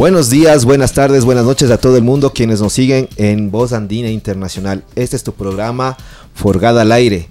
Buenos 0.00 0.30
días, 0.30 0.64
buenas 0.64 0.94
tardes, 0.94 1.26
buenas 1.26 1.44
noches 1.44 1.70
a 1.70 1.76
todo 1.76 1.98
el 1.98 2.02
mundo 2.02 2.32
quienes 2.32 2.62
nos 2.62 2.72
siguen 2.72 3.06
en 3.16 3.50
Voz 3.50 3.74
Andina 3.74 4.08
Internacional. 4.08 4.82
Este 4.96 5.14
es 5.14 5.22
tu 5.22 5.34
programa 5.34 5.98
Forgada 6.32 6.80
al 6.80 6.92
Aire. 6.92 7.28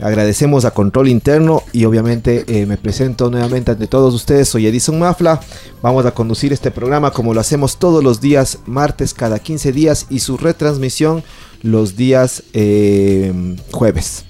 Agradecemos 0.00 0.64
a 0.64 0.70
Control 0.70 1.08
Interno 1.08 1.64
y 1.72 1.84
obviamente 1.84 2.44
eh, 2.46 2.64
me 2.64 2.76
presento 2.76 3.28
nuevamente 3.28 3.72
ante 3.72 3.88
todos 3.88 4.14
ustedes. 4.14 4.48
Soy 4.48 4.68
Edison 4.68 5.00
Mafla. 5.00 5.40
Vamos 5.82 6.06
a 6.06 6.14
conducir 6.14 6.52
este 6.52 6.70
programa 6.70 7.10
como 7.10 7.34
lo 7.34 7.40
hacemos 7.40 7.80
todos 7.80 8.04
los 8.04 8.20
días, 8.20 8.60
martes 8.66 9.14
cada 9.14 9.40
15 9.40 9.72
días 9.72 10.06
y 10.08 10.20
su 10.20 10.36
retransmisión 10.36 11.24
los 11.62 11.96
días 11.96 12.44
eh, 12.52 13.56
jueves. 13.72 14.26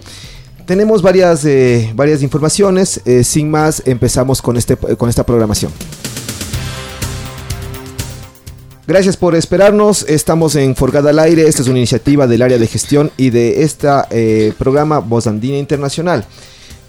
Tenemos 0.64 1.02
varias, 1.02 1.44
eh, 1.44 1.92
varias 1.94 2.22
informaciones. 2.22 3.02
sin 3.22 3.50
más, 3.50 3.82
empezamos 3.84 4.40
con, 4.40 4.56
este, 4.56 4.78
con 4.78 5.10
esta 5.10 5.26
programación. 5.26 5.72
Gracias 8.86 9.16
por 9.16 9.34
esperarnos. 9.34 10.04
Estamos 10.08 10.56
en 10.56 10.74
Forgada 10.74 11.10
al 11.10 11.18
Aire. 11.20 11.46
Esta 11.46 11.62
es 11.62 11.68
una 11.68 11.78
iniciativa 11.78 12.26
del 12.26 12.42
área 12.42 12.58
de 12.58 12.66
gestión 12.66 13.12
y 13.16 13.30
de 13.30 13.62
este 13.62 13.88
programa 14.58 14.98
Voz 14.98 15.26
Andina 15.26 15.56
Internacional. 15.56 16.26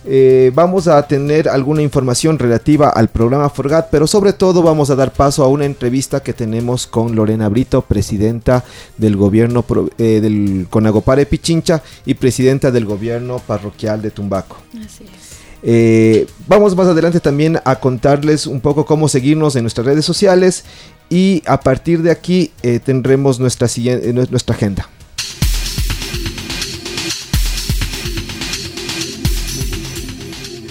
Eh, 0.06 0.52
vamos 0.54 0.88
a 0.88 1.02
tener 1.08 1.48
alguna 1.48 1.82
información 1.82 2.38
relativa 2.38 2.90
al 2.90 3.08
programa 3.08 3.50
Forgat, 3.50 3.88
pero 3.90 4.06
sobre 4.06 4.34
todo 4.34 4.62
vamos 4.62 4.90
a 4.90 4.96
dar 4.96 5.14
paso 5.14 5.44
a 5.44 5.48
una 5.48 5.66
entrevista 5.66 6.22
que 6.22 6.34
tenemos 6.34 6.88
con 6.88 7.16
Lorena 7.16 7.48
Brito, 7.48 7.82
presidenta 7.84 8.66
del 8.98 9.16
gobierno 9.16 9.64
eh, 9.98 10.20
del 10.22 10.68
Conagopare 10.70 11.26
Pichincha 11.26 11.82
y 12.06 12.16
presidenta 12.16 12.70
del 12.70 12.86
gobierno 12.86 13.40
parroquial 13.40 14.02
de 14.02 14.12
Tumbaco. 14.12 14.58
Así 14.74 15.06
es. 15.06 15.34
Eh, 15.66 16.28
vamos 16.46 16.76
más 16.76 16.88
adelante 16.88 17.22
también 17.22 17.58
a 17.64 17.78
contarles 17.78 18.48
un 18.48 18.60
poco 18.60 18.86
cómo 18.86 19.08
seguirnos 19.08 19.56
en 19.56 19.64
nuestras 19.64 19.88
redes 19.88 20.04
sociales 20.04 20.66
y 21.14 21.44
a 21.46 21.60
partir 21.60 22.02
de 22.02 22.10
aquí 22.10 22.50
eh, 22.64 22.80
tendremos 22.80 23.40
nuestra, 23.40 23.68
siguiente, 23.68 24.10
eh, 24.10 24.14
nuestra 24.14 24.56
agenda. 24.56 24.90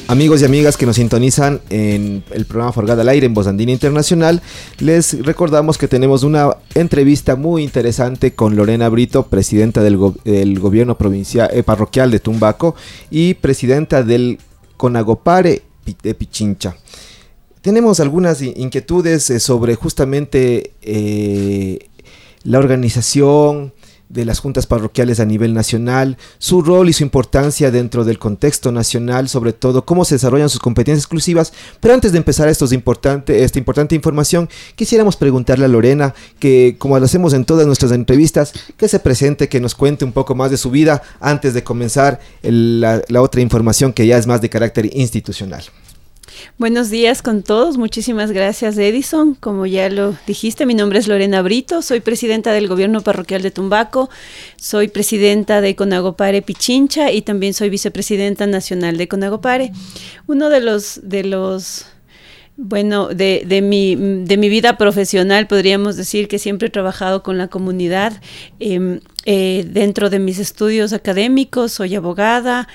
Amigos 0.09 0.43
y 0.43 0.45
amigas 0.45 0.77
que 0.77 0.85
nos 0.85 0.97
sintonizan 0.97 1.61
en 1.70 2.25
el 2.33 2.45
programa 2.45 2.73
Forgada 2.73 3.03
al 3.03 3.09
Aire 3.09 3.25
en 3.25 3.35
Bozandina 3.35 3.70
Internacional, 3.70 4.43
les 4.81 5.25
recordamos 5.25 5.79
que 5.79 5.87
tenemos 5.87 6.25
una 6.25 6.57
entrevista 6.75 7.37
muy 7.37 7.63
interesante 7.63 8.35
con 8.35 8.57
Lorena 8.57 8.89
Brito, 8.89 9.29
presidenta 9.29 9.81
del, 9.81 9.97
gobierno 9.97 10.98
provincial, 10.98 11.51
parroquial 11.65 12.11
de 12.11 12.19
Tumbaco 12.19 12.75
y 13.13 13.35
presidenta 13.35 14.03
del 14.03 14.41
con 14.77 14.97
Agopare 14.97 15.63
de 16.03 16.15
Pichincha. 16.15 16.75
Tenemos 17.62 18.00
algunas 18.00 18.42
inquietudes 18.42 19.30
eh, 19.30 19.41
sobre 19.41 19.77
justamente 19.77 20.72
eh, 20.82 21.88
la 22.42 22.58
organización, 22.58 23.73
de 24.12 24.27
las 24.27 24.40
juntas 24.40 24.67
parroquiales 24.67 25.20
a 25.20 25.24
nivel 25.24 25.55
nacional, 25.55 26.18
su 26.39 26.61
rol 26.61 26.90
y 26.90 26.92
su 26.92 27.02
importancia 27.02 27.70
dentro 27.70 28.05
del 28.05 28.18
contexto 28.18 28.70
nacional, 28.70 29.28
sobre 29.28 29.55
todo 29.55 29.86
cómo 29.86 30.05
se 30.05 30.17
desarrollan 30.17 30.51
sus 30.51 30.61
competencias 30.61 31.05
exclusivas. 31.05 31.52
Pero 31.80 31.95
antes 31.95 32.12
de 32.12 32.18
empezar 32.18 32.48
esto 32.48 32.67
importante, 32.72 33.42
esta 33.42 33.58
importante 33.58 33.95
información, 33.95 34.51
quisiéramos 34.77 35.17
preguntarle 35.17 35.64
a 35.64 35.68
Lorena, 35.68 36.14
que 36.39 36.77
como 36.78 36.98
lo 36.98 37.06
hacemos 37.06 37.33
en 37.33 37.45
todas 37.46 37.67
nuestras 37.67 37.92
entrevistas, 37.92 38.52
que 38.77 38.89
se 38.89 38.98
presente, 38.98 39.48
que 39.48 39.61
nos 39.61 39.74
cuente 39.74 40.05
un 40.05 40.12
poco 40.12 40.34
más 40.34 40.51
de 40.51 40.58
su 40.58 40.70
vida 40.70 41.02
antes 41.18 41.55
de 41.55 41.64
comenzar 41.64 42.20
la 42.42 43.22
otra 43.22 43.40
información 43.40 43.95
que 43.95 44.06
ya 44.06 44.18
es 44.18 44.27
más 44.27 44.42
de 44.42 44.51
carácter 44.51 44.90
institucional. 44.95 45.64
Buenos 46.59 46.91
días 46.91 47.23
con 47.23 47.43
todos. 47.43 47.79
Muchísimas 47.79 48.31
gracias, 48.31 48.79
Edison. 48.79 49.35
Como 49.35 49.67
ya 49.67 49.89
lo 49.89 50.17
dijiste, 50.27 50.67
mi 50.67 50.75
nombre 50.75 50.98
es 50.98 51.09
Lorena 51.09 51.43
Brito. 51.43 51.83
Soy 51.83 52.01
presidenta 52.01 52.53
del 52.53 52.69
gobierno 52.69 53.01
parroquial 53.01 53.43
de 53.43 53.51
Tumbaco. 53.51 54.11
Soy 54.57 54.89
presidenta 54.89 55.61
de 55.61 55.75
Conagopare 55.77 56.43
Pichincha 56.43 57.11
y 57.11 57.23
también 57.23 57.55
soy 57.55 57.70
vicepresidenta 57.70 58.47
nacional 58.47 58.97
de 58.97 59.09
Conagopare. 59.09 59.73
Uno 60.27 60.48
de 60.48 60.61
los, 60.61 61.01
de 61.03 61.25
los 61.25 61.87
bueno, 62.57 63.09
de, 63.09 63.45
de, 63.47 63.63
mi, 63.63 63.97
de 63.97 64.37
mi 64.37 64.49
vida 64.49 64.77
profesional 64.77 65.47
podríamos 65.47 65.97
decir 65.97 66.29
que 66.29 66.39
siempre 66.39 66.69
he 66.69 66.70
trabajado 66.70 67.23
con 67.23 67.39
la 67.39 67.49
comunidad. 67.49 68.20
Em, 68.61 69.01
eh, 69.25 69.64
dentro 69.69 70.11
de 70.11 70.19
mis 70.19 70.39
estudios 70.39 70.93
académicos 70.93 71.73
soy 71.73 71.95
abogada, 71.95 72.69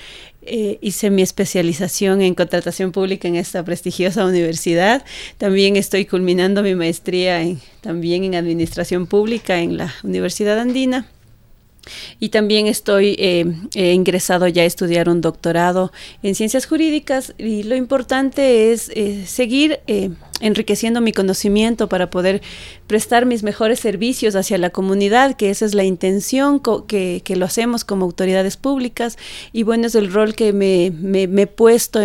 eh, 0.48 0.78
hice 0.80 1.10
mi 1.10 1.22
especialización 1.22 2.22
en 2.22 2.34
contratación 2.34 2.92
pública 2.92 3.28
en 3.28 3.36
esta 3.36 3.64
prestigiosa 3.64 4.24
universidad. 4.24 5.04
También 5.36 5.76
estoy 5.76 6.06
culminando 6.06 6.62
mi 6.62 6.74
maestría 6.74 7.42
en, 7.42 7.60
también 7.80 8.24
en 8.24 8.34
administración 8.34 9.06
pública 9.06 9.60
en 9.60 9.76
la 9.76 9.94
Universidad 10.02 10.58
Andina. 10.58 11.06
Y 12.20 12.30
también 12.30 12.66
estoy 12.66 13.16
eh, 13.18 13.44
ingresado 13.74 14.48
ya 14.48 14.62
a 14.62 14.66
estudiar 14.66 15.08
un 15.08 15.20
doctorado 15.20 15.92
en 16.22 16.34
ciencias 16.34 16.66
jurídicas 16.66 17.34
y 17.38 17.62
lo 17.62 17.76
importante 17.76 18.72
es 18.72 18.90
eh, 18.94 19.24
seguir 19.26 19.80
eh, 19.86 20.10
enriqueciendo 20.40 21.00
mi 21.00 21.12
conocimiento 21.12 21.88
para 21.88 22.10
poder 22.10 22.42
prestar 22.86 23.26
mis 23.26 23.42
mejores 23.42 23.80
servicios 23.80 24.36
hacia 24.36 24.58
la 24.58 24.70
comunidad, 24.70 25.36
que 25.36 25.50
esa 25.50 25.64
es 25.64 25.74
la 25.74 25.84
intención 25.84 26.60
que, 26.60 27.22
lo 27.36 27.44
hacemos 27.44 27.84
como 27.84 28.04
autoridades 28.04 28.56
públicas 28.56 29.16
y 29.52 29.62
bueno, 29.62 29.86
es 29.86 29.94
el 29.94 30.12
rol 30.12 30.34
que 30.34 30.52
me, 30.52 30.90
me, 30.90 31.42
he 31.42 31.46
puesto. 31.46 32.00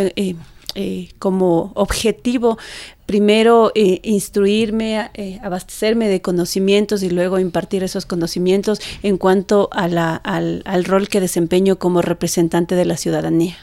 Eh, 0.76 1.10
como 1.20 1.72
objetivo 1.76 2.58
primero 3.06 3.72
eh, 3.76 4.00
instruirme, 4.02 5.12
eh, 5.14 5.40
abastecerme 5.44 6.08
de 6.08 6.24
conocimientos 6.24 7.04
y 7.04 7.12
luego 7.12 7.38
impartir 7.38 7.84
esos 7.84 8.08
conocimientos 8.08 8.80
en 9.04 9.20
cuanto 9.20 9.70
a 9.72 9.88
la, 9.88 10.16
al, 10.16 10.64
al, 10.66 10.86
rol 10.86 11.10
que 11.10 11.22
desempeño 11.22 11.78
como 11.78 12.02
representante 12.02 12.74
de 12.74 12.86
la 12.86 12.98
ciudadanía. 12.98 13.56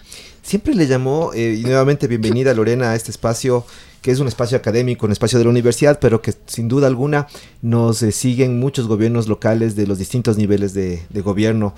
Siempre 0.51 0.75
le 0.75 0.89
llamó, 0.89 1.31
y 1.33 1.63
nuevamente 1.63 2.09
bienvenida 2.09 2.53
Lorena 2.55 2.91
a 2.91 2.97
este 2.97 3.13
espacio 3.13 3.65
que 4.03 4.11
es 4.11 4.19
un 4.19 4.27
espacio 4.27 4.57
académico, 4.57 5.07
un 5.07 5.13
espacio 5.13 5.39
de 5.39 5.45
la 5.45 5.51
universidad, 5.51 6.01
pero 6.01 6.23
que 6.23 6.35
sin 6.47 6.67
duda 6.67 6.89
alguna 6.89 7.29
nos 7.63 7.99
siguen 7.99 8.59
muchos 8.59 8.89
gobiernos 8.89 9.29
locales 9.29 9.77
de 9.77 9.87
los 9.87 9.99
distintos 9.99 10.39
niveles 10.39 10.75
de, 10.75 11.03
de 11.09 11.21
gobierno 11.21 11.73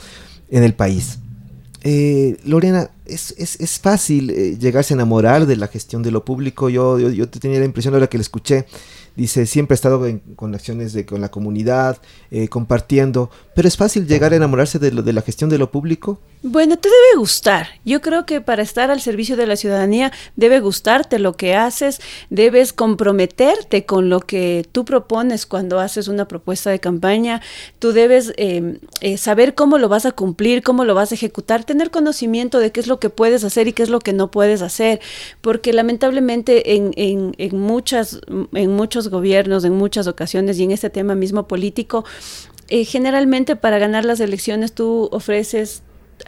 en 0.50 0.62
el 0.62 0.72
país. 0.72 1.18
Eh, 1.82 2.38
Lorena, 2.44 2.90
es, 3.04 3.34
es, 3.38 3.60
es 3.60 3.78
fácil 3.78 4.30
eh, 4.30 4.56
llegarse 4.58 4.94
a 4.94 4.96
enamorar 4.96 5.46
de 5.46 5.56
la 5.56 5.68
gestión 5.68 6.02
de 6.02 6.10
lo 6.10 6.24
público. 6.24 6.68
Yo, 6.68 6.98
yo, 6.98 7.10
yo 7.10 7.28
tenía 7.28 7.58
la 7.58 7.64
impresión 7.64 7.94
ahora 7.94 8.08
que 8.08 8.18
le 8.18 8.22
escuché 8.22 8.66
Dice, 9.14 9.44
siempre 9.44 9.74
he 9.74 9.76
estado 9.76 10.06
en, 10.06 10.20
con 10.36 10.54
acciones 10.54 10.94
de, 10.94 11.04
con 11.04 11.20
la 11.20 11.30
comunidad, 11.30 11.98
eh, 12.30 12.48
compartiendo, 12.48 13.30
pero 13.54 13.68
es 13.68 13.76
fácil 13.76 14.06
llegar 14.06 14.32
a 14.32 14.36
enamorarse 14.36 14.78
de, 14.78 14.90
lo, 14.90 15.02
de 15.02 15.12
la 15.12 15.20
gestión 15.20 15.50
de 15.50 15.58
lo 15.58 15.70
público. 15.70 16.18
Bueno, 16.42 16.78
te 16.78 16.88
debe 16.88 17.18
gustar. 17.18 17.68
Yo 17.84 18.00
creo 18.00 18.24
que 18.24 18.40
para 18.40 18.62
estar 18.62 18.90
al 18.90 19.02
servicio 19.02 19.36
de 19.36 19.46
la 19.46 19.56
ciudadanía 19.56 20.12
debe 20.34 20.60
gustarte 20.60 21.18
lo 21.18 21.34
que 21.34 21.54
haces, 21.54 22.00
debes 22.30 22.72
comprometerte 22.72 23.84
con 23.84 24.08
lo 24.08 24.20
que 24.20 24.66
tú 24.72 24.86
propones 24.86 25.44
cuando 25.44 25.78
haces 25.78 26.08
una 26.08 26.26
propuesta 26.26 26.70
de 26.70 26.80
campaña, 26.80 27.42
tú 27.78 27.92
debes 27.92 28.32
em, 28.38 28.78
eh, 29.02 29.18
saber 29.18 29.54
cómo 29.54 29.76
lo 29.76 29.90
vas 29.90 30.06
a 30.06 30.12
cumplir, 30.12 30.62
cómo 30.62 30.86
lo 30.86 30.94
vas 30.94 31.12
a 31.12 31.16
ejecutar, 31.16 31.64
tener 31.64 31.90
conocimiento 31.90 32.60
de 32.60 32.72
qué 32.72 32.80
es 32.80 32.86
lo 32.86 32.91
que 32.98 33.10
puedes 33.10 33.44
hacer 33.44 33.68
y 33.68 33.72
qué 33.72 33.82
es 33.82 33.90
lo 33.90 34.00
que 34.00 34.12
no 34.12 34.30
puedes 34.30 34.62
hacer, 34.62 35.00
porque 35.40 35.72
lamentablemente 35.72 36.74
en, 36.74 36.92
en, 36.96 37.34
en 37.38 37.58
muchas, 37.58 38.20
en 38.52 38.70
muchos 38.70 39.08
gobiernos 39.08 39.64
en 39.64 39.74
muchas 39.74 40.06
ocasiones 40.06 40.58
y 40.58 40.64
en 40.64 40.70
este 40.70 40.90
tema 40.90 41.14
mismo 41.14 41.46
político, 41.48 42.04
eh, 42.68 42.84
generalmente 42.84 43.56
para 43.56 43.78
ganar 43.78 44.04
las 44.04 44.20
elecciones 44.20 44.72
tú 44.72 45.08
ofreces 45.12 45.82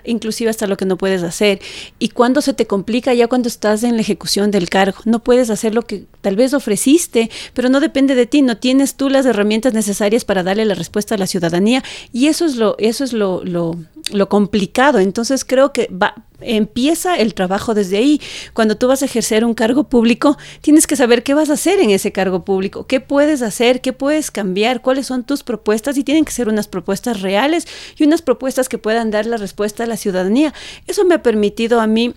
inclusive 0.05 0.51
hasta 0.51 0.67
lo 0.67 0.77
que 0.77 0.87
no 0.87 0.97
puedes 0.97 1.23
hacer. 1.23 1.61
Y 2.01 2.09
cuando 2.09 2.41
se 2.41 2.53
te 2.53 2.67
complica, 2.67 3.15
ya 3.15 3.29
cuando 3.29 3.49
estás 3.49 3.85
en 3.85 3.95
la 3.95 4.01
ejecución 4.01 4.51
del 4.51 4.69
cargo, 4.69 4.99
no 5.05 5.23
puedes 5.23 5.51
hacer 5.51 5.73
lo 5.73 5.83
que 5.83 6.07
tal 6.21 6.35
vez 6.35 6.53
ofreciste, 6.53 7.31
pero 7.53 7.69
no 7.69 7.79
depende 7.79 8.17
de 8.17 8.27
ti, 8.27 8.43
no 8.43 8.57
tienes 8.57 8.97
tú 8.97 9.09
las 9.09 9.25
herramientas 9.25 9.73
necesarias 9.73 10.25
para 10.25 10.43
darle 10.43 10.65
la 10.65 10.75
respuesta 10.75 11.15
a 11.15 11.19
la 11.19 11.29
ciudadanía. 11.29 11.85
Y 12.13 12.27
eso 12.27 12.45
es 12.45 12.57
lo, 12.57 12.75
eso 12.79 13.05
es 13.05 13.13
lo, 13.13 13.45
lo, 13.45 13.77
lo 14.12 14.29
complicado. 14.29 14.99
Entonces 14.99 15.45
creo 15.45 15.73
que 15.73 15.89
va, 15.89 16.15
empieza 16.41 17.17
el 17.17 17.35
trabajo 17.35 17.75
desde 17.75 17.97
ahí. 17.97 18.21
Cuando 18.53 18.77
tú 18.77 18.89
vas 18.89 19.03
a 19.03 19.06
ejercer 19.06 19.45
un 19.45 19.55
cargo 19.55 19.85
público, 19.85 20.37
tienes 20.61 20.87
que 20.87 20.97
saber 20.97 21.23
qué 21.23 21.35
vas 21.35 21.51
a 21.51 21.55
hacer 21.55 21.81
en 21.81 21.91
ese 21.91 22.12
cargo 22.12 22.45
público, 22.45 22.87
qué 22.87 23.01
puedes 23.01 23.43
hacer, 23.43 23.81
qué 23.81 23.93
puedes 23.93 24.31
cambiar, 24.31 24.83
cuáles 24.83 25.06
son 25.06 25.25
tus 25.25 25.43
propuestas 25.43 25.97
y 25.97 26.05
tienen 26.05 26.25
que 26.25 26.33
ser 26.33 26.49
unas 26.49 26.69
propuestas 26.69 27.23
reales 27.23 27.67
y 27.97 28.05
unas 28.05 28.23
propuestas 28.23 28.69
que 28.69 28.79
puedan 28.79 29.11
dar 29.11 29.27
la 29.27 29.37
respuesta 29.37 29.85
a 29.85 29.87
la 29.87 29.97
ciudadanía. 29.97 30.53
Eso 30.87 31.05
me 31.05 31.15
ha 31.15 31.23
permitido 31.23 31.81
a 31.81 31.87
mí 31.87 32.15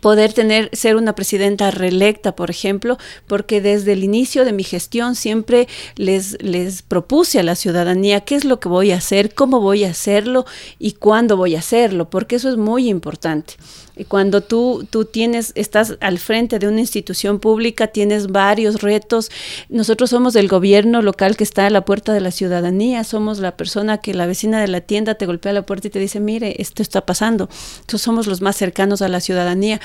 poder 0.00 0.32
tener 0.32 0.70
ser 0.72 0.96
una 0.96 1.14
presidenta 1.14 1.70
reelecta, 1.70 2.34
por 2.34 2.50
ejemplo, 2.50 2.98
porque 3.26 3.60
desde 3.60 3.92
el 3.92 4.04
inicio 4.04 4.44
de 4.44 4.52
mi 4.52 4.64
gestión 4.64 5.14
siempre 5.14 5.68
les 5.96 6.36
les 6.42 6.82
propuse 6.82 7.38
a 7.38 7.42
la 7.42 7.54
ciudadanía 7.54 8.20
qué 8.20 8.34
es 8.34 8.44
lo 8.44 8.60
que 8.60 8.68
voy 8.68 8.92
a 8.92 8.96
hacer, 8.96 9.34
cómo 9.34 9.60
voy 9.60 9.84
a 9.84 9.90
hacerlo 9.90 10.46
y 10.78 10.92
cuándo 10.92 11.36
voy 11.36 11.56
a 11.56 11.60
hacerlo, 11.60 12.10
porque 12.10 12.36
eso 12.36 12.48
es 12.48 12.56
muy 12.56 12.88
importante. 12.88 13.54
Y 13.96 14.04
cuando 14.04 14.40
tú, 14.40 14.86
tú 14.88 15.04
tienes, 15.04 15.52
estás 15.54 15.98
al 16.00 16.18
frente 16.18 16.58
de 16.58 16.66
una 16.66 16.80
institución 16.80 17.38
pública, 17.38 17.88
tienes 17.88 18.28
varios 18.28 18.80
retos. 18.80 19.30
Nosotros 19.68 20.10
somos 20.10 20.34
el 20.34 20.48
gobierno 20.48 21.02
local 21.02 21.36
que 21.36 21.44
está 21.44 21.66
a 21.66 21.70
la 21.70 21.84
puerta 21.84 22.14
de 22.14 22.20
la 22.20 22.30
ciudadanía, 22.30 23.04
somos 23.04 23.38
la 23.38 23.56
persona 23.56 23.98
que 23.98 24.14
la 24.14 24.26
vecina 24.26 24.60
de 24.60 24.68
la 24.68 24.80
tienda 24.80 25.16
te 25.16 25.26
golpea 25.26 25.52
la 25.52 25.62
puerta 25.62 25.88
y 25.88 25.90
te 25.90 25.98
dice, 25.98 26.20
mire, 26.20 26.56
esto 26.58 26.82
está 26.82 27.04
pasando. 27.04 27.50
Entonces 27.80 28.02
somos 28.02 28.26
los 28.26 28.40
más 28.40 28.56
cercanos 28.56 29.02
a 29.02 29.08
la 29.08 29.20
ciudadanía. 29.20 29.80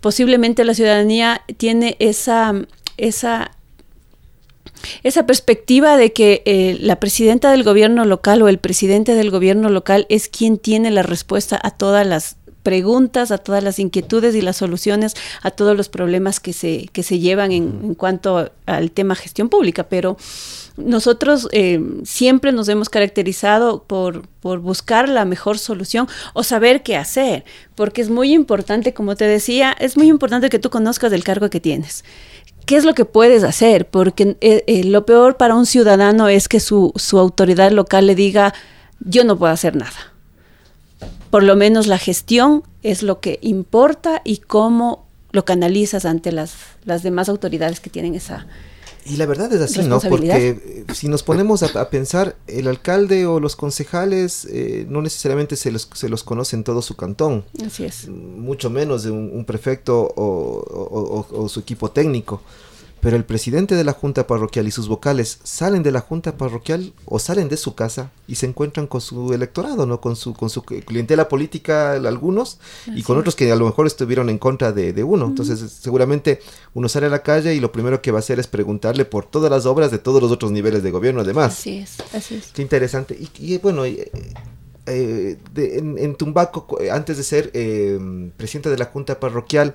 Posiblemente 0.00 0.64
la 0.64 0.74
ciudadanía 0.74 1.42
tiene 1.58 1.96
esa, 1.98 2.54
esa 2.96 3.50
esa 5.02 5.26
perspectiva 5.26 5.96
de 5.96 6.12
que 6.12 6.42
eh, 6.44 6.76
la 6.80 7.00
presidenta 7.00 7.50
del 7.50 7.62
gobierno 7.62 8.04
local 8.04 8.42
o 8.42 8.48
el 8.48 8.58
presidente 8.58 9.14
del 9.14 9.30
gobierno 9.30 9.68
local 9.70 10.06
es 10.08 10.28
quien 10.28 10.58
tiene 10.58 10.90
la 10.90 11.02
respuesta 11.02 11.58
a 11.62 11.70
todas 11.70 12.06
las 12.06 12.36
preguntas, 12.64 13.30
a 13.30 13.38
todas 13.38 13.62
las 13.62 13.78
inquietudes 13.78 14.34
y 14.34 14.40
las 14.40 14.56
soluciones 14.56 15.14
a 15.42 15.52
todos 15.52 15.76
los 15.76 15.88
problemas 15.88 16.40
que 16.40 16.52
se, 16.52 16.88
que 16.92 17.04
se 17.04 17.20
llevan 17.20 17.52
en, 17.52 17.94
cuanto 17.94 18.50
al 18.66 18.90
tema 18.90 19.14
gestión 19.14 19.48
pública. 19.48 19.84
Pero 19.84 20.16
nosotros 20.76 21.48
eh, 21.52 21.80
siempre 22.04 22.50
nos 22.50 22.68
hemos 22.68 22.88
caracterizado 22.88 23.84
por, 23.84 24.26
por 24.40 24.58
buscar 24.58 25.08
la 25.08 25.24
mejor 25.24 25.58
solución 25.58 26.08
o 26.32 26.42
saber 26.42 26.82
qué 26.82 26.96
hacer, 26.96 27.44
porque 27.76 28.00
es 28.02 28.10
muy 28.10 28.32
importante, 28.32 28.94
como 28.94 29.14
te 29.14 29.26
decía, 29.26 29.76
es 29.78 29.96
muy 29.96 30.08
importante 30.08 30.48
que 30.48 30.58
tú 30.58 30.70
conozcas 30.70 31.12
el 31.12 31.22
cargo 31.22 31.50
que 31.50 31.60
tienes. 31.60 32.04
¿Qué 32.66 32.76
es 32.76 32.86
lo 32.86 32.94
que 32.94 33.04
puedes 33.04 33.44
hacer? 33.44 33.86
Porque 33.86 34.38
eh, 34.40 34.64
eh, 34.66 34.84
lo 34.84 35.04
peor 35.04 35.36
para 35.36 35.54
un 35.54 35.66
ciudadano 35.66 36.28
es 36.28 36.48
que 36.48 36.60
su, 36.60 36.92
su 36.96 37.18
autoridad 37.18 37.70
local 37.72 38.06
le 38.06 38.14
diga, 38.14 38.54
yo 39.00 39.22
no 39.24 39.38
puedo 39.38 39.52
hacer 39.52 39.76
nada 39.76 40.13
por 41.34 41.42
lo 41.42 41.56
menos 41.56 41.88
la 41.88 41.98
gestión 41.98 42.62
es 42.84 43.02
lo 43.02 43.18
que 43.18 43.40
importa 43.42 44.22
y 44.24 44.36
cómo 44.36 45.04
lo 45.32 45.44
canalizas 45.44 46.04
ante 46.04 46.30
las, 46.30 46.54
las 46.84 47.02
demás 47.02 47.28
autoridades 47.28 47.80
que 47.80 47.90
tienen 47.90 48.14
esa, 48.14 48.46
y 49.04 49.16
la 49.16 49.26
verdad 49.26 49.52
es 49.52 49.60
así, 49.60 49.82
¿no? 49.82 50.00
Porque 50.00 50.48
eh, 50.48 50.84
si 50.94 51.08
nos 51.08 51.24
ponemos 51.24 51.64
a, 51.64 51.90
pensar, 51.90 52.36
el 52.46 52.68
alcalde 52.68 53.26
o 53.26 53.40
los 53.40 53.56
concejales 53.56 54.46
eh, 54.48 54.86
no 54.88 55.02
necesariamente 55.02 55.56
se 55.56 55.72
los, 55.72 55.90
se 55.92 56.08
los 56.08 56.22
conoce 56.22 56.54
en 56.54 56.62
todo 56.62 56.82
su 56.82 56.94
cantón. 56.94 57.44
Así 57.66 57.84
es. 57.84 58.08
Mucho 58.08 58.70
menos 58.70 59.02
de 59.02 59.10
un, 59.10 59.44
prefecto 59.44 60.12
o, 60.16 61.48
su 61.48 61.58
equipo 61.58 61.90
técnico 61.90 62.42
pero 63.04 63.18
el 63.18 63.24
presidente 63.26 63.74
de 63.74 63.84
la 63.84 63.92
junta 63.92 64.26
parroquial 64.26 64.66
y 64.66 64.70
sus 64.70 64.88
vocales 64.88 65.38
salen 65.42 65.82
de 65.82 65.92
la 65.92 66.00
junta 66.00 66.38
parroquial 66.38 66.94
o 67.04 67.18
salen 67.18 67.50
de 67.50 67.58
su 67.58 67.74
casa 67.74 68.10
y 68.26 68.36
se 68.36 68.46
encuentran 68.46 68.86
con 68.86 69.02
su 69.02 69.34
electorado, 69.34 69.84
¿no? 69.84 70.00
Con 70.00 70.16
su, 70.16 70.32
con 70.32 70.48
su 70.48 70.62
clientela 70.62 71.28
política 71.28 71.92
algunos 71.92 72.58
y 72.86 73.02
con 73.02 73.18
otros 73.18 73.36
que 73.36 73.52
a 73.52 73.56
lo 73.56 73.66
mejor 73.66 73.86
estuvieron 73.86 74.30
en 74.30 74.38
contra 74.38 74.72
de, 74.72 75.04
uno. 75.04 75.26
Entonces 75.26 75.70
seguramente 75.70 76.40
uno 76.72 76.88
sale 76.88 77.04
a 77.04 77.10
la 77.10 77.22
calle 77.22 77.54
y 77.54 77.60
lo 77.60 77.72
primero 77.72 78.00
que 78.00 78.10
va 78.10 78.18
a 78.18 78.20
hacer 78.20 78.40
es 78.40 78.46
preguntarle 78.46 79.04
por 79.04 79.26
todas 79.26 79.50
las 79.50 79.66
obras 79.66 79.90
de 79.90 79.98
todos 79.98 80.22
los 80.22 80.32
otros 80.32 80.50
niveles 80.50 80.82
de 80.82 80.90
gobierno 80.90 81.20
además. 81.20 81.52
Así 81.52 81.76
es, 81.76 81.98
así 82.14 82.36
es. 82.36 82.52
Qué 82.54 82.62
interesante. 82.62 83.18
Y, 83.38 83.58
bueno... 83.58 83.84
Eh, 83.84 84.10
eh, 84.86 85.38
en, 85.56 86.14
Tumbaco, 86.14 86.78
antes 86.92 87.16
de 87.16 87.22
ser 87.22 87.50
eh, 87.54 87.98
presidente 88.36 88.68
de 88.68 88.76
la 88.76 88.84
Junta 88.84 89.18
Parroquial, 89.18 89.74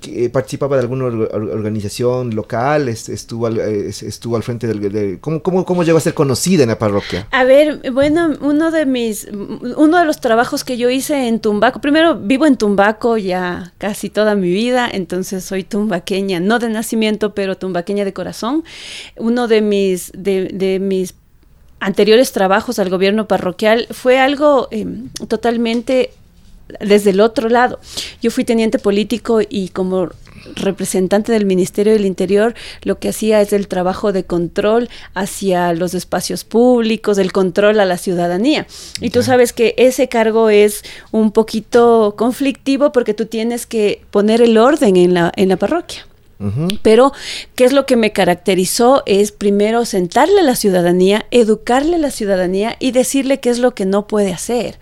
que 0.00 0.30
participaba 0.30 0.76
de 0.76 0.82
alguna 0.82 1.04
organización 1.06 2.34
local, 2.34 2.88
estuvo 2.88 3.46
al, 3.46 4.42
frente 4.42 4.66
del... 4.66 5.18
¿cómo, 5.20 5.42
cómo, 5.42 5.82
llegó 5.82 5.98
a 5.98 6.00
ser 6.00 6.14
conocida 6.14 6.62
en 6.62 6.70
la 6.70 6.78
parroquia? 6.78 7.26
A 7.30 7.44
ver, 7.44 7.90
bueno, 7.92 8.34
uno 8.40 8.70
de 8.70 8.86
mis, 8.86 9.28
uno 9.76 9.98
de 9.98 10.04
los 10.04 10.20
trabajos 10.20 10.64
que 10.64 10.76
yo 10.76 10.90
hice 10.90 11.28
en 11.28 11.40
Tumbaco, 11.40 11.80
primero 11.80 12.16
vivo 12.16 12.46
en 12.46 12.56
Tumbaco 12.56 13.16
ya 13.16 13.72
casi 13.78 14.10
toda 14.10 14.34
mi 14.34 14.50
vida, 14.50 14.88
entonces 14.90 15.44
soy 15.44 15.64
tumbaqueña, 15.64 16.40
no 16.40 16.58
de 16.58 16.68
nacimiento, 16.68 17.34
pero 17.34 17.56
tumbaqueña 17.56 18.04
de 18.04 18.12
corazón. 18.12 18.64
Uno 19.16 19.48
de 19.48 19.60
mis, 19.60 20.12
de, 20.14 20.50
de 20.52 20.78
mis 20.78 21.14
anteriores 21.80 22.32
trabajos 22.32 22.78
al 22.78 22.90
gobierno 22.90 23.28
parroquial 23.28 23.86
fue 23.90 24.18
algo 24.18 24.68
em, 24.70 25.08
totalmente 25.28 26.10
desde 26.80 27.10
el 27.10 27.20
otro 27.20 27.48
lado. 27.48 27.78
Yo 28.22 28.30
fui 28.30 28.44
teniente 28.44 28.78
político 28.78 29.40
y 29.48 29.68
como 29.70 30.10
representante 30.54 31.32
del 31.32 31.46
Ministerio 31.46 31.92
del 31.92 32.06
Interior, 32.06 32.54
lo 32.82 32.98
que 32.98 33.08
hacía 33.08 33.40
es 33.40 33.52
el 33.52 33.68
trabajo 33.68 34.12
de 34.12 34.24
control 34.24 34.88
hacia 35.14 35.72
los 35.72 35.94
espacios 35.94 36.44
públicos, 36.44 37.18
el 37.18 37.32
control 37.32 37.80
a 37.80 37.84
la 37.84 37.98
ciudadanía. 37.98 38.66
Y 39.00 39.10
tú 39.10 39.22
sabes 39.22 39.52
que 39.52 39.74
ese 39.76 40.08
cargo 40.08 40.50
es 40.50 40.84
un 41.10 41.32
poquito 41.32 42.14
conflictivo 42.16 42.92
porque 42.92 43.14
tú 43.14 43.26
tienes 43.26 43.66
que 43.66 44.02
poner 44.10 44.42
el 44.42 44.58
orden 44.58 44.96
en 44.96 45.14
la, 45.14 45.32
en 45.36 45.48
la 45.48 45.56
parroquia. 45.56 46.07
Pero, 46.82 47.12
¿qué 47.56 47.64
es 47.64 47.72
lo 47.72 47.84
que 47.84 47.96
me 47.96 48.12
caracterizó? 48.12 49.02
Es 49.06 49.32
primero 49.32 49.84
sentarle 49.84 50.40
a 50.40 50.44
la 50.44 50.54
ciudadanía, 50.54 51.26
educarle 51.32 51.96
a 51.96 51.98
la 51.98 52.12
ciudadanía 52.12 52.76
y 52.78 52.92
decirle 52.92 53.40
qué 53.40 53.50
es 53.50 53.58
lo 53.58 53.74
que 53.74 53.86
no 53.86 54.06
puede 54.06 54.32
hacer. 54.32 54.78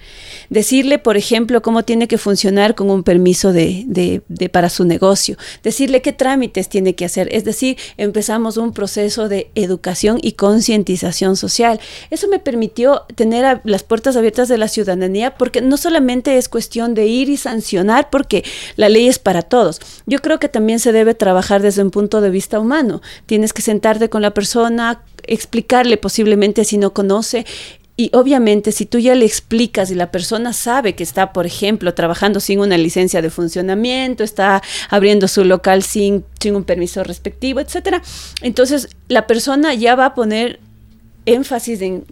Decirle, 0.51 0.99
por 0.99 1.17
ejemplo, 1.17 1.63
cómo 1.63 1.83
tiene 1.83 2.09
que 2.09 2.19
funcionar 2.19 2.75
con 2.75 2.91
un 2.91 3.03
permiso 3.03 3.55
de, 3.55 4.23
para 4.53 4.69
su 4.69 4.85
negocio. 4.85 5.39
Decirle 5.63 6.03
qué 6.03 6.13
trámites 6.13 6.69
tiene 6.69 6.95
que 6.95 7.07
hacer. 7.07 7.29
Es 7.33 7.45
decir, 7.45 7.79
empezamos 7.97 8.59
un 8.59 8.75
proceso 8.75 9.31
de 9.31 9.51
educación 9.55 10.19
y 10.21 10.33
concientización 10.33 11.37
social. 11.37 11.81
Eso 12.11 12.29
me 12.29 12.39
permitió 12.39 13.07
tener 13.15 13.63
las 13.65 13.83
puertas 13.83 14.17
abiertas 14.17 14.49
de 14.49 14.59
la 14.59 14.69
ciudadanía 14.69 15.35
porque 15.37 15.63
no 15.63 15.79
solamente 15.79 16.37
es 16.37 16.51
cuestión 16.51 16.93
de 16.93 17.07
ir 17.07 17.31
y 17.31 17.39
sancionar 17.39 18.11
porque 18.11 18.45
la 18.77 18.91
ley 18.91 19.09
es 19.09 19.19
para 19.19 19.41
todos. 19.41 19.81
Yo 20.05 20.21
creo 20.21 20.39
que 20.39 20.51
también 20.51 20.81
se 20.81 20.93
debe 20.93 21.15
trabajar 21.15 21.46
desde 21.63 21.83
un 21.83 21.91
punto 21.91 22.21
de 22.21 22.31
vista 22.31 22.59
humano. 22.59 23.01
Tienes 23.27 23.53
que 23.53 23.63
sentarte 23.63 24.09
con 24.09 24.23
la 24.23 24.33
persona, 24.33 25.03
explicarle 25.27 25.97
posiblemente 25.97 26.65
si 26.65 26.79
no 26.79 26.93
conoce 26.93 27.47
y 27.97 28.11
obviamente 28.13 28.73
si 28.73 28.85
tú 28.85 28.99
ya 28.99 29.15
le 29.15 29.25
explicas 29.25 29.91
y 29.91 29.95
la 29.95 30.11
persona 30.11 30.53
sabe 30.53 30.95
que 30.95 31.03
está, 31.03 31.33
por 31.33 31.47
ejemplo, 31.47 31.95
trabajando 31.95 32.41
sin 32.41 32.61
una 32.61 32.77
licencia 32.77 33.23
de 33.23 33.31
funcionamiento, 33.31 34.23
está 34.23 34.63
abriendo 34.91 35.29
su 35.29 35.45
local 35.45 35.83
sin, 35.83 36.25
sin 36.39 36.57
un 36.57 36.65
permiso 36.65 37.03
respectivo, 37.05 37.61
etcétera, 37.61 38.03
entonces 38.43 38.91
la 39.09 39.27
persona 39.27 39.73
ya 39.73 39.95
va 39.95 40.07
a 40.07 40.15
poner 40.15 40.61
énfasis 41.25 41.81
en 41.81 42.05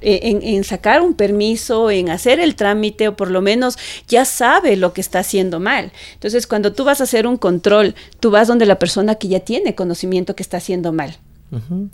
eh, 0.00 0.38
en, 0.42 0.64
sacar 0.64 1.02
un 1.02 1.14
permiso, 1.14 1.90
en 1.90 2.08
hacer 2.08 2.40
el 2.40 2.54
trámite 2.54 3.08
o 3.08 3.16
por 3.16 3.30
lo 3.30 3.42
menos 3.42 3.78
ya 4.08 4.24
sabe 4.24 4.76
lo 4.76 4.92
que 4.92 5.00
está 5.00 5.18
haciendo 5.18 5.60
mal. 5.60 5.92
Entonces, 6.14 6.46
cuando 6.46 6.72
tú 6.72 6.84
vas 6.84 7.00
a 7.00 7.04
hacer 7.04 7.26
un 7.26 7.36
control, 7.36 7.94
tú 8.20 8.30
vas 8.30 8.48
donde 8.48 8.66
la 8.66 8.78
persona 8.78 9.16
que 9.16 9.28
ya 9.28 9.40
tiene 9.40 9.74
conocimiento 9.74 10.34
que 10.34 10.42
está 10.42 10.56
haciendo 10.56 10.92
mal. 10.92 11.18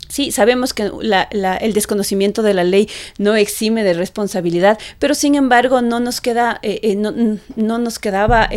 Sí, 0.07 0.31
sabemos 0.31 0.75
que 0.75 0.83
el 0.83 1.73
desconocimiento 1.73 2.43
de 2.43 2.53
la 2.53 2.63
ley 2.63 2.87
no 3.17 3.35
exime 3.35 3.83
de 3.83 3.93
responsabilidad, 3.93 4.77
pero 4.99 5.15
sin 5.15 5.33
embargo 5.33 5.81
no 5.81 5.99
nos 5.99 6.21
queda, 6.21 6.59
eh, 6.61 6.79
eh, 6.83 6.95
no, 6.95 7.11
no, 7.55 7.79
nos 7.79 7.97
quedaba 7.97 8.47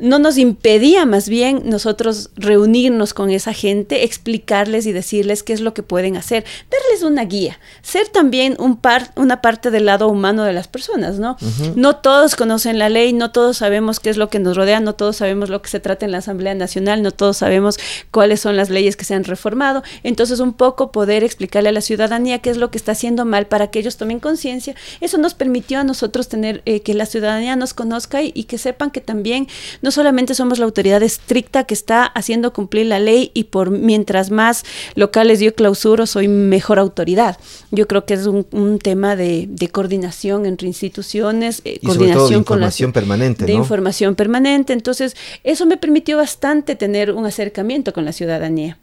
no 0.00 0.18
nos 0.18 0.38
impedía 0.38 1.06
más 1.06 1.28
bien 1.28 1.62
nosotros 1.66 2.30
reunirnos 2.36 3.14
con 3.14 3.30
esa 3.30 3.52
gente, 3.52 4.04
explicarles 4.04 4.86
y 4.86 4.92
decirles 4.92 5.44
qué 5.44 5.52
es 5.52 5.60
lo 5.60 5.72
que 5.72 5.84
pueden 5.84 6.16
hacer, 6.16 6.44
darles 6.68 7.04
una 7.04 7.24
guía, 7.24 7.60
ser 7.82 8.08
también 8.08 8.56
un 8.58 8.76
par, 8.76 9.12
una 9.14 9.40
parte 9.40 9.70
del 9.70 9.86
lado 9.86 10.08
humano 10.08 10.42
de 10.42 10.52
las 10.52 10.66
personas, 10.66 11.20
¿no? 11.20 11.36
No 11.76 11.96
todos 11.96 12.34
conocen 12.34 12.78
la 12.78 12.88
ley, 12.88 13.12
no 13.12 13.30
todos 13.30 13.58
sabemos 13.58 14.00
qué 14.00 14.10
es 14.10 14.16
lo 14.16 14.28
que 14.28 14.40
nos 14.40 14.56
rodea, 14.56 14.80
no 14.80 14.94
todos 14.94 15.16
sabemos 15.16 15.48
lo 15.48 15.62
que 15.62 15.70
se 15.70 15.78
trata 15.78 16.04
en 16.04 16.12
la 16.12 16.18
Asamblea 16.18 16.54
Nacional, 16.54 17.02
no 17.02 17.12
todos 17.12 17.36
sabemos 17.36 17.78
cuáles 18.10 18.40
son 18.40 18.56
las 18.56 18.70
leyes 18.70 18.96
que 18.96 19.04
se 19.04 19.14
han 19.14 19.22
reformado, 19.22 19.84
entonces 20.02 20.40
un 20.40 20.54
poco 20.54 20.90
poder 20.90 21.22
explicarle 21.22 21.68
a 21.68 21.72
la 21.72 21.80
ciudadanía 21.80 22.40
qué 22.40 22.50
es 22.50 22.56
lo 22.56 22.70
que 22.72 22.78
está 22.78 22.92
haciendo 22.92 23.24
mal 23.24 23.46
para 23.46 23.68
que 23.68 23.78
ellos 23.78 23.96
tomen 23.96 24.18
conciencia, 24.18 24.74
eso 25.00 25.18
nos 25.18 25.34
permitió 25.34 25.78
a 25.78 25.84
nosotros 25.84 26.28
tener 26.28 26.62
eh, 26.64 26.80
que 26.80 26.94
la 26.94 27.06
ciudadanía 27.06 27.54
nos 27.54 27.74
conozca 27.74 28.22
y, 28.22 28.32
y 28.34 28.44
que 28.44 28.58
sepan 28.58 28.90
que 28.90 29.00
también 29.00 29.46
no 29.84 29.90
solamente 29.90 30.34
somos 30.34 30.58
la 30.58 30.64
autoridad 30.64 31.02
estricta 31.02 31.64
que 31.64 31.74
está 31.74 32.06
haciendo 32.06 32.54
cumplir 32.54 32.86
la 32.86 32.98
ley 32.98 33.30
y 33.34 33.44
por 33.44 33.70
mientras 33.70 34.30
más 34.30 34.64
locales 34.94 35.40
yo 35.40 35.54
clausuro, 35.54 36.06
soy 36.06 36.26
mejor 36.26 36.78
autoridad. 36.78 37.36
Yo 37.70 37.86
creo 37.86 38.06
que 38.06 38.14
es 38.14 38.26
un, 38.26 38.78
tema 38.82 39.14
de, 39.14 39.46
coordinación 39.70 40.46
entre 40.46 40.68
instituciones, 40.68 41.60
eh, 41.66 41.80
coordinación 41.84 42.44
con 42.44 42.60
la 42.60 42.72
permanente. 42.94 43.44
De 43.44 43.52
información 43.52 44.14
permanente. 44.14 44.72
Entonces, 44.72 45.16
eso 45.42 45.66
me 45.66 45.76
permitió 45.76 46.16
bastante 46.16 46.76
tener 46.76 47.12
un 47.12 47.26
acercamiento 47.26 47.92
con 47.92 48.06
la 48.06 48.12
ciudadanía. 48.12 48.78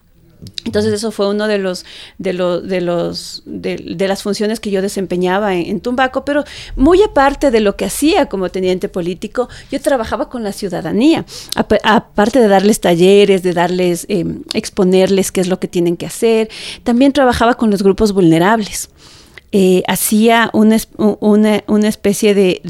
Entonces 0.65 0.93
eso 0.93 1.12
fue 1.12 1.29
uno 1.29 1.48
de 1.48 1.57
los 1.57 1.86
de 2.17 2.33
los 2.33 2.67
de 2.67 2.81
los 2.81 3.43
de, 3.45 4.07
las 4.07 4.24
funciones 4.24 4.60
que 4.60 4.71
yo 4.71 4.81
desempeñaba 4.81 5.55
en, 5.55 5.79
Tumbaco, 5.81 6.25
pero 6.25 6.43
muy 6.75 7.01
aparte 7.01 7.51
de 7.51 7.60
lo 7.60 7.75
que 7.75 7.86
hacía 7.86 8.27
como 8.27 8.50
teniente 8.50 8.89
político, 8.89 9.50
yo 9.71 9.79
trabajaba 9.81 10.29
con 10.29 10.43
la 10.43 10.51
ciudadanía, 10.51 11.25
aparte 11.83 12.39
de 12.39 12.48
darles 12.48 12.79
talleres, 12.79 13.43
de 13.43 13.53
darles 13.53 14.05
em, 14.10 14.43
exponerles 14.53 15.31
qué 15.31 15.41
es 15.41 15.48
lo 15.48 15.60
que 15.60 15.67
tienen 15.67 15.98
que 15.98 16.05
hacer, 16.05 16.50
también 16.83 17.12
trabajaba 17.12 17.55
con 17.55 17.71
los 17.71 17.83
grupos 17.83 18.13
vulnerables. 18.13 18.89
Eh, 19.51 19.83
hacía 19.88 20.50
una, 20.53 20.77
una, 20.98 21.88
especie 21.88 22.33
de 22.33 22.62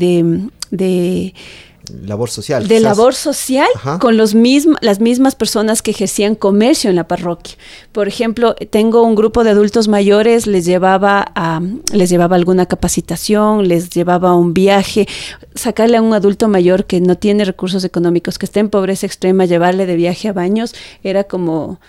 labor 1.89 2.29
social. 2.29 2.67
De 2.67 2.79
labor 2.79 3.13
social 3.13 3.67
con 3.99 4.17
los 4.17 4.33
las 4.81 4.99
mismas 4.99 5.35
personas 5.35 5.81
que 5.81 5.91
ejercían 5.91 6.35
comercio 6.35 6.89
en 6.89 6.95
la 6.95 7.07
parroquia. 7.07 7.55
Por 7.91 8.07
ejemplo, 8.07 8.55
tengo 8.55 9.03
un 9.03 9.15
grupo 9.15 9.43
de 9.43 9.51
adultos 9.51 9.87
mayores, 9.87 10.47
les 10.47 10.65
llevaba, 10.65 11.31
a, 11.35 11.61
les 11.91 12.09
llevaba 12.09 12.35
alguna 12.35 12.65
capacitación, 12.65 13.67
les 13.67 13.89
llevaba 13.89 14.35
un 14.35 14.53
viaje. 14.53 15.07
Sacarle 15.55 15.97
a 15.97 16.01
un 16.01 16.13
adulto 16.13 16.47
mayor 16.47 16.85
que 16.85 17.01
no 17.01 17.17
tiene 17.17 17.45
recursos 17.45 17.83
económicos, 17.83 18.37
que 18.37 18.45
está 18.45 18.59
en 18.59 18.69
pobreza 18.69 19.05
extrema, 19.05 19.45
llevarle 19.45 19.85
de 19.85 19.95
viaje 19.95 20.27
a 20.27 20.33
baños, 20.33 20.73
era 21.03 21.23
como 21.23 21.79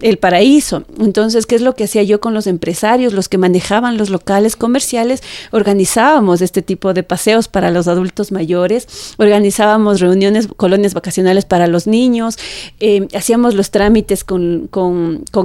el 0.00 0.18
paraíso. 0.18 0.84
Entonces, 0.98 1.46
¿qué 1.46 1.54
es 1.54 1.62
lo 1.62 1.74
que 1.74 1.84
hacía 1.84 2.02
yo 2.02 2.20
con 2.20 2.34
los 2.34 2.46
empresarios, 2.46 3.12
los 3.12 3.28
que 3.28 3.38
manejaban 3.38 3.96
los 3.96 4.10
locales 4.10 4.56
comerciales? 4.56 5.22
Organizábamos 5.50 6.42
este 6.42 6.62
tipo 6.62 6.94
de 6.94 7.02
paseos 7.02 7.48
para 7.48 7.70
los 7.70 7.88
adultos 7.88 8.32
mayores, 8.32 9.14
organizábamos 9.16 10.00
reuniones, 10.00 10.48
colonias 10.56 10.94
vacacionales 10.94 11.44
para 11.44 11.66
los 11.66 11.86
niños, 11.86 12.38
eh, 12.80 13.08
hacíamos 13.14 13.54
los 13.54 13.70
trámites 13.70 14.24
con, 14.24 14.68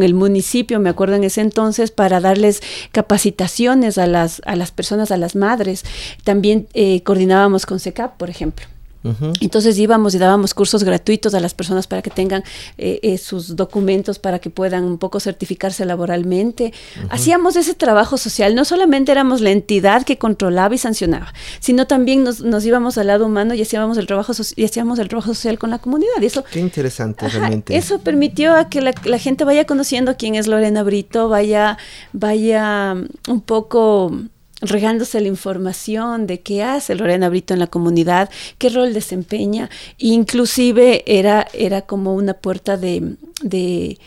el 0.02 0.14
municipio, 0.14 0.80
me 0.80 0.90
acuerdo 0.90 1.16
en 1.16 1.24
ese 1.24 1.42
entonces, 1.42 1.92
para 1.92 2.20
darles 2.20 2.62
capacitaciones 2.92 3.98
a 3.98 4.08
las, 4.08 4.42
a 4.46 4.56
las 4.56 4.72
personas, 4.72 5.12
a 5.12 5.18
las 5.18 5.36
madres. 5.36 5.84
También 6.24 6.68
eh, 6.74 7.02
coordinábamos 7.04 7.66
con 7.66 7.80
SECAP, 7.80 8.18
por 8.18 8.30
ejemplo. 8.30 8.66
Entonces 9.04 9.78
íbamos 9.78 10.14
y 10.14 10.18
dábamos 10.18 10.54
cursos 10.54 10.84
gratuitos 10.84 11.34
a 11.34 11.40
las 11.40 11.54
personas 11.54 11.88
para 11.88 12.02
que 12.02 12.10
tengan 12.10 12.44
eh, 12.78 13.00
eh, 13.02 13.18
sus 13.18 13.56
documentos, 13.56 14.20
para 14.20 14.40
que 14.40 14.50
puedan 14.50 14.84
un 14.84 14.98
poco 14.98 15.20
certificarse 15.20 15.86
laboralmente. 15.86 16.74
Hacíamos 17.10 17.56
ese 17.56 17.76
trabajo 17.76 18.18
social, 18.18 18.56
no 18.56 18.66
solamente 18.66 19.12
éramos 19.12 19.40
la 19.42 19.52
entidad 19.52 20.04
que 20.04 20.18
controlaba 20.18 20.76
y 20.76 20.78
sancionaba, 20.78 21.34
sino 21.60 21.88
también 21.88 22.24
nos, 22.24 22.66
íbamos 22.66 22.98
al 22.98 23.08
lado 23.08 23.26
humano 23.26 23.54
y 23.54 23.62
hacíamos 23.62 23.98
el 23.98 24.06
trabajo, 24.06 24.34
y 24.56 24.66
hacíamos 24.66 25.00
el 25.00 25.08
trabajo 25.08 25.34
social 25.34 25.58
con 25.58 25.70
la 25.70 25.80
comunidad. 25.80 26.22
Y 26.22 26.26
eso, 26.26 26.44
Qué 26.52 26.60
interesante 26.60 27.28
realmente. 27.30 27.78
Eso 27.78 28.00
permitió 28.00 28.54
a 28.54 28.70
que 28.70 28.82
la, 28.82 28.94
la, 29.06 29.18
gente 29.18 29.46
vaya 29.46 29.66
conociendo 29.66 30.18
quién 30.18 30.36
es 30.36 30.48
Lorena 30.48 30.84
Brito, 30.84 31.30
vaya, 31.30 31.78
vaya 32.12 32.96
un 33.28 33.42
poco 33.42 34.12
regándose 34.62 35.22
la 35.22 35.28
información 35.28 36.28
de 36.28 36.42
qué 36.42 36.64
hace 36.64 36.96
Lorena 36.96 37.30
Brito 37.30 37.54
en 37.54 37.60
la 37.60 37.68
comunidad, 37.68 38.30
qué 38.58 38.70
rol 38.70 38.94
desempeña, 38.94 39.70
inclusive 39.98 41.04
era, 41.06 41.48
era 41.54 41.82
como 41.82 42.14
una 42.14 42.34
puerta 42.34 42.78
de, 42.78 43.16
de, 43.42 43.98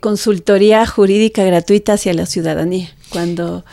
consultoría 0.00 0.86
jurídica 0.86 1.44
gratuita 1.44 1.94
hacia 1.94 2.14
la 2.14 2.26
ciudadanía. 2.26 2.90
Cuando 3.10 3.64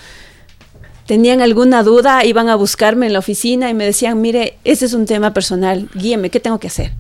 tenían 1.06 1.42
alguna 1.42 1.84
duda, 1.84 2.24
iban 2.26 2.48
a 2.48 2.56
buscarme 2.56 3.08
en 3.08 3.14
la 3.14 3.20
oficina 3.20 3.70
y 3.70 3.74
me 3.74 3.86
decían, 3.86 4.22
mire, 4.22 4.58
ese 4.64 4.86
es 4.86 4.94
un 4.94 5.06
tema 5.06 5.34
personal, 5.34 5.90
guíeme, 5.96 6.30
¿qué 6.30 6.40
tengo 6.40 6.60
que 6.60 6.68
hacer? 6.68 6.92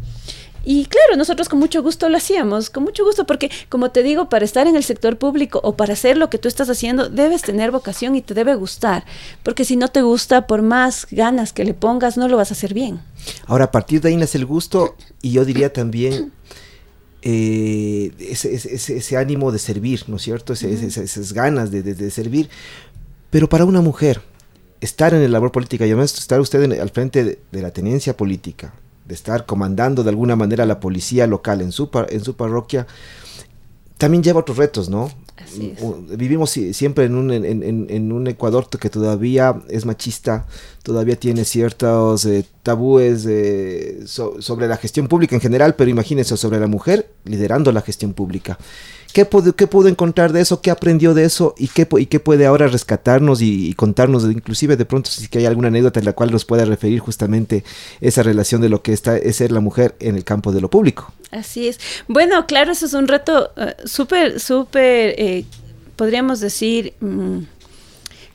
Y 0.63 0.85
claro, 0.85 1.15
nosotros 1.17 1.49
con 1.49 1.59
mucho 1.59 1.81
gusto 1.81 2.07
lo 2.07 2.17
hacíamos, 2.17 2.69
con 2.69 2.83
mucho 2.83 3.03
gusto, 3.03 3.25
porque 3.25 3.49
como 3.69 3.89
te 3.91 4.03
digo, 4.03 4.29
para 4.29 4.45
estar 4.45 4.67
en 4.67 4.75
el 4.75 4.83
sector 4.83 5.17
público 5.17 5.59
o 5.63 5.75
para 5.75 5.93
hacer 5.93 6.17
lo 6.17 6.29
que 6.29 6.37
tú 6.37 6.47
estás 6.47 6.69
haciendo, 6.69 7.09
debes 7.09 7.41
tener 7.41 7.71
vocación 7.71 8.15
y 8.15 8.21
te 8.21 8.33
debe 8.33 8.53
gustar, 8.55 9.05
porque 9.41 9.65
si 9.65 9.75
no 9.75 9.87
te 9.87 10.03
gusta, 10.03 10.45
por 10.45 10.61
más 10.61 11.07
ganas 11.09 11.51
que 11.51 11.65
le 11.65 11.73
pongas, 11.73 12.17
no 12.17 12.27
lo 12.27 12.37
vas 12.37 12.51
a 12.51 12.53
hacer 12.53 12.73
bien. 12.73 13.01
Ahora, 13.47 13.65
a 13.65 13.71
partir 13.71 14.01
de 14.01 14.09
ahí 14.09 14.17
nace 14.17 14.37
el 14.37 14.45
gusto 14.45 14.95
y 15.21 15.31
yo 15.31 15.45
diría 15.45 15.73
también 15.73 16.31
eh, 17.23 18.11
ese, 18.19 19.17
ánimo 19.17 19.51
de 19.51 19.59
servir, 19.59 20.03
¿no 20.07 20.17
es 20.17 20.21
cierto? 20.21 20.53
esas 20.53 21.33
ganas 21.33 21.71
de, 21.71 22.11
servir. 22.11 22.49
Pero 23.31 23.49
para 23.49 23.65
una 23.65 23.81
mujer, 23.81 24.21
estar 24.79 25.13
en 25.13 25.23
la 25.23 25.27
labor 25.27 25.51
política, 25.51 25.87
y 25.87 25.89
además 25.89 26.13
estar 26.17 26.39
usted 26.39 26.79
al 26.79 26.89
frente 26.91 27.39
de 27.51 27.61
la 27.61 27.71
tenencia 27.71 28.15
política, 28.15 28.73
de 29.05 29.13
estar 29.13 29.45
comandando 29.45 30.03
de 30.03 30.09
alguna 30.09 30.35
manera 30.35 30.65
la 30.65 30.79
policía 30.79 31.27
local 31.27 31.61
en 31.61 31.71
su, 31.71 31.89
en 32.09 32.23
su 32.23 32.35
parroquia, 32.35 32.87
también 33.97 34.23
lleva 34.23 34.39
otros 34.39 34.57
retos, 34.57 34.89
¿no? 34.89 35.11
Vivimos 36.17 36.51
siempre 36.51 37.05
en 37.05 37.15
un, 37.15 37.31
en, 37.31 38.11
un 38.11 38.27
Ecuador 38.27 38.67
que 38.69 38.89
todavía 38.89 39.61
es 39.69 39.85
machista, 39.85 40.45
todavía 40.83 41.17
tiene 41.17 41.45
ciertos 41.45 42.25
eh, 42.25 42.45
tabúes 42.63 43.25
eh, 43.27 43.99
sobre 44.05 44.67
la 44.67 44.77
gestión 44.77 45.07
pública 45.07 45.35
en 45.35 45.41
general, 45.41 45.75
pero 45.75 45.89
imagínense 45.89 46.37
sobre 46.37 46.59
la 46.59 46.67
mujer 46.67 47.11
liderando 47.25 47.71
la 47.71 47.81
gestión 47.81 48.13
pública. 48.13 48.57
¿Qué 49.13 49.25
pudo, 49.25 49.53
qué 49.55 49.67
pudo 49.67 49.89
encontrar 49.89 50.31
de 50.31 50.41
eso? 50.41 50.61
¿Qué 50.61 50.71
aprendió 50.71 51.13
de 51.13 51.25
eso? 51.25 51.53
¿Y 51.57 51.67
qué, 51.67 51.87
y 51.97 52.05
qué 52.05 52.19
puede 52.19 52.45
ahora 52.45 52.67
rescatarnos 52.67 53.41
y, 53.41 53.73
contarnos, 53.73 54.23
inclusive 54.23 54.77
de 54.77 54.85
pronto 54.85 55.09
si 55.09 55.27
hay 55.37 55.45
alguna 55.45 55.67
anécdota 55.67 55.99
en 55.99 56.05
la 56.05 56.13
cual 56.13 56.31
nos 56.31 56.45
pueda 56.45 56.63
referir 56.65 56.99
justamente 56.99 57.63
esa 57.99 58.23
relación 58.23 58.61
de 58.61 58.69
lo 58.69 58.81
que 58.81 58.93
está, 58.93 59.17
es 59.17 59.35
ser 59.37 59.51
la 59.51 59.59
mujer 59.59 59.95
en 59.99 60.15
el 60.15 60.23
campo 60.23 60.51
de 60.51 60.61
lo 60.61 60.69
público? 60.69 61.13
Así 61.31 61.67
es. 61.67 61.79
Bueno, 62.07 62.45
claro, 62.45 62.71
eso 62.71 62.85
es 62.85 62.93
un 62.93 63.07
reto 63.07 63.51
eh, 63.57 63.75
súper, 63.85 64.39
súper, 64.39 65.15
eh, 65.17 65.45
podríamos 65.95 66.39
decir... 66.39 66.93
Mm, 67.01 67.39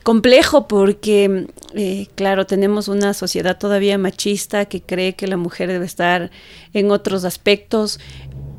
complejo 0.07 0.69
porque, 0.69 1.47
eh, 1.73 2.07
claro, 2.15 2.45
tenemos 2.45 2.87
una 2.87 3.13
sociedad 3.13 3.57
todavía 3.57 3.97
machista 3.97 4.63
que 4.63 4.81
cree 4.81 5.15
que 5.15 5.27
la 5.27 5.35
mujer 5.35 5.67
debe 5.67 5.85
estar 5.85 6.31
en 6.71 6.91
otros 6.91 7.25
aspectos. 7.25 7.99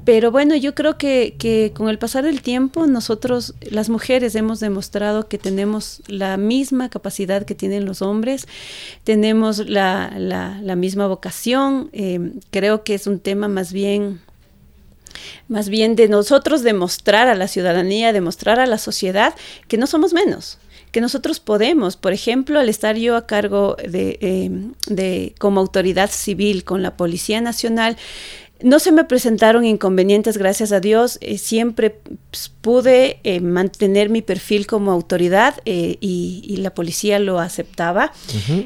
Pero 0.09 0.31
bueno, 0.31 0.57
yo 0.57 0.75
creo 0.75 0.97
que, 0.97 1.71
con 1.77 1.91
el 1.91 1.99
pasar 1.99 2.25
del 2.25 2.41
tiempo 2.41 2.87
nosotros, 2.87 3.53
las 3.61 3.91
mujeres, 3.91 4.35
hemos 4.37 4.59
demostrado 4.59 5.29
que 5.29 5.37
tenemos 5.37 6.01
la 6.07 6.39
misma 6.39 6.89
capacidad 6.89 7.45
que 7.45 7.55
tienen 7.55 7.85
los 7.85 8.01
hombres, 8.01 8.49
tenemos 9.05 9.69
la, 9.69 10.11
la, 10.17 10.77
misma 10.77 11.09
vocación. 11.09 11.91
Eh, 11.93 12.33
creo 12.51 12.85
que 12.85 12.95
es 12.95 13.07
un 13.07 13.21
tema 13.21 13.49
más 13.49 13.71
bien 13.75 14.23
más 15.47 15.69
bien 15.69 15.95
de 15.95 16.09
nosotros 16.09 16.63
demostrar 16.63 17.29
a 17.29 17.35
la 17.35 17.47
ciudadanía, 17.47 18.15
demostrar 18.15 18.61
a 18.61 18.67
la 18.67 18.79
sociedad 18.79 19.35
que 19.67 19.77
no 19.77 19.87
somos 19.87 20.15
menos, 20.15 20.57
que 20.91 21.03
nosotros 21.03 21.39
podemos, 21.39 21.97
por 21.97 22.15
ejemplo, 22.15 22.59
al 22.61 22.71
estar 22.71 22.97
yo 22.97 23.15
a 23.15 23.27
cargo 23.27 23.77
de, 23.77 24.19
eh, 24.23 24.51
de 24.87 25.35
como 25.39 25.61
autoridad 25.61 26.11
civil 26.11 26.65
con 26.65 26.83
la 26.83 26.97
Policía 26.97 27.43
Nacional, 27.43 27.99
no 28.61 28.81
se 28.81 28.91
me 28.91 29.05
presentaron 29.05 29.65
inconvenientes, 29.65 30.37
gracias 30.37 30.73
a 30.73 30.81
Dios. 30.81 31.19
Eh, 31.21 31.39
siempre 31.39 32.01
pues, 32.31 32.53
pude 32.61 33.21
eh, 33.23 33.41
mantener 33.41 34.11
mi 34.11 34.21
perfil 34.21 34.67
como 34.67 34.91
autoridad 34.91 35.55
eh, 35.65 35.97
y, 36.01 36.57
la 36.59 36.75
policía 36.75 37.21
lo 37.21 37.39
aceptaba. 37.39 38.13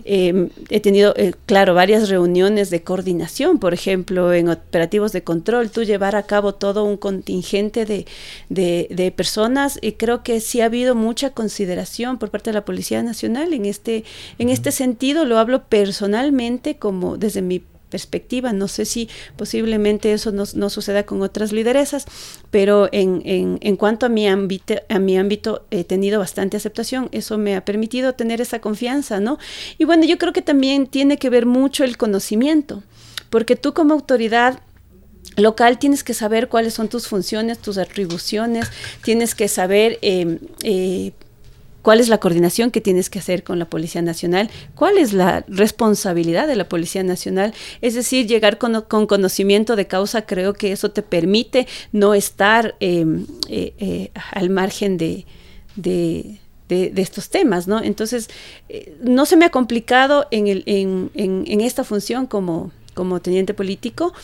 Em, 0.04 0.48
he 0.70 0.80
tenido, 0.80 1.14
claro, 1.44 1.74
varias 1.74 2.08
reuniones 2.08 2.70
de 2.70 2.82
coordinación, 2.82 3.58
por 3.58 3.74
ejemplo, 3.74 4.32
en 4.32 4.48
operativos 4.48 5.12
de 5.12 5.22
control, 5.22 5.70
tú 5.70 5.82
llevar 5.82 6.16
a 6.16 6.22
cabo 6.22 6.54
todo 6.54 6.84
un 6.84 6.96
contingente 6.96 7.84
de, 7.84 8.06
de 8.48 9.12
personas. 9.14 9.78
Y 9.82 9.92
creo 9.92 10.22
que 10.22 10.40
sí 10.40 10.62
ha 10.62 10.66
habido 10.66 10.94
mucha 10.94 11.30
consideración 11.30 12.18
por 12.18 12.30
parte 12.30 12.48
de 12.48 12.54
la 12.54 12.64
Policía 12.64 13.02
Nacional 13.02 13.52
en 13.52 13.66
este, 13.66 14.04
en 14.38 14.48
este 14.48 14.72
sentido. 14.72 15.26
Lo 15.26 15.38
hablo 15.38 15.64
personalmente 15.64 16.76
como 16.76 17.18
desde 17.18 17.42
mi 17.42 17.62
perspectiva. 17.92 18.52
No 18.54 18.66
sé 18.66 18.86
si 18.86 19.08
posiblemente 19.36 20.12
eso 20.14 20.32
no, 20.32 20.70
suceda 20.70 21.04
con 21.04 21.20
otras 21.20 21.52
lideresas, 21.52 22.06
pero 22.50 22.88
en, 22.90 23.76
cuanto 23.76 24.06
a 24.06 24.08
mi, 24.08 24.26
ámbito, 24.26 24.74
a 24.88 24.98
mi 24.98 25.18
ámbito 25.18 25.66
he 25.70 25.84
tenido 25.84 26.18
bastante 26.18 26.56
aceptación. 26.56 27.10
Eso 27.12 27.36
me 27.36 27.54
ha 27.54 27.64
permitido 27.64 28.14
tener 28.14 28.40
esa 28.40 28.60
confianza, 28.60 29.20
¿no? 29.20 29.38
Y 29.78 29.84
bueno, 29.84 30.04
yo 30.06 30.16
creo 30.16 30.32
que 30.32 30.42
también 30.42 30.86
tiene 30.86 31.18
que 31.18 31.28
ver 31.30 31.44
mucho 31.44 31.84
el 31.84 31.96
conocimiento, 31.98 32.82
porque 33.28 33.54
tú 33.54 33.74
como 33.74 33.92
autoridad 33.92 34.60
local 35.36 35.78
tienes 35.78 36.02
que 36.02 36.14
saber 36.14 36.48
cuáles 36.48 36.74
son 36.74 36.88
tus 36.88 37.06
funciones, 37.06 37.58
tus 37.58 37.76
atribuciones, 37.78 38.70
tienes 39.04 39.34
que 39.34 39.48
saber... 39.48 39.98
Eh, 40.02 40.38
eh, 40.62 41.12
cuál 41.82 42.00
es 42.00 42.08
la 42.08 42.18
coordinación 42.18 42.70
que 42.70 42.80
tienes 42.80 43.10
que 43.10 43.18
hacer 43.18 43.44
con 43.44 43.58
la 43.58 43.66
Policía 43.66 44.02
Nacional, 44.02 44.50
cuál 44.74 44.98
es 44.98 45.12
la 45.12 45.44
responsabilidad 45.48 46.46
de 46.46 46.56
la 46.56 46.68
Policía 46.68 47.02
Nacional. 47.02 47.52
Es 47.80 47.94
decir, 47.94 48.26
llegar 48.26 48.58
con, 48.58 48.82
conocimiento 48.82 49.76
de 49.76 49.86
causa, 49.86 50.22
creo 50.22 50.54
que 50.54 50.72
eso 50.72 50.90
te 50.90 51.02
permite 51.02 51.66
no 51.92 52.14
estar 52.14 52.76
em, 52.80 53.26
eh, 53.48 53.74
eh, 53.78 54.10
al 54.30 54.50
margen 54.50 54.96
de, 54.96 55.26
de, 55.76 56.38
estos 56.68 57.28
temas, 57.28 57.68
¿no? 57.68 57.82
Entonces, 57.82 58.30
eh, 58.68 58.96
no 59.02 59.26
se 59.26 59.36
me 59.36 59.44
ha 59.44 59.50
complicado 59.50 60.26
en, 60.30 60.46
el, 60.46 60.62
en, 60.66 61.10
en, 61.14 61.60
esta 61.60 61.84
función 61.84 62.26
como, 62.26 62.70
como 62.94 63.20
teniente 63.20 63.52
político 63.52 64.14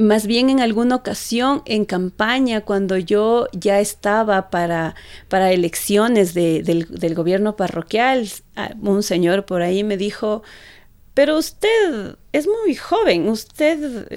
más 0.00 0.26
bien 0.26 0.48
en 0.48 0.60
alguna 0.60 0.96
ocasión 0.96 1.62
en 1.66 1.84
campaña, 1.84 2.62
cuando 2.62 2.96
yo 2.96 3.46
ya 3.52 3.80
estaba 3.80 4.48
para, 4.48 4.94
para 5.28 5.52
elecciones 5.52 6.32
del, 6.32 7.14
gobierno 7.14 7.54
parroquial, 7.54 8.26
un 8.80 9.02
señor 9.02 9.44
por 9.44 9.60
ahí 9.60 9.84
me 9.84 9.98
dijo, 9.98 10.42
pero 11.12 11.36
usted 11.36 12.16
es 12.32 12.46
muy 12.46 12.74
joven, 12.74 13.28
usted... 13.28 14.08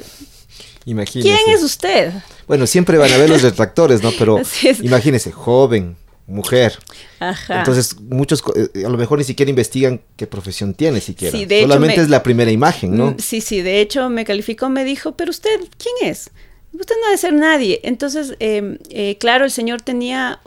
Imagínese. 0.86 1.30
¿Quién 1.30 1.56
es 1.56 1.64
usted? 1.64 2.14
Bueno, 2.48 2.66
siempre 2.66 2.98
van 2.98 3.12
a 3.12 3.18
ver 3.18 3.30
los 3.30 3.42
detractores, 3.42 4.02
¿no? 4.02 4.12
Pero 4.18 4.40
imagínese, 4.82 5.32
joven, 5.32 5.98
mujer. 6.34 6.78
Ajá. 7.20 7.60
Entonces, 7.60 8.00
muchos 8.00 8.44
eh, 8.56 8.86
a 8.86 8.90
lo 8.90 8.98
mejor 8.98 9.18
ni 9.18 9.24
siquiera 9.24 9.50
investigan 9.50 10.02
qué 10.18 10.28
profesión 10.28 10.74
tiene 10.74 11.00
siquiera. 11.00 11.38
Sí, 11.38 11.46
de 11.46 11.62
Solamente 11.62 12.02
es 12.02 12.10
la 12.10 12.24
primera 12.24 12.52
imagen, 12.52 12.98
¿no? 12.98 13.12
Mm, 13.12 13.20
sí, 13.20 13.42
sí, 13.42 13.62
de 13.62 13.80
hecho 13.82 14.10
me 14.10 14.26
calificó, 14.26 14.70
me 14.70 14.84
dijo, 14.84 15.16
pero 15.16 15.32
usted, 15.32 15.60
¿quién 15.78 16.10
es? 16.10 16.32
Usted 16.74 16.96
no 17.00 17.06
debe 17.06 17.18
ser 17.18 17.34
nadie. 17.34 17.80
Entonces, 17.84 18.36
em, 18.40 18.78
eh, 18.90 19.18
claro, 19.20 19.46
el 19.46 19.52
señor 19.52 19.82
tenía 19.82 20.40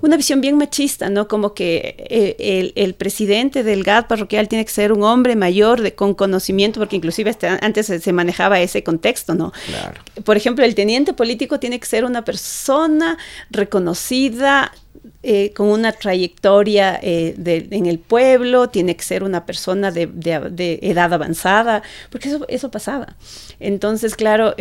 una 0.00 0.16
visión 0.16 0.40
bien 0.40 0.56
machista, 0.56 1.08
¿no? 1.08 1.28
Como 1.28 1.54
que 1.54 1.94
eh, 1.98 2.72
el, 2.74 2.94
presidente 2.94 3.62
del 3.62 3.84
GAD 3.84 4.06
parroquial 4.06 4.48
tiene 4.48 4.64
que 4.64 4.70
ser 4.70 4.92
un 4.92 5.04
hombre 5.04 5.36
mayor 5.36 5.80
de, 5.80 5.94
con 5.94 6.14
conocimiento, 6.14 6.80
porque 6.80 6.96
inclusive 6.96 7.36
antes 7.60 7.86
se, 7.86 8.12
manejaba 8.12 8.60
ese 8.60 8.82
contexto, 8.82 9.34
¿no? 9.34 9.52
Claro. 9.66 10.00
Por 10.24 10.36
ejemplo, 10.36 10.64
el 10.64 10.74
teniente 10.74 11.12
político 11.12 11.60
tiene 11.60 11.78
que 11.78 11.86
ser 11.86 12.04
una 12.04 12.24
persona 12.24 13.16
reconocida, 13.50 14.72
eh, 15.22 15.52
con 15.54 15.68
una 15.68 15.92
trayectoria 15.92 16.98
eh, 17.00 17.34
en 17.70 17.86
el 17.86 18.00
pueblo, 18.00 18.68
tiene 18.70 18.96
que 18.96 19.04
ser 19.04 19.22
una 19.22 19.46
persona 19.46 19.92
de, 19.92 20.08
edad 20.82 21.12
avanzada, 21.12 21.82
porque 22.10 22.28
eso, 22.28 22.44
eso 22.48 22.70
pasaba. 22.70 23.16
Entonces, 23.60 24.16
claro... 24.16 24.54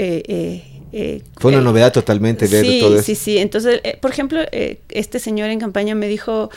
Eh, 0.94 1.22
Fue 1.38 1.52
una 1.52 1.62
novedad 1.62 1.94
totalmente 1.94 2.48
ver 2.48 2.66
todo 2.80 2.96
eso. 2.96 3.04
Sí, 3.04 3.16
sí, 3.16 3.38
Entonces, 3.38 3.82
por 4.02 4.12
ejemplo, 4.12 4.42
este 4.90 5.20
señor 5.20 5.50
en 5.50 5.60
campaña 5.60 5.96
me 5.96 6.08
dijo, 6.08 6.50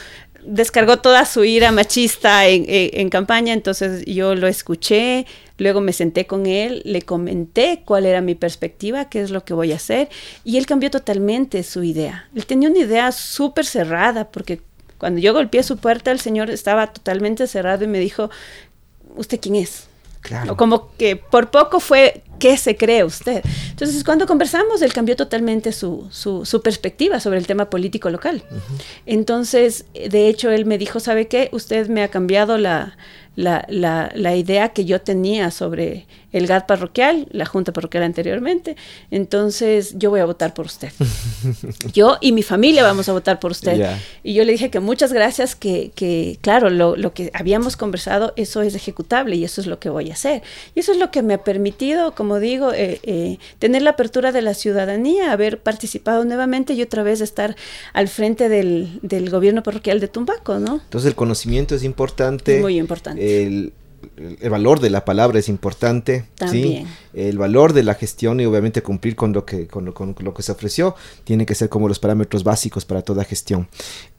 descargó 0.45 0.99
toda 0.99 1.25
su 1.25 1.45
ira 1.45 1.73
machista 1.73 2.47
en, 2.47 3.09
campaña, 3.11 3.53
entonces 3.53 4.05
yo 4.05 4.35
lo 4.35 4.47
escuché, 4.47 5.27
luego 5.59 5.81
me 5.81 5.93
senté 5.93 6.27
con 6.27 6.47
él, 6.47 6.83
le 6.85 7.03
comenté 7.03 7.83
cuál 7.85 8.07
era 8.07 8.21
mi 8.21 8.35
perspectiva, 8.35 9.09
qué 9.09 9.23
es 9.23 9.31
lo 9.31 9.45
que 9.45 9.55
voy 9.55 9.73
a 9.73 9.77
hacer, 9.77 10.09
y 10.45 10.57
él 10.57 10.67
cambió 10.67 10.91
totalmente 10.91 11.63
su 11.63 11.83
idea. 11.83 12.29
Él 12.35 12.47
tenía 12.47 12.69
una 12.69 12.79
idea 12.79 13.13
súper 13.13 13.65
cerrada, 13.65 14.31
porque 14.31 14.61
cuando 14.99 15.21
yo 15.21 15.33
golpeé 15.33 15.63
su 15.63 15.79
puerta, 15.79 16.11
el 16.11 16.21
señor 16.21 16.51
estaba 16.51 16.93
totalmente 16.93 17.47
cerrado 17.47 17.85
y 17.85 17.89
me 17.89 17.99
dijo, 17.99 18.31
¿usted 19.17 19.41
quién 19.41 19.57
es? 19.57 19.87
Claro. 20.25 20.57
como 20.57 20.91
que 20.97 21.17
por 21.17 21.51
poco 21.51 21.81
fue, 21.81 22.23
¿qué 22.39 22.57
se 22.57 22.79
cree 22.79 23.05
usted? 23.05 23.45
Entonces, 23.69 24.03
cuando 24.05 24.27
conversamos, 24.27 24.81
él 24.81 24.91
cambió 24.91 25.17
totalmente 25.17 25.71
su, 25.71 26.09
su, 26.11 26.63
perspectiva 26.63 27.21
sobre 27.21 27.37
el 27.37 27.47
tema 27.47 27.69
político 27.69 28.09
local. 28.09 28.43
Entonces, 29.05 29.85
de 29.93 30.29
hecho, 30.29 30.51
él 30.51 30.65
me 30.65 30.79
dijo, 30.79 30.99
¿sabe 30.99 31.29
qué? 31.29 31.51
Usted 31.53 31.89
me 31.89 32.03
ha 32.03 32.09
cambiado 32.09 32.57
la, 32.57 32.97
la, 33.37 33.65
la, 33.69 34.13
la, 34.15 34.37
idea 34.37 34.69
que 34.69 34.85
yo 34.85 35.01
tenía 35.01 35.51
sobre 35.51 36.07
el 36.33 36.47
GAD 36.47 36.67
parroquial, 36.67 37.27
la 37.31 37.47
junta 37.47 37.73
parroquial 37.73 38.05
anteriormente. 38.05 38.77
Entonces 39.11 39.95
yo 39.99 40.11
voy 40.11 40.21
a 40.21 40.25
votar 40.25 40.55
por 40.55 40.67
usted. 40.67 40.93
yo 41.93 42.17
y 42.21 42.33
mi 42.33 42.43
familia 42.43 42.83
vamos 42.83 43.09
a 43.09 43.13
votar 43.13 43.41
por 43.41 43.51
usted. 43.53 43.97
Y 44.23 44.35
yo 44.35 44.45
le 44.45 44.53
dije 44.53 44.71
que 44.71 44.81
muchas 44.81 45.13
gracias, 45.13 45.57
que, 45.57 45.91
que 45.95 46.39
claro, 46.41 46.71
lo, 46.71 46.97
lo, 46.97 47.13
que 47.13 47.31
habíamos 47.35 47.77
conversado, 47.77 48.33
eso 48.37 48.63
es 48.63 48.75
ejecutable 48.75 49.37
y 49.37 49.45
eso 49.45 49.61
es 49.61 49.67
lo 49.67 49.79
que 49.79 49.91
voy 49.91 50.11
a 50.11 50.15
hacer. 50.15 50.43
Y 50.75 50.81
eso 50.81 50.93
es 50.93 50.99
lo 50.99 51.11
que 51.11 51.23
me 51.23 51.35
ha 51.35 51.45
permitido, 51.45 52.15
como 52.15 52.39
digo, 52.39 52.73
eh, 52.73 53.01
eh, 53.03 53.39
tener 53.59 53.83
la 53.83 53.91
apertura 53.91 54.33
de 54.33 54.43
la 54.43 54.55
ciudadanía, 54.55 55.33
haber 55.33 55.61
participado 55.61 56.25
nuevamente 56.25 56.75
y 56.75 56.83
otra 56.83 57.03
vez 57.03 57.21
estar 57.21 57.57
al 57.93 58.09
frente 58.09 58.49
del, 58.49 58.99
del 59.03 59.31
gobierno 59.31 59.63
parroquial 59.63 60.01
de 60.01 60.09
Tumbaco, 60.09 60.59
¿no? 60.59 60.81
Entonces 60.85 61.09
el 61.09 61.15
conocimiento 61.15 61.75
es 61.75 61.85
importante. 61.85 62.61
Muy 62.61 62.79
importante 62.79 63.24
el, 63.25 63.73
valor 64.51 64.81
de 64.81 64.91
la 64.91 65.05
palabra 65.05 65.39
es 65.39 65.49
importante. 65.49 66.25
También. 66.37 66.87
El 67.13 67.39
valor 67.39 67.73
de 67.73 67.83
la 67.83 67.95
gestión 67.95 68.41
y 68.41 68.47
obviamente 68.47 68.83
cumplir 68.83 69.17
con 69.17 69.33
lo 69.33 69.45
que, 69.45 69.67
con, 69.67 69.87
lo 70.19 70.35
que 70.35 70.43
se 70.43 70.53
ofreció 70.53 70.95
tiene 71.25 71.47
que 71.47 71.55
ser 71.55 71.69
como 71.69 71.89
los 71.89 71.99
parámetros 71.99 72.45
básicos 72.45 72.85
para 72.85 73.03
toda 73.03 73.25
gestión. 73.25 73.69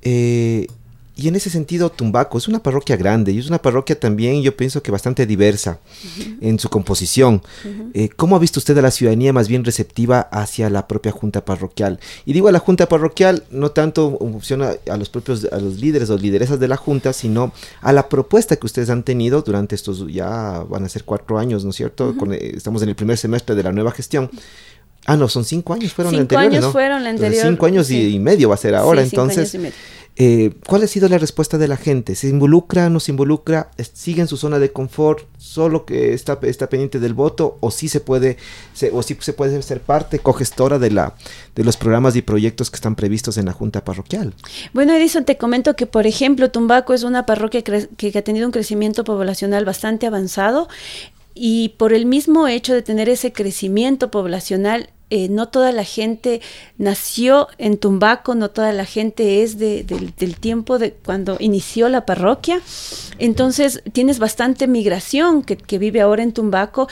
Eh, 0.01 0.67
y 1.17 1.29
en 1.29 1.35
ese 1.35 1.49
sentido, 1.49 1.89
Tumbaco 1.89 2.37
es 2.37 2.49
una 2.49 2.59
parroquia 2.59 2.97
grande 2.97 3.31
y 3.31 3.39
es 3.39 3.47
una 3.47 3.61
parroquia 3.61 3.97
también, 3.97 4.41
yo 4.41 4.57
pienso 4.57 4.83
que 4.83 4.91
bastante 4.91 5.25
diversa 5.25 5.79
en 6.41 6.59
su 6.59 6.69
composición. 6.69 7.41
Eh, 7.93 8.09
¿Cómo 8.17 8.35
ha 8.35 8.39
visto 8.39 8.59
usted 8.59 8.77
a 8.77 8.81
la 8.81 8.91
ciudadanía 8.91 9.31
más 9.31 9.47
bien 9.47 9.63
receptiva 9.63 10.19
hacia 10.19 10.69
la 10.69 10.89
propia 10.89 11.13
junta 11.13 11.45
parroquial? 11.45 12.01
Y 12.25 12.33
digo 12.33 12.49
a 12.49 12.51
la 12.51 12.59
junta 12.59 12.89
parroquial, 12.89 13.43
no 13.49 13.71
tanto 13.71 14.17
en 14.19 14.33
función 14.33 14.61
a, 14.61 14.97
los 14.97 15.07
propios, 15.07 15.45
a 15.45 15.57
los 15.59 15.79
líderes 15.79 16.09
o 16.09 16.17
lideresas 16.17 16.59
de 16.59 16.67
la 16.67 16.75
junta, 16.75 17.13
sino 17.13 17.53
a 17.79 17.93
la 17.93 18.09
propuesta 18.09 18.57
que 18.57 18.65
ustedes 18.65 18.89
han 18.89 19.03
tenido 19.03 19.41
durante 19.41 19.75
estos, 19.75 20.05
ya 20.11 20.65
van 20.67 20.83
a 20.83 20.89
ser 20.89 21.05
cuatro 21.05 21.39
años, 21.39 21.63
¿no 21.63 21.69
es 21.69 21.77
cierto? 21.77 22.13
Eh, 22.33 22.53
estamos 22.57 22.81
en 22.81 22.89
el 22.89 22.95
primer 22.95 23.17
semestre 23.17 23.55
de 23.55 23.63
la 23.63 23.71
nueva 23.71 23.91
gestión. 23.91 24.29
Ah, 25.05 25.15
no, 25.15 25.29
son 25.29 25.45
cinco 25.45 25.73
años 25.73 25.93
fueron 25.93 26.11
cinco 26.11 26.21
anteriores, 26.23 26.57
años 26.57 26.71
fueron 26.71 27.03
la 27.03 27.11
anterior. 27.11 27.45
cinco 27.45 27.67
años 27.67 27.91
y, 27.91 28.17
medio 28.19 28.49
va 28.49 28.55
a 28.55 28.57
ser 28.57 28.75
ahora, 28.75 29.03
entonces. 29.03 29.55
Eh, 30.17 30.53
¿Cuál 30.65 30.83
ha 30.83 30.87
sido 30.87 31.09
la 31.09 31.17
respuesta 31.17 31.57
de 31.57 31.67
la 31.67 31.75
gente? 31.75 32.15
¿Se 32.15 32.29
involucra, 32.29 32.89
no 32.89 32.99
se 32.99 33.11
involucra? 33.11 33.71
¿Sigue 33.93 34.21
en 34.21 34.27
su 34.27 34.37
zona 34.37 34.59
de 34.59 34.71
confort? 34.71 35.25
¿Solo 35.37 35.85
que 35.85 36.13
está, 36.13 36.39
está 36.43 36.69
pendiente 36.69 36.99
del 36.99 37.13
voto? 37.13 37.57
¿O 37.59 37.69
sí 37.69 37.89
se 37.89 37.99
puede, 37.99 38.37
o 38.93 39.03
sí 39.03 39.17
se 39.19 39.33
puede 39.33 39.61
ser 39.61 39.81
parte 39.81 40.19
cogestora 40.19 40.79
de, 40.79 40.91
la, 40.91 41.15
de 41.55 41.63
los 41.65 41.75
programas 41.75 42.15
y 42.15 42.21
proyectos 42.21 42.71
que 42.71 42.75
están 42.75 42.95
previstos 42.95 43.37
en 43.37 43.45
la 43.45 43.51
Junta 43.51 43.83
Parroquial? 43.83 44.33
Bueno, 44.73 44.93
Edison, 44.93 45.25
te 45.25 45.37
comento 45.37 45.75
que, 45.75 45.85
por 45.85 46.07
ejemplo, 46.07 46.49
Tumbaco 46.49 46.93
es 46.93 47.03
una 47.03 47.25
parroquia 47.25 47.61
que 47.61 48.17
ha 48.17 48.21
tenido 48.21 48.45
un 48.45 48.53
crecimiento 48.53 49.03
poblacional 49.03 49.65
bastante 49.65 50.07
avanzado 50.07 50.69
y 51.35 51.69
por 51.77 51.91
el 51.91 52.05
mismo 52.05 52.47
hecho 52.47 52.73
de 52.73 52.81
tener 52.81 53.09
ese 53.09 53.33
crecimiento 53.33 54.09
poblacional, 54.09 54.89
eh, 55.11 55.29
no 55.29 55.49
toda 55.49 55.71
la 55.71 55.83
gente 55.83 56.41
nació 56.79 57.47
en 57.59 57.77
Tumbaco, 57.77 58.33
no 58.33 58.49
toda 58.49 58.71
la 58.71 58.85
gente 58.85 59.43
es 59.43 59.59
del 59.59 60.35
tiempo 60.39 60.79
de 60.79 60.93
cuando 60.93 61.37
inició 61.39 61.89
la 61.89 62.05
parroquia. 62.05 62.59
Entonces 63.19 63.83
tienes 63.93 64.17
bastante 64.17 64.67
migración 64.67 65.43
que, 65.43 65.77
vive 65.77 66.01
ahora 66.01 66.23
en 66.23 66.33
Tumbaco. 66.33 66.87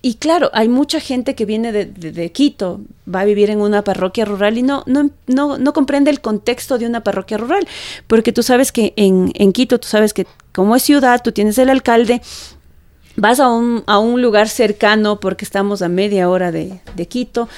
Y 0.00 0.14
claro, 0.14 0.50
hay 0.52 0.68
mucha 0.68 1.00
gente 1.00 1.34
que 1.34 1.44
viene 1.44 1.72
de, 1.72 2.32
Quito, 2.32 2.80
va 3.12 3.20
a 3.20 3.24
vivir 3.24 3.50
en 3.50 3.60
una 3.60 3.82
parroquia 3.82 4.24
rural 4.24 4.56
y 4.56 4.62
no, 4.62 4.84
no, 4.86 5.10
no, 5.26 5.58
no, 5.58 5.72
comprende 5.72 6.12
el 6.12 6.20
contexto 6.20 6.78
de 6.78 6.86
una 6.86 7.02
parroquia 7.02 7.38
rural, 7.38 7.66
porque 8.06 8.32
tú 8.32 8.44
sabes 8.44 8.70
que 8.70 8.92
en, 8.94 9.32
en 9.34 9.52
Quito, 9.52 9.80
tú 9.80 9.88
sabes 9.88 10.14
que 10.14 10.26
como 10.52 10.76
es 10.76 10.84
ciudad, 10.84 11.20
tú 11.24 11.32
tienes 11.32 11.58
el 11.58 11.70
alcalde, 11.70 12.22
vas 13.16 13.40
a 13.40 13.48
un, 13.48 13.82
a 13.86 13.98
un 13.98 14.22
lugar 14.22 14.48
cercano 14.48 15.20
porque 15.20 15.44
estamos 15.44 15.82
a 15.82 15.88
media 15.88 16.28
hora 16.28 16.52
de, 16.52 16.80
Quito, 17.08 17.48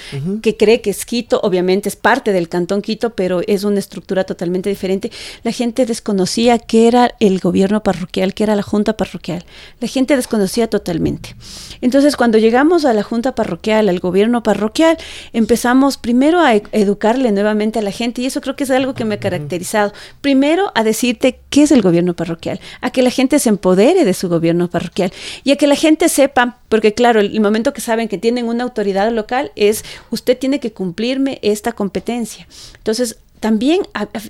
que 0.42 0.56
cree 0.56 0.80
que 0.80 0.90
es 0.90 1.04
Quito, 1.04 1.40
obviamente 1.42 1.88
es 1.88 1.96
parte 1.96 2.32
del 2.32 2.48
cantón 2.48 2.82
Quito, 2.82 3.10
pero 3.10 3.40
es 3.46 3.64
una 3.64 3.78
estructura 3.78 4.24
totalmente 4.24 4.68
diferente. 4.68 5.10
La 5.42 5.52
gente 5.52 5.86
desconocía 5.86 6.58
qué 6.58 6.88
era 6.88 7.14
el 7.20 7.38
gobierno 7.38 7.82
parroquial, 7.82 8.34
qué 8.34 8.44
era 8.44 8.56
la 8.56 8.62
junta 8.62 8.96
parroquial. 8.96 9.44
La 9.80 9.88
gente 9.88 10.16
desconocía 10.16 10.68
totalmente. 10.68 11.34
Entonces, 11.80 12.16
cuando 12.16 12.38
llegamos 12.38 12.84
a 12.84 12.92
la 12.92 13.02
junta 13.02 13.34
parroquial, 13.34 13.88
al 13.88 14.00
gobierno 14.00 14.42
parroquial, 14.42 14.98
empezamos 15.32 15.96
primero 15.96 16.40
a 16.40 16.54
e, 16.54 16.62
educarle 16.72 17.32
nuevamente 17.32 17.78
a 17.78 17.82
la 17.82 17.90
gente, 17.90 18.22
y 18.22 18.26
eso 18.26 18.40
creo 18.40 18.56
que 18.56 18.64
es 18.64 18.70
algo 18.70 18.94
que 18.94 19.04
me 19.04 19.16
ha 19.16 19.20
caracterizado. 19.20 19.92
Primero, 20.20 20.72
a 20.74 20.84
decirte 20.84 21.40
qué 21.50 21.62
es 21.62 21.72
el 21.72 21.82
gobierno 21.82 22.14
parroquial, 22.14 22.60
a 22.80 22.90
que 22.90 23.02
la 23.02 23.10
gente 23.10 23.38
se 23.38 23.48
empodere 23.48 24.04
de 24.04 24.14
su 24.14 24.28
gobierno 24.28 24.68
parroquial 24.68 25.12
y 25.48 25.52
a 25.52 25.56
que 25.56 25.66
la 25.66 25.76
gente 25.76 26.10
sepa, 26.10 26.58
porque 26.68 26.92
claro, 26.92 27.20
el, 27.20 27.40
momento 27.40 27.72
que 27.72 27.80
saben 27.80 28.08
que 28.08 28.18
tienen 28.18 28.48
una 28.48 28.64
autoridad 28.64 29.10
local 29.10 29.50
es, 29.56 29.82
usted 30.10 30.36
tiene 30.36 30.60
que 30.60 30.74
cumplirme 30.74 31.38
esta 31.40 31.72
competencia. 31.72 32.46
Entonces, 32.76 33.16
también 33.40 33.80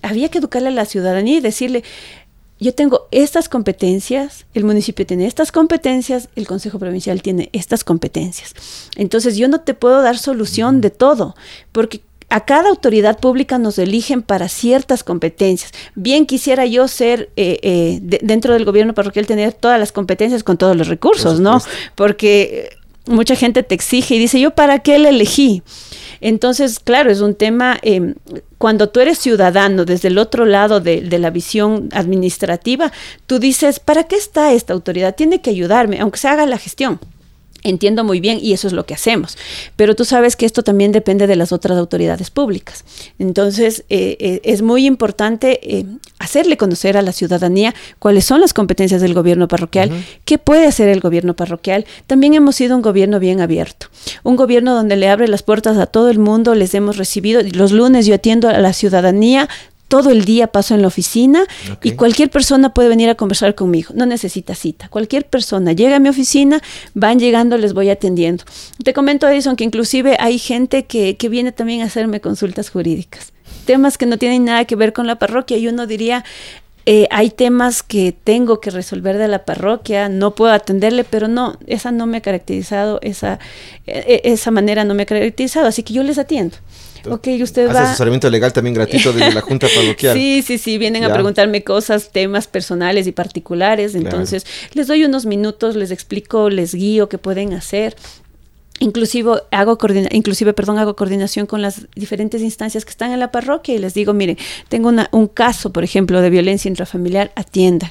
había 0.02 0.28
que 0.28 0.38
educarle 0.38 0.68
a 0.68 0.70
la 0.70 0.84
ciudadanía 0.84 1.38
y 1.38 1.40
decirle, 1.40 1.82
yo 2.60 2.72
tengo 2.72 3.08
estas 3.10 3.48
competencias, 3.48 4.46
el 4.54 4.62
municipio 4.62 5.04
tiene 5.06 5.26
estas 5.26 5.50
competencias, 5.50 6.28
el 6.36 6.46
Consejo 6.46 6.78
Provincial 6.78 7.20
tiene 7.20 7.50
estas 7.52 7.82
competencias. 7.82 8.54
Entonces 8.94 9.36
yo 9.36 9.48
no 9.48 9.62
te 9.62 9.74
puedo 9.74 10.00
dar 10.02 10.18
solución 10.18 10.80
de 10.80 10.90
todo, 10.90 11.34
porque 11.72 12.00
a 12.30 12.44
cada 12.44 12.68
autoridad 12.68 13.18
pública 13.18 13.58
nos 13.58 13.78
eligen 13.78 14.22
para 14.22 14.48
ciertas 14.48 15.02
competencias. 15.02 15.72
Bien 15.94 16.26
quisiera 16.26 16.66
yo 16.66 16.86
ser 16.88 17.30
eh, 17.36 17.58
eh, 17.62 18.00
dentro 18.02 18.52
del 18.52 18.64
gobierno 18.64 18.94
parroquial 18.94 19.26
tener 19.26 19.52
todas 19.54 19.78
las 19.78 19.92
competencias 19.92 20.42
con 20.42 20.58
todos 20.58 20.76
los 20.76 20.88
recursos, 20.88 21.40
¿no? 21.40 21.62
Porque 21.94 22.70
mucha 23.06 23.34
gente 23.34 23.62
te 23.62 23.74
exige 23.74 24.16
y 24.16 24.18
dice, 24.18 24.38
¿yo 24.40 24.50
para 24.50 24.80
qué 24.80 24.98
le 24.98 25.08
elegí? 25.08 25.62
Entonces, 26.20 26.80
claro, 26.80 27.10
es 27.10 27.20
un 27.20 27.34
tema, 27.34 27.78
em, 27.82 28.14
cuando 28.58 28.88
tú 28.90 29.00
eres 29.00 29.18
ciudadano 29.18 29.84
desde 29.84 30.08
el 30.08 30.18
otro 30.18 30.44
lado 30.44 30.80
de, 30.80 31.00
de, 31.00 31.18
la 31.18 31.30
visión 31.30 31.88
administrativa, 31.92 32.92
tú 33.26 33.38
dices, 33.38 33.78
¿para 33.80 34.04
qué 34.04 34.16
está 34.16 34.52
esta 34.52 34.72
autoridad? 34.72 35.14
Tiene 35.14 35.40
que 35.40 35.50
ayudarme, 35.50 36.00
aunque 36.00 36.18
se 36.18 36.28
haga 36.28 36.44
la 36.44 36.58
gestión. 36.58 36.98
Entiendo 37.64 38.04
muy 38.04 38.20
bien 38.20 38.38
y 38.40 38.52
eso 38.52 38.68
es 38.68 38.72
lo 38.72 38.86
que 38.86 38.94
hacemos. 38.94 39.36
Pero 39.74 39.96
tú 39.96 40.04
sabes 40.04 40.36
que 40.36 40.46
esto 40.46 40.62
también 40.62 40.92
depende 40.92 41.26
de 41.26 41.34
las 41.34 41.52
otras 41.52 41.76
autoridades 41.76 42.30
públicas. 42.30 42.84
Entonces, 43.18 43.84
eh, 43.88 44.16
eh, 44.20 44.40
es 44.44 44.62
muy 44.62 44.86
importante 44.86 45.58
eh, 45.62 45.84
hacerle 46.20 46.56
conocer 46.56 46.96
a 46.96 47.02
la 47.02 47.12
ciudadanía 47.12 47.74
cuáles 47.98 48.24
son 48.24 48.40
las 48.40 48.54
competencias 48.54 49.00
del 49.00 49.12
gobierno 49.12 49.48
parroquial, 49.48 49.90
qué 50.24 50.38
puede 50.38 50.66
hacer 50.66 50.88
el 50.88 51.00
gobierno 51.00 51.34
parroquial. 51.34 51.84
También 52.06 52.34
hemos 52.34 52.54
sido 52.54 52.76
un 52.76 52.82
gobierno 52.82 53.18
bien 53.18 53.40
abierto, 53.40 53.88
un 54.22 54.36
gobierno 54.36 54.74
donde 54.74 54.96
le 54.96 55.08
abre 55.08 55.26
las 55.26 55.42
puertas 55.42 55.78
a 55.78 55.86
todo 55.86 56.10
el 56.10 56.18
mundo, 56.18 56.54
les 56.54 56.74
hemos 56.74 56.96
recibido. 56.96 57.42
Los 57.42 57.72
lunes 57.72 58.06
yo 58.06 58.14
atiendo 58.14 58.48
a 58.48 58.58
la 58.58 58.72
ciudadanía 58.72 59.48
todo 59.88 60.10
el 60.10 60.24
día 60.24 60.46
paso 60.48 60.74
en 60.74 60.82
la 60.82 60.88
oficina 60.88 61.44
y 61.82 61.92
cualquier 61.92 62.30
persona 62.30 62.72
puede 62.72 62.88
venir 62.88 63.08
a 63.08 63.14
conversar 63.14 63.54
conmigo. 63.54 63.92
No 63.94 64.06
necesita 64.06 64.54
cita. 64.54 64.88
Cualquier 64.88 65.26
persona 65.26 65.72
llega 65.72 65.96
a 65.96 65.98
mi 65.98 66.08
oficina, 66.08 66.62
van 66.94 67.18
llegando, 67.18 67.56
les 67.56 67.72
voy 67.72 67.90
atendiendo. 67.90 68.44
Te 68.84 68.92
comento, 68.92 69.26
Edison, 69.28 69.56
que 69.56 69.64
inclusive 69.64 70.16
hay 70.20 70.38
gente 70.38 70.84
que, 70.84 71.16
que 71.16 71.28
viene 71.28 71.52
también 71.52 71.82
a 71.82 71.86
hacerme 71.86 72.20
consultas 72.20 72.70
jurídicas. 72.70 73.32
Temas 73.64 73.98
que 73.98 74.06
no 74.06 74.18
tienen 74.18 74.44
nada 74.44 74.64
que 74.66 74.76
ver 74.76 74.92
con 74.92 75.06
la 75.06 75.18
parroquia 75.18 75.56
y 75.56 75.68
uno 75.68 75.86
diría, 75.86 76.24
eh, 76.90 77.06
hay 77.10 77.28
temas 77.28 77.82
que 77.82 78.12
tengo 78.12 78.60
que 78.60 78.70
resolver 78.70 79.18
de 79.18 79.28
la 79.28 79.44
parroquia, 79.44 80.08
no 80.08 80.34
puedo 80.34 80.52
atenderle, 80.52 81.04
pero 81.04 81.28
no, 81.28 81.58
esa 81.66 81.92
no 81.92 82.06
me 82.06 82.16
ha 82.16 82.20
caracterizado, 82.22 82.98
esa, 83.02 83.38
e, 83.86 84.22
e, 84.24 84.32
esa 84.32 84.50
manera 84.50 84.84
no 84.84 84.94
me 84.94 85.02
ha 85.02 85.06
caracterizado, 85.06 85.66
así 85.66 85.82
que 85.82 85.92
yo 85.92 86.02
les 86.02 86.16
atiendo. 86.16 86.56
Ok, 87.12 87.28
usted 87.42 87.68
va... 87.68 87.82
asesoramiento 87.82 88.30
legal 88.30 88.52
también 88.52 88.74
gratuito 88.74 89.12
desde 89.12 89.32
la 89.32 89.40
Junta 89.40 89.66
Parroquial. 89.74 90.16
Sí, 90.18 90.42
sí, 90.42 90.58
sí, 90.58 90.78
vienen 90.78 91.04
a 91.04 91.12
preguntarme 91.12 91.62
cosas, 91.62 92.10
temas 92.10 92.46
personales 92.46 93.06
y 93.06 93.12
particulares, 93.12 93.94
entonces 93.94 94.46
les 94.72 94.86
doy 94.86 95.04
unos 95.04 95.26
minutos, 95.26 95.76
les 95.76 95.90
explico, 95.90 96.50
les 96.50 96.74
guío 96.74 97.08
qué 97.08 97.18
pueden 97.18 97.52
hacer. 97.52 97.94
Inclusive 98.80 99.42
hago, 99.50 99.78
inclusive, 100.10 100.52
perdón, 100.52 100.78
hago 100.78 100.94
coordinación 100.94 101.46
con 101.46 101.62
las 101.62 101.88
diferentes 101.94 102.42
instancias 102.42 102.84
que 102.84 102.90
están 102.90 103.12
en 103.12 103.18
la 103.18 103.32
parroquia 103.32 103.74
y 103.74 103.78
les 103.78 103.94
digo, 103.94 104.14
miren, 104.14 104.38
tengo 104.68 104.92
un 105.10 105.26
caso, 105.26 105.72
por 105.72 105.84
ejemplo, 105.84 106.20
de 106.20 106.30
violencia 106.30 106.68
intrafamiliar, 106.68 107.32
atiendan. 107.34 107.90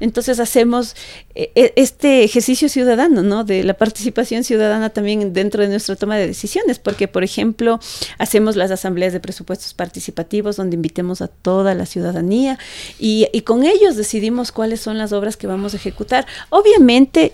Entonces 0.00 0.40
hacemos 0.40 0.96
eh, 1.34 1.52
e, 1.54 1.72
este 1.76 2.24
ejercicio 2.24 2.68
ciudadano, 2.68 3.22
¿no? 3.22 3.44
De 3.44 3.62
la 3.62 3.74
participación 3.74 4.44
ciudadana 4.44 4.90
también 4.90 5.32
dentro 5.32 5.62
de 5.62 5.68
nuestra 5.68 5.96
toma 5.96 6.16
de 6.16 6.26
decisiones, 6.26 6.78
porque, 6.78 7.08
por 7.08 7.24
ejemplo, 7.24 7.78
hacemos 8.18 8.56
las 8.56 8.70
asambleas 8.70 9.12
de 9.12 9.20
presupuestos 9.20 9.74
participativos 9.74 10.56
donde 10.56 10.76
invitemos 10.76 11.20
a 11.20 11.28
toda 11.28 11.74
la 11.74 11.86
ciudadanía 11.86 12.58
y, 12.98 13.28
y 13.32 13.42
con 13.42 13.64
ellos 13.64 13.96
decidimos 13.96 14.52
cuáles 14.52 14.80
son 14.80 14.98
las 14.98 15.12
obras 15.12 15.36
que 15.36 15.46
vamos 15.46 15.74
a 15.74 15.76
ejecutar. 15.76 16.26
Obviamente, 16.50 17.32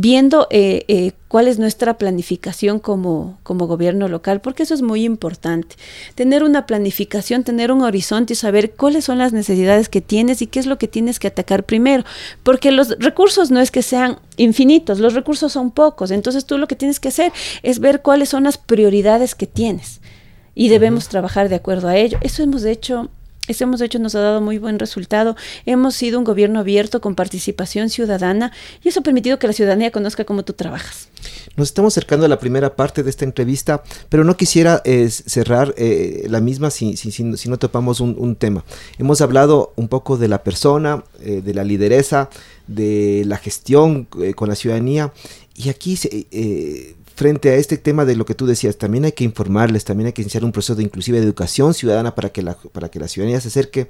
viendo 0.00 0.46
eh, 0.50 0.84
eh, 0.86 1.10
cuál 1.26 1.48
es 1.48 1.58
nuestra 1.58 1.98
planificación 1.98 2.78
como, 2.78 3.36
como 3.42 3.66
gobierno 3.66 4.06
local, 4.06 4.40
porque 4.40 4.62
eso 4.62 4.72
es 4.72 4.80
muy 4.80 5.04
importante. 5.04 5.74
Tener 6.14 6.44
una 6.44 6.66
planificación, 6.66 7.42
tener 7.42 7.72
un 7.72 7.82
horizonte 7.82 8.34
y 8.34 8.36
saber 8.36 8.70
cuáles 8.70 9.06
son 9.06 9.18
las 9.18 9.32
necesidades 9.32 9.88
que 9.88 10.00
tienes 10.00 10.40
y 10.40 10.46
qué 10.46 10.60
es 10.60 10.66
lo 10.66 10.78
que 10.78 10.86
tienes 10.86 11.18
que 11.18 11.26
atacar 11.26 11.64
primero, 11.64 12.04
porque 12.44 12.70
los 12.70 12.90
recursos 13.00 13.50
no 13.50 13.58
es 13.58 13.72
que 13.72 13.82
sean 13.82 14.20
infinitos, 14.36 15.00
los 15.00 15.14
recursos 15.14 15.50
son 15.50 15.72
pocos, 15.72 16.12
entonces 16.12 16.44
tú 16.46 16.58
lo 16.58 16.68
que 16.68 16.76
tienes 16.76 17.00
que 17.00 17.08
hacer 17.08 17.32
es 17.64 17.80
ver 17.80 18.00
cuáles 18.00 18.28
son 18.28 18.44
las 18.44 18.56
prioridades 18.56 19.34
que 19.34 19.48
tienes 19.48 20.00
y 20.54 20.68
debemos 20.68 21.08
trabajar 21.08 21.48
de 21.48 21.56
acuerdo 21.56 21.88
a 21.88 21.96
ello. 21.96 22.18
Eso 22.20 22.44
hemos 22.44 22.64
hecho 22.64 23.10
eso 23.48 23.64
hemos 23.64 23.80
hecho 23.80 23.98
nos 23.98 24.14
ha 24.14 24.20
dado 24.20 24.40
muy 24.40 24.58
buen 24.58 24.78
resultado. 24.78 25.36
Hemos 25.66 25.94
sido 25.94 26.18
un 26.18 26.24
gobierno 26.24 26.60
abierto 26.60 27.00
con 27.00 27.14
participación 27.14 27.90
ciudadana 27.90 28.52
y 28.82 28.88
eso 28.88 29.00
ha 29.00 29.02
permitido 29.02 29.38
que 29.38 29.46
la 29.46 29.52
ciudadanía 29.52 29.90
conozca 29.90 30.24
cómo 30.24 30.44
tú 30.44 30.52
trabajas. 30.52 31.08
Nos 31.56 31.68
estamos 31.68 31.94
acercando 31.94 32.26
a 32.26 32.28
la 32.28 32.38
primera 32.38 32.76
parte 32.76 33.02
de 33.02 33.10
esta 33.10 33.24
entrevista, 33.24 33.82
pero 34.08 34.22
no 34.22 34.36
quisiera 34.36 34.80
eh, 34.84 35.08
cerrar 35.10 35.74
eh, 35.76 36.26
la 36.28 36.40
misma 36.40 36.70
si, 36.70 36.96
si, 36.96 37.24
no 37.24 37.58
topamos 37.58 38.00
un, 38.00 38.36
tema. 38.36 38.64
Hemos 38.98 39.20
hablado 39.20 39.72
un 39.76 39.88
poco 39.88 40.16
de 40.16 40.28
la 40.28 40.44
persona, 40.44 41.02
eh, 41.20 41.42
de 41.44 41.54
la 41.54 41.64
lideresa, 41.64 42.30
de 42.66 43.24
la 43.26 43.38
gestión 43.38 44.04
con 44.04 44.48
la 44.48 44.54
ciudadanía 44.54 45.12
y 45.54 45.70
aquí 45.70 45.98
frente 47.18 47.50
a 47.50 47.56
este 47.56 47.78
tema 47.78 48.04
de 48.04 48.14
lo 48.14 48.24
que 48.24 48.36
tú 48.36 48.46
decías, 48.46 48.78
también 48.78 49.04
hay 49.04 49.10
que 49.10 49.24
informarles, 49.24 49.84
también 49.84 50.06
hay 50.06 50.12
que 50.12 50.22
iniciar 50.22 50.44
un 50.44 50.52
proceso 50.52 50.76
de 50.76 50.84
inclusive 50.84 51.18
de 51.18 51.24
educación 51.24 51.74
ciudadana 51.74 52.14
para 52.14 52.28
que 52.28 52.42
la, 52.42 52.54
para 52.54 52.90
que 52.90 53.00
la 53.00 53.08
ciudadanía 53.08 53.40
se 53.40 53.48
acerque. 53.48 53.88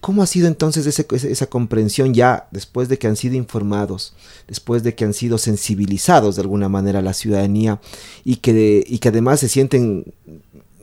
¿Cómo 0.00 0.22
ha 0.22 0.26
sido 0.26 0.48
entonces 0.48 0.86
esa 0.86 1.46
comprensión 1.46 2.14
ya 2.14 2.48
después 2.50 2.88
de 2.88 2.98
que 2.98 3.08
han 3.08 3.16
sido 3.16 3.34
informados, 3.34 4.14
después 4.48 4.82
de 4.82 4.94
que 4.94 5.04
han 5.04 5.12
sido 5.12 5.36
sensibilizados 5.36 6.36
de 6.36 6.42
alguna 6.42 6.70
manera 6.70 7.00
a 7.00 7.02
la 7.02 7.12
ciudadanía 7.12 7.78
y 8.24 8.36
que, 8.36 8.82
y 8.86 8.98
que 9.00 9.08
además 9.08 9.40
se 9.40 9.50
sienten 9.50 10.14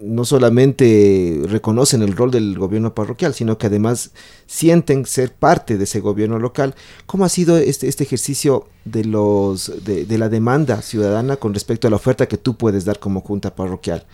no 0.02 0.26
solamente 0.26 1.42
reconocen 1.48 2.02
el 2.02 2.16
rol 2.16 2.32
del 2.32 2.58
gobierno 2.58 2.94
parroquial, 2.94 3.34
sino 3.34 3.58
que 3.58 3.68
además 3.68 4.12
sienten 4.48 5.06
ser 5.06 5.34
parte 5.34 5.78
de 5.78 5.84
ese 5.84 6.00
gobierno 6.00 6.40
local. 6.40 6.76
¿Cómo 7.06 7.26
ha 7.26 7.30
sido 7.30 7.58
este, 7.58 7.88
este 7.88 8.04
ejercicio 8.04 8.68
de, 8.86 9.06
los, 9.06 9.72
de, 9.84 10.18
la 10.18 10.30
demanda 10.30 10.82
ciudadana 10.82 11.38
con 11.38 11.54
respecto 11.54 11.88
a 11.88 11.90
la 11.90 11.98
oferta 11.98 12.28
que 12.28 12.38
tú 12.38 12.58
puedes 12.58 12.86
dar 12.86 13.00
como 13.00 13.22
junta 13.22 13.56
parroquial? 13.56 14.06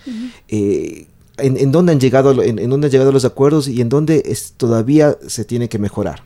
Eh, 0.50 1.08
¿en, 1.38 1.71
dónde 1.71 1.93
han 1.93 2.00
llegado, 2.00 2.43
en, 2.43 2.69
dónde 2.69 2.88
han 2.88 2.91
llegado 2.91 3.12
los 3.12 3.26
acuerdos 3.26 3.67
y 3.67 3.82
en 3.82 3.89
dónde 3.89 4.23
es, 4.26 4.54
todavía 4.58 5.17
se 5.28 5.45
tiene 5.45 5.69
que 5.69 5.80
mejorar? 5.80 6.23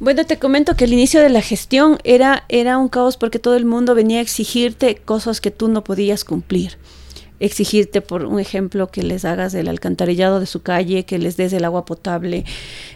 Bueno, 0.00 0.26
te 0.26 0.38
comento 0.38 0.74
que 0.76 0.84
el 0.84 0.92
inicio 0.92 1.20
de 1.20 1.28
la 1.28 1.40
gestión 1.40 1.98
era, 2.02 2.44
era 2.48 2.78
un 2.78 2.88
caos 2.88 3.16
porque 3.16 3.38
todo 3.38 3.54
el 3.54 3.64
mundo 3.64 3.94
venía 3.94 4.18
a 4.18 4.22
exigirte 4.22 4.96
cosas 4.96 5.40
que 5.40 5.52
tú 5.52 5.68
no 5.68 5.84
podías 5.84 6.24
cumplir 6.24 6.78
exigirte, 7.42 8.00
por 8.00 8.24
un 8.24 8.38
ejemplo, 8.38 8.86
que 8.86 9.02
les 9.02 9.24
hagas 9.24 9.52
el 9.54 9.68
alcantarillado 9.68 10.38
de 10.38 10.46
su 10.46 10.62
calle, 10.62 11.04
que 11.04 11.18
les 11.18 11.36
des 11.36 11.52
el 11.52 11.64
agua 11.64 11.84
potable. 11.84 12.44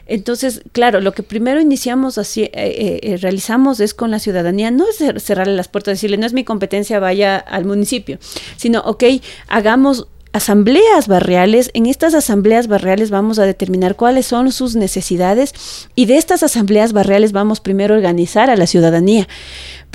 Entonces, 0.07 0.63
claro, 0.71 1.01
lo 1.01 1.13
que 1.13 1.25
primero 1.25 1.61
iniciamos 1.61 2.17
así, 2.17 2.45
eh, 2.45 2.51
eh, 2.55 3.01
eh, 3.03 3.17
realizamos 3.17 3.81
es 3.81 3.93
con 3.93 4.13
la 4.13 4.21
ciudadanía, 4.21 4.71
no 4.71 4.85
es 4.89 5.23
cerrarle 5.23 5.57
las 5.57 5.67
puertas, 5.67 5.95
decirle, 5.95 6.17
no 6.17 6.27
es 6.27 6.33
mi 6.33 6.45
competencia, 6.45 7.01
vaya 7.01 7.37
al 7.39 7.65
municipio, 7.65 8.19
sino, 8.57 8.81
ok, 8.81 9.05
hagamos 9.49 10.07
asambleas 10.37 11.09
barriales. 11.09 11.71
En 11.75 11.87
estas 11.87 12.15
asambleas 12.15 12.69
barriales 12.69 13.11
vamos 13.11 13.39
a 13.39 13.45
determinar 13.45 13.97
cuáles 13.97 14.27
son 14.27 14.53
sus 14.53 14.77
necesidades 14.77 15.89
y 15.95 16.07
de 16.07 16.19
estas 16.19 16.43
asambleas 16.43 16.93
barriales 16.93 17.33
vamos 17.33 17.61
primero 17.61 17.95
a 17.95 17.97
organizar 17.97 18.51
a 18.51 18.57
la 18.57 18.67
ciudadanía 18.67 19.27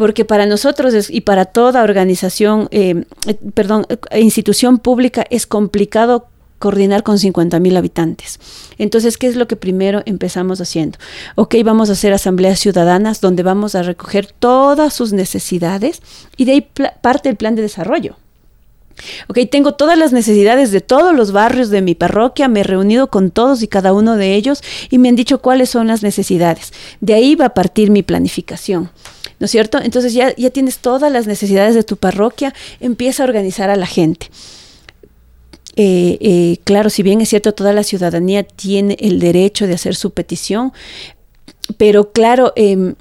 porque 0.02 0.26
para 0.26 0.48
nosotros 0.48 1.12
y 1.12 1.22
para 1.22 1.46
toda 1.46 1.84
organización, 1.84 2.68
eh, 2.72 3.04
eh, 3.28 3.36
perdón, 3.54 3.86
eh, 3.88 4.20
institución 4.20 4.80
pública 4.80 5.28
es 5.30 5.46
complicado 5.46 6.26
coordinar 6.58 7.04
con 7.04 7.20
50 7.20 7.60
mil 7.60 7.78
habitantes. 7.78 8.40
Entonces, 8.80 9.20
¿qué 9.20 9.28
es 9.28 9.36
lo 9.36 9.48
que 9.48 9.58
primero 9.58 10.02
empezamos 10.08 10.60
haciendo? 10.60 10.98
Ok, 11.36 11.54
vamos 11.64 11.92
a 11.92 11.94
hacer 11.94 12.14
asambleas 12.14 12.60
ciudadanas 12.60 13.22
donde 13.22 13.44
vamos 13.44 13.76
a 13.76 13.84
recoger 13.84 14.26
todas 14.26 14.92
sus 14.92 15.14
necesidades 15.14 16.02
y 16.36 16.46
de 16.46 16.54
ahí 16.54 16.68
parte 17.04 17.30
el 17.30 17.36
plan 17.36 17.54
de 17.54 17.62
desarrollo. 17.62 18.16
Ok, 19.28 19.38
tengo 19.52 19.76
todas 19.76 20.00
las 20.00 20.14
necesidades 20.14 20.72
de 20.72 20.82
todos 20.82 21.16
los 21.16 21.32
barrios 21.32 21.70
de 21.70 21.84
mi 21.84 21.94
parroquia, 21.94 22.48
me 22.48 22.62
he 22.62 22.64
reunido 22.64 23.12
con 23.12 23.30
todos 23.30 23.62
y 23.62 23.68
cada 23.68 23.94
uno 23.94 24.16
de 24.16 24.34
ellos 24.34 24.64
y 24.90 24.98
me 24.98 25.10
han 25.10 25.16
dicho 25.16 25.44
cuáles 25.44 25.70
son 25.70 25.86
las 25.86 26.02
necesidades. 26.02 26.74
De 27.02 27.14
ahí 27.14 27.36
va 27.36 27.46
a 27.46 27.54
partir 27.54 27.92
mi 27.92 28.02
planificación. 28.02 28.90
¿No 29.42 29.46
es 29.46 29.52
cierto? 29.52 29.80
Entonces 29.82 30.14
ya, 30.14 30.36
ya 30.36 30.52
tienes 30.52 30.78
todas 30.78 31.12
las 31.12 31.26
necesidades 31.26 31.74
de 31.74 31.82
tu 31.82 31.98
parroquia, 31.98 32.54
empieza 32.80 33.24
a 33.24 33.26
organizar 33.26 33.72
a 33.72 33.76
la 33.76 33.88
gente. 33.88 34.28
Eh, 35.76 36.20
eh, 36.22 36.58
claro, 36.64 36.92
si 36.92 37.02
bien 37.02 37.22
es 37.22 37.30
cierto, 37.30 37.52
toda 37.52 37.74
la 37.74 37.82
ciudadanía 37.82 38.44
tiene 38.44 38.98
el 39.00 39.20
derecho 39.20 39.66
de 39.66 39.74
hacer 39.74 39.96
su 39.96 40.12
petición, 40.12 40.74
pero 41.78 42.12
claro, 42.12 42.54
em, 42.56 42.94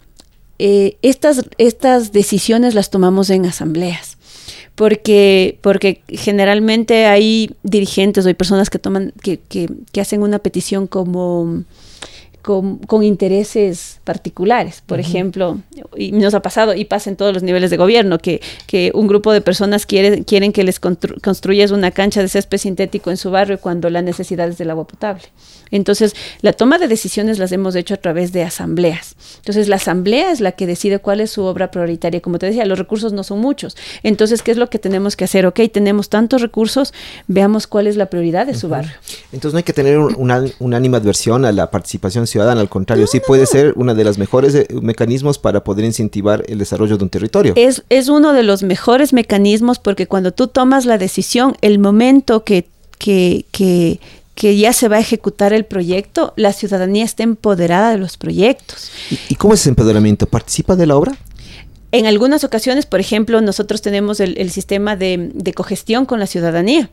eh, 0.59 0.97
estas, 1.03 1.45
estas 1.59 2.11
decisiones 2.11 2.75
las 2.75 2.89
tomamos 2.89 3.29
en 3.29 3.45
asambleas 3.45 4.17
porque, 4.77 5.59
porque 5.61 6.01
generalmente 6.09 7.05
hay 7.05 7.55
dirigentes 7.63 8.25
o 8.25 8.29
hay 8.29 8.35
personas 8.35 8.71
que 8.71 8.79
toman, 8.79 9.13
que, 9.23 9.41
que, 9.41 9.69
que 9.93 10.01
hacen 10.01 10.23
una 10.23 10.39
petición 10.39 10.87
como 10.87 11.65
con, 12.43 12.81
intereses 13.03 14.01
particulares. 14.05 14.83
Por 14.85 15.01
ejemplo, 15.01 15.59
y 15.97 16.13
nos 16.13 16.35
ha 16.35 16.41
pasado 16.41 16.75
y 16.75 16.85
pasa 16.85 17.11
en 17.11 17.17
todos 17.17 17.33
los 17.33 17.43
niveles 17.43 17.71
de 17.71 17.77
gobierno, 17.77 18.19
que, 18.19 18.41
que 18.67 18.91
un 18.95 19.07
grupo 19.07 19.33
de 19.33 19.41
personas 19.41 19.87
quiere, 19.87 20.25
quieren 20.25 20.53
que 20.53 20.65
les 20.65 20.81
construyas 20.81 21.71
una 21.71 21.91
cancha 21.91 22.21
de 22.23 22.29
césped 22.29 22.59
sintético 22.59 23.11
en 23.11 23.17
su 23.17 23.31
barrio 23.31 23.59
cuando 23.61 23.91
la 23.91 24.03
necesidad 24.03 24.49
es 24.49 24.59
del 24.59 24.71
agua 24.71 24.87
potable. 24.87 25.25
Entonces, 25.71 26.15
la 26.41 26.53
toma 26.53 26.79
de 26.79 26.89
decisiones 26.89 27.39
las 27.39 27.53
hemos 27.53 27.75
hecho 27.77 27.95
a 27.95 27.97
través 27.97 28.33
de 28.33 28.43
asambleas. 28.43 29.15
Entonces, 29.37 29.69
la 29.69 29.77
asamblea 29.77 30.33
es 30.33 30.41
la 30.41 30.53
que 30.53 30.67
decide 30.67 30.99
cuál 30.99 31.21
es 31.21 31.31
su 31.31 31.45
obra 31.45 31.71
prioritaria. 31.71 32.21
Como 32.21 32.39
te 32.39 32.47
decía, 32.47 32.65
los 32.65 32.79
recursos 32.79 33.13
no 33.13 33.23
son 33.23 33.41
muchos. 33.41 33.77
Entonces, 34.03 34.43
¿qué 34.43 34.51
es 34.51 34.57
lo 34.57 34.69
que 34.69 34.79
tenemos 34.79 35.17
que 35.17 35.25
hacer? 35.25 35.47
Ok, 35.47 35.61
tenemos 35.73 36.09
tantos 36.09 36.43
recursos, 36.43 36.93
veamos 37.29 37.67
cuál 37.67 37.87
es 37.87 37.97
la 37.97 38.07
prioridad 38.07 38.47
de 38.47 38.55
su 38.55 38.69
barrio. 38.69 38.93
Entonces, 39.33 39.53
no 39.55 39.59
hay 39.59 39.65
que 39.65 39.73
tener 39.73 39.99
una, 39.99 40.45
una 40.59 40.77
animadversión 40.77 41.45
a 41.45 41.53
la 41.53 41.71
participación 41.71 42.27
ciudadana, 42.31 42.61
al 42.61 42.69
contrario, 42.69 43.07
sí 43.07 43.21
puede 43.21 43.47
ser 43.47 43.73
uno 43.77 43.95
de 43.95 44.05
los 44.05 44.19
mejores 44.19 44.55
eh, 44.55 44.67
mecanismos 44.81 45.39
para 45.39 45.63
poder 45.63 45.85
incentivar 45.85 46.45
el 46.49 46.59
desarrollo 46.59 46.97
de 46.97 47.05
un 47.05 47.11
territorio. 47.11 47.53
Es, 47.57 47.83
es 47.89 48.09
uno 48.09 48.33
de 48.33 48.43
los 48.43 48.63
mejores 48.63 49.13
mecanismos 49.13 49.79
porque 49.79 50.07
cuando 50.07 50.33
tú 50.33 50.49
tomas 50.49 50.87
la 50.87 50.99
decisión, 50.99 51.57
el 51.61 51.79
momento 51.79 52.45
que, 52.45 52.67
que, 52.99 53.45
que 53.51 54.01
que 54.41 54.57
ya 54.57 54.73
se 54.73 54.89
va 54.89 54.97
a 54.97 55.01
ejecutar 55.01 55.53
el 55.53 55.67
proyecto, 55.67 56.33
la 56.37 56.55
ciudadanía 56.55 57.05
está 57.05 57.23
empoderada 57.23 57.91
de 57.91 57.99
los 57.99 58.17
proyectos. 58.17 58.91
¿Y, 59.29 59.35
cómo 59.35 59.53
es 59.53 59.61
ese 59.61 59.69
empoderamiento? 59.69 60.25
¿Participa 60.25 60.77
de 60.77 60.87
la 60.87 60.97
obra? 60.97 61.13
En 61.93 62.07
algunas 62.07 62.45
ocasiones, 62.45 62.87
por 62.87 63.01
ejemplo, 63.01 63.41
nosotros 63.41 63.83
tenemos 63.83 64.21
el, 64.21 64.51
sistema 64.51 64.97
de, 64.97 65.53
cogestión 65.55 66.07
con 66.07 66.21
la 66.21 66.27
ciudadanía. 66.27 66.91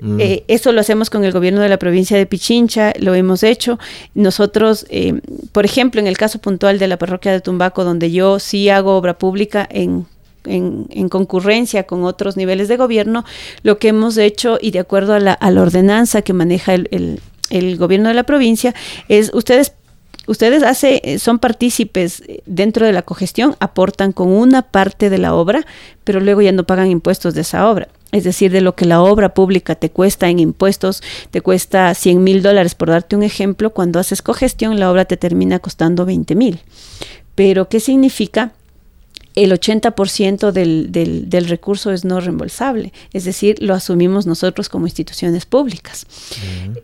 Mm. 0.00 0.20
Eh, 0.20 0.44
eso 0.48 0.72
lo 0.72 0.80
hacemos 0.80 1.10
con 1.10 1.24
el 1.24 1.32
gobierno 1.32 1.60
de 1.60 1.68
la 1.68 1.78
provincia 1.78 2.16
de 2.16 2.26
Pichincha, 2.26 2.92
lo 2.98 3.14
hemos 3.14 3.42
hecho. 3.42 3.78
Nosotros, 4.14 4.86
eh, 4.90 5.20
por 5.52 5.64
ejemplo, 5.64 6.00
en 6.00 6.06
el 6.06 6.16
caso 6.16 6.40
puntual 6.40 6.78
de 6.78 6.88
la 6.88 6.98
parroquia 6.98 7.32
de 7.32 7.40
Tumbaco, 7.40 7.84
donde 7.84 8.10
yo 8.10 8.38
sí 8.38 8.68
hago 8.68 8.96
obra 8.96 9.18
pública 9.18 9.68
en 9.70 10.06
en, 10.44 11.08
concurrencia 11.08 11.84
con 11.84 12.04
otros 12.04 12.36
niveles 12.36 12.68
de 12.68 12.76
gobierno, 12.76 13.24
lo 13.62 13.78
que 13.78 13.88
hemos 13.88 14.16
hecho 14.16 14.58
y 14.60 14.70
de 14.70 14.78
acuerdo 14.78 15.14
a 15.14 15.20
la, 15.20 15.38
ordenanza 15.40 16.22
que 16.22 16.32
maneja 16.32 16.74
el, 16.74 17.20
el, 17.50 17.76
gobierno 17.76 18.08
de 18.08 18.14
la 18.14 18.24
provincia 18.24 18.74
es 19.08 19.30
ustedes 19.34 19.74
ustedes 20.26 20.62
hace, 20.62 21.00
eh, 21.04 21.18
son 21.18 21.38
partícipes 21.38 22.22
eh, 22.26 22.42
dentro 22.46 22.86
de 22.86 22.92
la 22.92 23.02
cogestión, 23.02 23.56
aportan 23.60 24.12
con 24.12 24.28
una 24.28 24.62
parte 24.62 25.10
de 25.10 25.18
la 25.18 25.34
obra, 25.34 25.66
pero 26.04 26.20
luego 26.20 26.42
ya 26.42 26.52
no 26.52 26.64
pagan 26.64 26.90
impuestos 26.90 27.34
de 27.34 27.42
esa 27.42 27.68
obra. 27.68 27.88
Es 28.12 28.24
decir, 28.24 28.50
de 28.50 28.60
lo 28.60 28.74
que 28.74 28.86
la 28.86 29.02
obra 29.02 29.34
pública 29.34 29.76
te 29.76 29.90
cuesta 29.90 30.28
en 30.28 30.40
impuestos, 30.40 31.02
te 31.30 31.40
cuesta 31.40 31.94
100 31.94 32.22
mil 32.22 32.42
dólares, 32.42 32.74
por 32.74 32.88
darte 32.88 33.14
un 33.14 33.22
ejemplo, 33.22 33.70
cuando 33.70 34.00
haces 34.00 34.20
cogestión 34.20 34.80
la 34.80 34.90
obra 34.90 35.04
te 35.04 35.16
termina 35.16 35.60
costando 35.60 36.04
20 36.04 36.34
mil. 36.34 36.60
Pero, 37.34 37.68
¿qué 37.68 37.78
significa? 37.78 38.52
El 39.34 39.52
80% 39.52 40.52
del, 40.52 40.92
del, 40.92 41.28
del, 41.28 41.48
recurso 41.48 41.92
es 41.92 42.04
no 42.04 42.20
reembolsable, 42.20 42.92
es 43.12 43.24
decir, 43.24 43.56
lo 43.62 43.74
asumimos 43.74 44.26
nosotros 44.26 44.68
como 44.68 44.86
instituciones 44.86 45.46
públicas. 45.46 46.06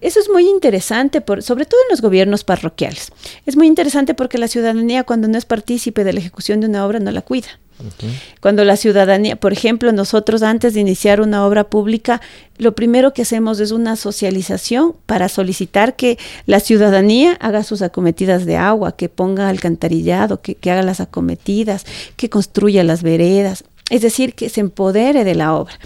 Eso 0.01 0.21
es 0.21 0.31
muy 0.31 0.49
interesante, 0.49 1.21
por, 1.21 1.43
sobre 1.43 1.65
todo 1.67 1.81
en 1.83 1.91
los 1.91 2.01
gobiernos 2.01 2.45
parroquiales. 2.45 3.13
Es 3.47 3.57
muy 3.57 3.67
interesante 3.67 4.15
porque 4.15 4.39
la 4.39 4.49
ciudadanía 4.49 5.05
cuando 5.05 5.29
no 5.29 5.39
es 5.39 5.45
partícipe 5.45 6.05
de 6.05 6.13
la 6.13 6.21
ejecución 6.21 6.61
de 6.61 6.69
una 6.69 6.87
obra 6.87 7.01
no 7.01 7.11
la 7.11 7.23
cuida. 7.23 7.49
Cuando 8.41 8.65
la 8.65 8.77
ciudadanía, 8.77 9.37
por 9.37 9.53
ejemplo, 9.53 9.93
nosotros 9.93 10.43
antes 10.43 10.75
de 10.75 10.81
iniciar 10.81 11.21
una 11.21 11.47
obra 11.47 11.65
pública, 11.65 12.21
lo 12.59 12.75
primero 12.75 13.13
que 13.13 13.23
hacemos 13.23 13.61
es 13.61 13.71
una 13.71 13.97
socialización 13.97 14.95
para 15.05 15.29
solicitar 15.29 15.97
que 15.97 16.19
la 16.47 16.61
ciudadanía 16.61 17.35
haga 17.35 17.63
sus 17.65 17.83
acometidas 17.83 18.47
de 18.47 18.57
agua, 18.57 18.97
que 18.97 19.09
ponga 19.09 19.49
alcantarillado, 19.49 20.41
que, 20.41 20.57
haga 20.71 20.83
las 20.83 21.01
acometidas, 21.01 21.85
que 22.17 22.31
construya 22.31 22.83
las 22.83 23.03
veredas, 23.03 23.65
es 23.91 24.03
decir, 24.03 24.35
que 24.35 24.49
se 24.49 24.61
empodere 24.61 25.25
de 25.25 25.35
la 25.35 25.55
obra 25.55 25.79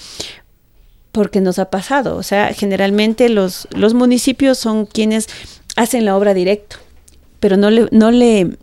porque 1.12 1.40
nos 1.40 1.58
ha 1.58 1.70
pasado. 1.70 2.16
O 2.16 2.22
sea, 2.22 2.54
generalmente 2.54 3.28
los, 3.28 3.66
los 3.72 3.94
municipios 3.94 4.58
son 4.58 4.86
quienes 4.86 5.26
hacen 5.74 6.04
la 6.04 6.16
obra 6.16 6.34
directo, 6.34 6.76
pero 7.40 7.56
no 7.56 7.68
le, 7.68 7.88
no 7.90 8.12
le 8.12 8.56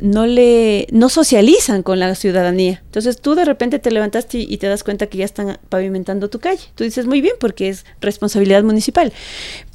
no 0.00 0.26
le 0.26 0.86
no 0.90 1.08
socializan 1.08 1.82
con 1.82 1.98
la 1.98 2.14
ciudadanía. 2.14 2.82
Entonces 2.84 3.20
tú 3.20 3.34
de 3.34 3.44
repente 3.44 3.78
te 3.78 3.90
levantaste 3.90 4.38
y, 4.38 4.56
te 4.58 4.68
das 4.68 4.84
cuenta 4.84 5.06
que 5.06 5.18
ya 5.18 5.24
están 5.24 5.58
pavimentando 5.68 6.28
tu 6.28 6.38
calle. 6.38 6.62
Tú 6.74 6.84
dices 6.84 7.06
muy 7.06 7.20
bien 7.20 7.34
porque 7.40 7.68
es 7.68 7.84
responsabilidad 8.00 8.62
municipal. 8.62 9.12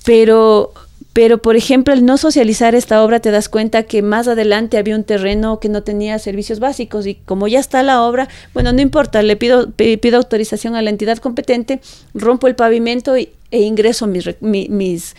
Pero 0.05 0.73
pero 1.11 1.37
por 1.37 1.55
ejemplo, 1.55 1.93
el 1.93 2.05
no 2.05 2.17
socializar 2.17 2.73
esta 2.73 3.03
obra 3.03 3.19
te 3.19 3.29
das 3.29 3.47
cuenta 3.47 3.83
que 3.83 4.01
más 4.01 4.27
adelante 4.27 4.79
había 4.79 4.95
un 4.95 5.03
terreno 5.03 5.59
que 5.59 5.69
no 5.69 5.83
tenía 5.83 6.17
servicios 6.17 6.59
básicos 6.59 7.05
y 7.05 7.15
como 7.15 7.47
ya 7.47 7.59
está 7.59 7.83
la 7.83 8.01
obra, 8.01 8.27
bueno, 8.53 8.73
no 8.73 8.81
importa, 8.81 9.21
le 9.21 9.35
pido 9.35 9.71
pido 9.71 10.17
autorización 10.17 10.75
a 10.75 10.81
la 10.81 10.89
entidad 10.89 11.19
competente, 11.19 11.81
rompo 12.15 12.47
el 12.47 12.55
pavimento 12.55 13.15
e 13.15 13.29
ingreso 13.51 14.07
mis 14.07 14.41
mis 14.41 14.69
mis 14.69 15.15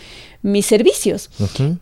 servicios. 0.63 1.31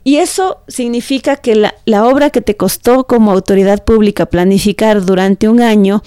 Y 0.03 0.17
eso 0.17 0.59
significa 0.67 1.35
que 1.35 1.55
la, 1.55 1.75
la, 1.85 2.05
obra 2.05 2.29
que 2.29 2.41
te 2.41 2.55
costó 2.55 3.05
como 3.05 3.31
autoridad 3.31 3.83
pública 3.83 4.25
planificar 4.25 5.05
durante 5.05 5.49
un 5.49 5.61
año 5.61 6.01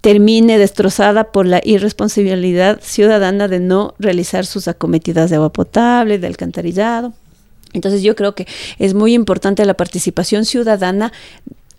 termine 0.00 0.58
destrozada 0.58 1.30
por 1.30 1.46
la 1.46 1.60
irresponsabilidad 1.64 2.80
ciudadana 2.82 3.46
de 3.46 3.60
no 3.60 3.94
realizar 4.00 4.44
sus 4.44 4.66
acometidas 4.66 5.30
de 5.30 5.36
agua 5.36 5.52
potable, 5.52 6.18
de 6.18 6.26
alcantarillado. 6.26 7.12
Entonces 7.72 8.02
yo 8.02 8.16
creo 8.16 8.34
que 8.34 8.46
es 8.78 8.94
muy 8.94 9.14
importante 9.14 9.64
la 9.64 9.74
participación 9.74 10.44
ciudadana 10.44 11.12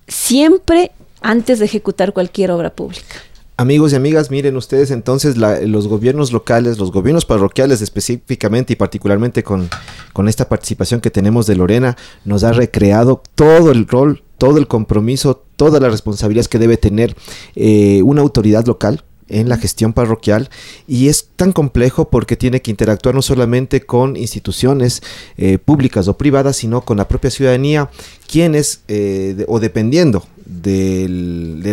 siempre 0.08 0.92
antes 1.22 1.60
de 1.60 1.66
ejecutar 1.66 2.14
cualquier 2.14 2.52
obra 2.52 2.70
pública. 2.70 3.16
Amigos 3.56 3.94
y 3.94 3.96
amigas, 3.96 4.32
miren 4.32 4.58
ustedes 4.58 4.90
entonces 4.90 5.38
los 5.38 5.88
gobiernos 5.88 6.32
locales, 6.32 6.80
los 6.80 6.92
gobiernos 6.92 7.26
parroquiales 7.26 7.82
específicamente 7.82 8.74
y 8.74 8.76
particularmente 8.76 9.44
con, 9.44 9.70
con 10.12 10.28
esta 10.28 10.50
participación 10.50 11.02
que 11.02 11.12
tenemos 11.12 11.46
de 11.46 11.56
Lorena, 11.56 11.96
nos 12.26 12.44
ha 12.44 12.52
recreado 12.52 13.22
todo 13.36 13.72
el 13.72 13.88
rol, 13.88 14.24
todo 14.40 14.58
el 14.58 14.68
compromiso, 14.68 15.44
todas 15.56 15.80
las 15.80 15.92
responsabilidades 15.92 16.48
que 16.48 16.58
debe 16.58 16.78
tener 16.78 17.16
eh, 17.56 18.02
una 18.02 18.24
autoridad 18.24 18.66
local 18.66 19.04
en 19.30 19.50
la 19.50 19.58
gestión 19.58 19.94
parroquial 19.94 20.50
y 20.88 21.08
es 21.08 21.30
tan 21.36 21.52
complejo 21.52 22.10
porque 22.10 22.38
tiene 22.38 22.62
que 22.62 22.72
interactuar 22.72 23.16
no 23.16 23.22
solamente 23.22 23.82
con 23.82 24.16
instituciones 24.16 25.02
eh, 25.38 25.58
públicas 25.58 26.08
o 26.08 26.18
privadas, 26.18 26.58
sino 26.58 26.82
con 26.82 26.98
la 26.98 27.08
propia 27.08 27.32
ciudadanía, 27.32 27.90
quienes, 28.28 28.82
eh, 28.88 29.46
o 29.48 29.60
dependiendo 29.60 30.26
de 30.46 31.08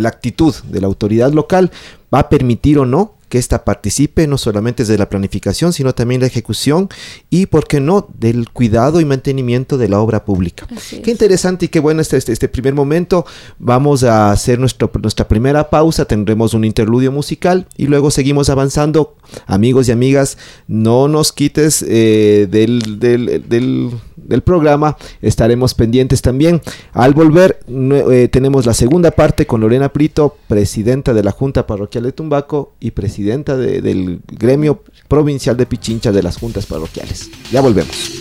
la 0.00 0.08
actitud 0.08 0.54
de 0.70 0.80
la 0.80 0.86
autoridad 0.86 1.32
local, 1.32 1.70
va 2.12 2.20
a 2.20 2.28
permitir 2.28 2.78
o 2.78 2.86
no 2.86 3.14
que 3.30 3.38
ésta 3.38 3.64
participe 3.64 4.26
no 4.26 4.36
solamente 4.36 4.82
desde 4.82 4.98
la 4.98 5.08
planificación, 5.08 5.72
sino 5.72 5.94
también 5.94 6.20
la 6.20 6.26
ejecución 6.26 6.88
y, 7.30 7.46
¿por 7.46 7.66
qué 7.66 7.80
no?, 7.80 8.08
del 8.18 8.50
cuidado 8.50 9.00
y 9.00 9.04
mantenimiento 9.04 9.78
de 9.78 9.88
la 9.88 10.00
obra 10.00 10.24
pública. 10.24 10.66
Qué 11.02 11.10
interesante 11.10 11.66
y 11.66 11.68
qué 11.68 11.78
bueno 11.78 12.02
este, 12.02 12.16
este, 12.16 12.32
este, 12.32 12.48
primer 12.48 12.74
momento. 12.74 13.24
Vamos 13.58 14.02
a 14.02 14.32
hacer 14.32 14.58
nuestro, 14.58 14.90
nuestra 15.00 15.28
primera 15.28 15.70
pausa, 15.70 16.04
tendremos 16.04 16.52
un 16.52 16.64
interludio 16.64 17.12
musical 17.12 17.66
y 17.76 17.86
luego 17.86 18.10
seguimos 18.10 18.50
avanzando. 18.50 19.16
Amigos 19.46 19.88
y 19.88 19.92
amigas, 19.92 20.36
no 20.66 21.06
nos 21.06 21.32
quites 21.32 21.84
eh, 21.88 22.48
del, 22.50 22.98
del, 22.98 23.48
del 23.48 23.92
del 24.30 24.42
programa. 24.42 24.96
Estaremos 25.20 25.74
pendientes 25.74 26.22
también. 26.22 26.62
Al 26.92 27.12
volver, 27.12 27.60
eh, 27.68 28.28
tenemos 28.30 28.64
la 28.64 28.74
segunda 28.74 29.10
parte 29.10 29.46
con 29.46 29.60
Lorena 29.60 29.92
Prito, 29.92 30.36
presidenta 30.48 31.12
de 31.12 31.22
la 31.22 31.32
Junta 31.32 31.66
Parroquial 31.66 32.04
de 32.04 32.12
Tumbaco 32.12 32.72
y 32.80 32.92
presidenta 32.92 33.19
del 33.56 34.20
gremio 34.26 34.82
provincial 35.08 35.56
de 35.56 35.66
Pichincha 35.66 36.12
de 36.12 36.22
las 36.22 36.36
juntas 36.36 36.66
parroquiales. 36.66 37.30
Ya 37.50 37.60
volvemos. 37.60 38.20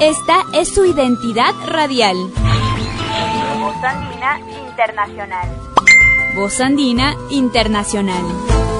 Esta 0.00 0.44
es 0.54 0.68
su 0.68 0.84
identidad 0.84 1.52
radial. 1.66 2.16
Voz 3.60 3.82
Andina 3.82 4.40
Internacional. 4.68 5.48
Voz 6.36 6.60
Andina 6.60 7.16
Internacional. 7.30 8.77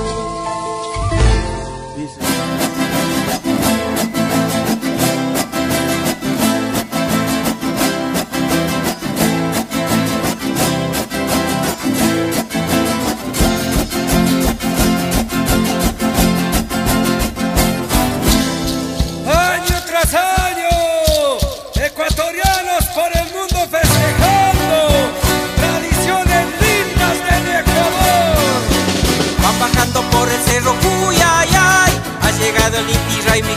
Duro, 30.46 31.16
ay, 31.24 31.48
ay. 31.52 31.92
Ha 32.22 32.30
llegado 32.30 32.78
el 32.78 32.88
Inti 32.90 33.20
Raimi, 33.28 33.54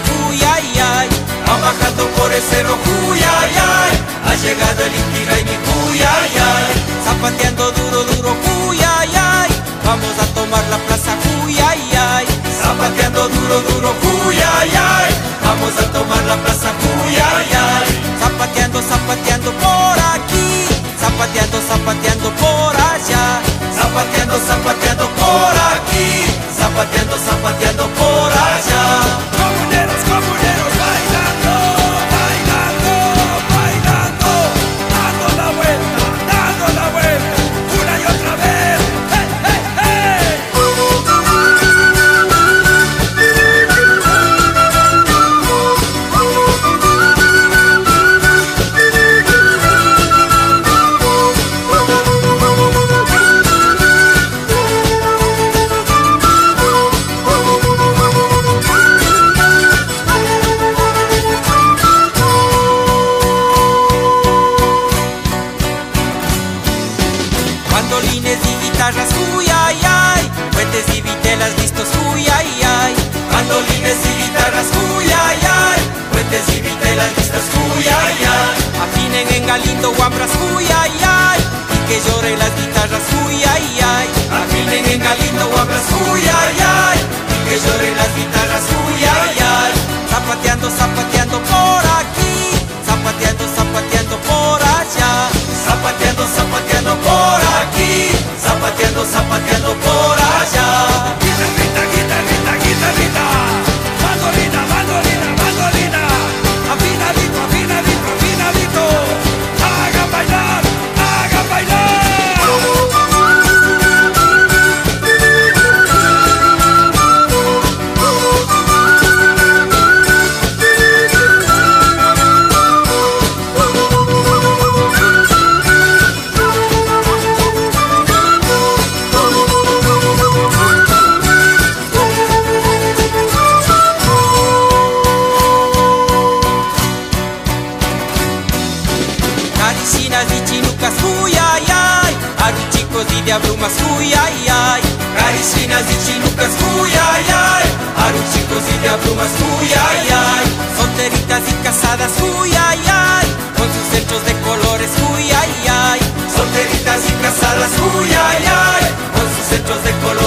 ay, 0.53 0.79
ay. 0.79 1.09
Va 1.47 1.57
bajando 1.57 2.07
por 2.17 2.31
el 2.31 2.41
cerro, 2.41 2.77
ay, 3.13 3.53
ay. 3.55 3.93
Ha 4.27 4.35
llegado 4.35 4.83
el 4.85 4.95
Inti 4.95 5.25
Raimi, 5.25 5.57
ay, 6.01 6.31
ay. 6.49 6.73
Zapateando 7.05 7.71
duro, 7.71 8.03
duro, 8.03 8.35
ay, 8.99 9.09
ay. 9.15 9.49
Vamos 9.85 10.15
a 10.19 10.25
tomar 10.33 10.63
la 10.69 10.77
plaza, 10.77 11.11
ay, 11.47 11.91
ay. 11.95 12.25
Zapateando 12.61 13.27
duro, 13.29 13.61
duro, 13.61 13.95
ay, 14.59 14.71
ay. 14.73 15.09
Vamos 15.43 15.73
a 15.77 15.85
tomar 15.91 16.23
la 16.23 16.35
plaza, 16.37 16.69
ay, 17.07 17.47
ay. 17.51 17.85
Zapateando, 23.75 24.37
zapateando 24.39 25.09
por 25.09 25.55
aquí. 25.75 26.30
Zapateando, 26.71 27.17
zapateando 27.17 27.83
por 27.83 28.31
allá. 28.31 29.30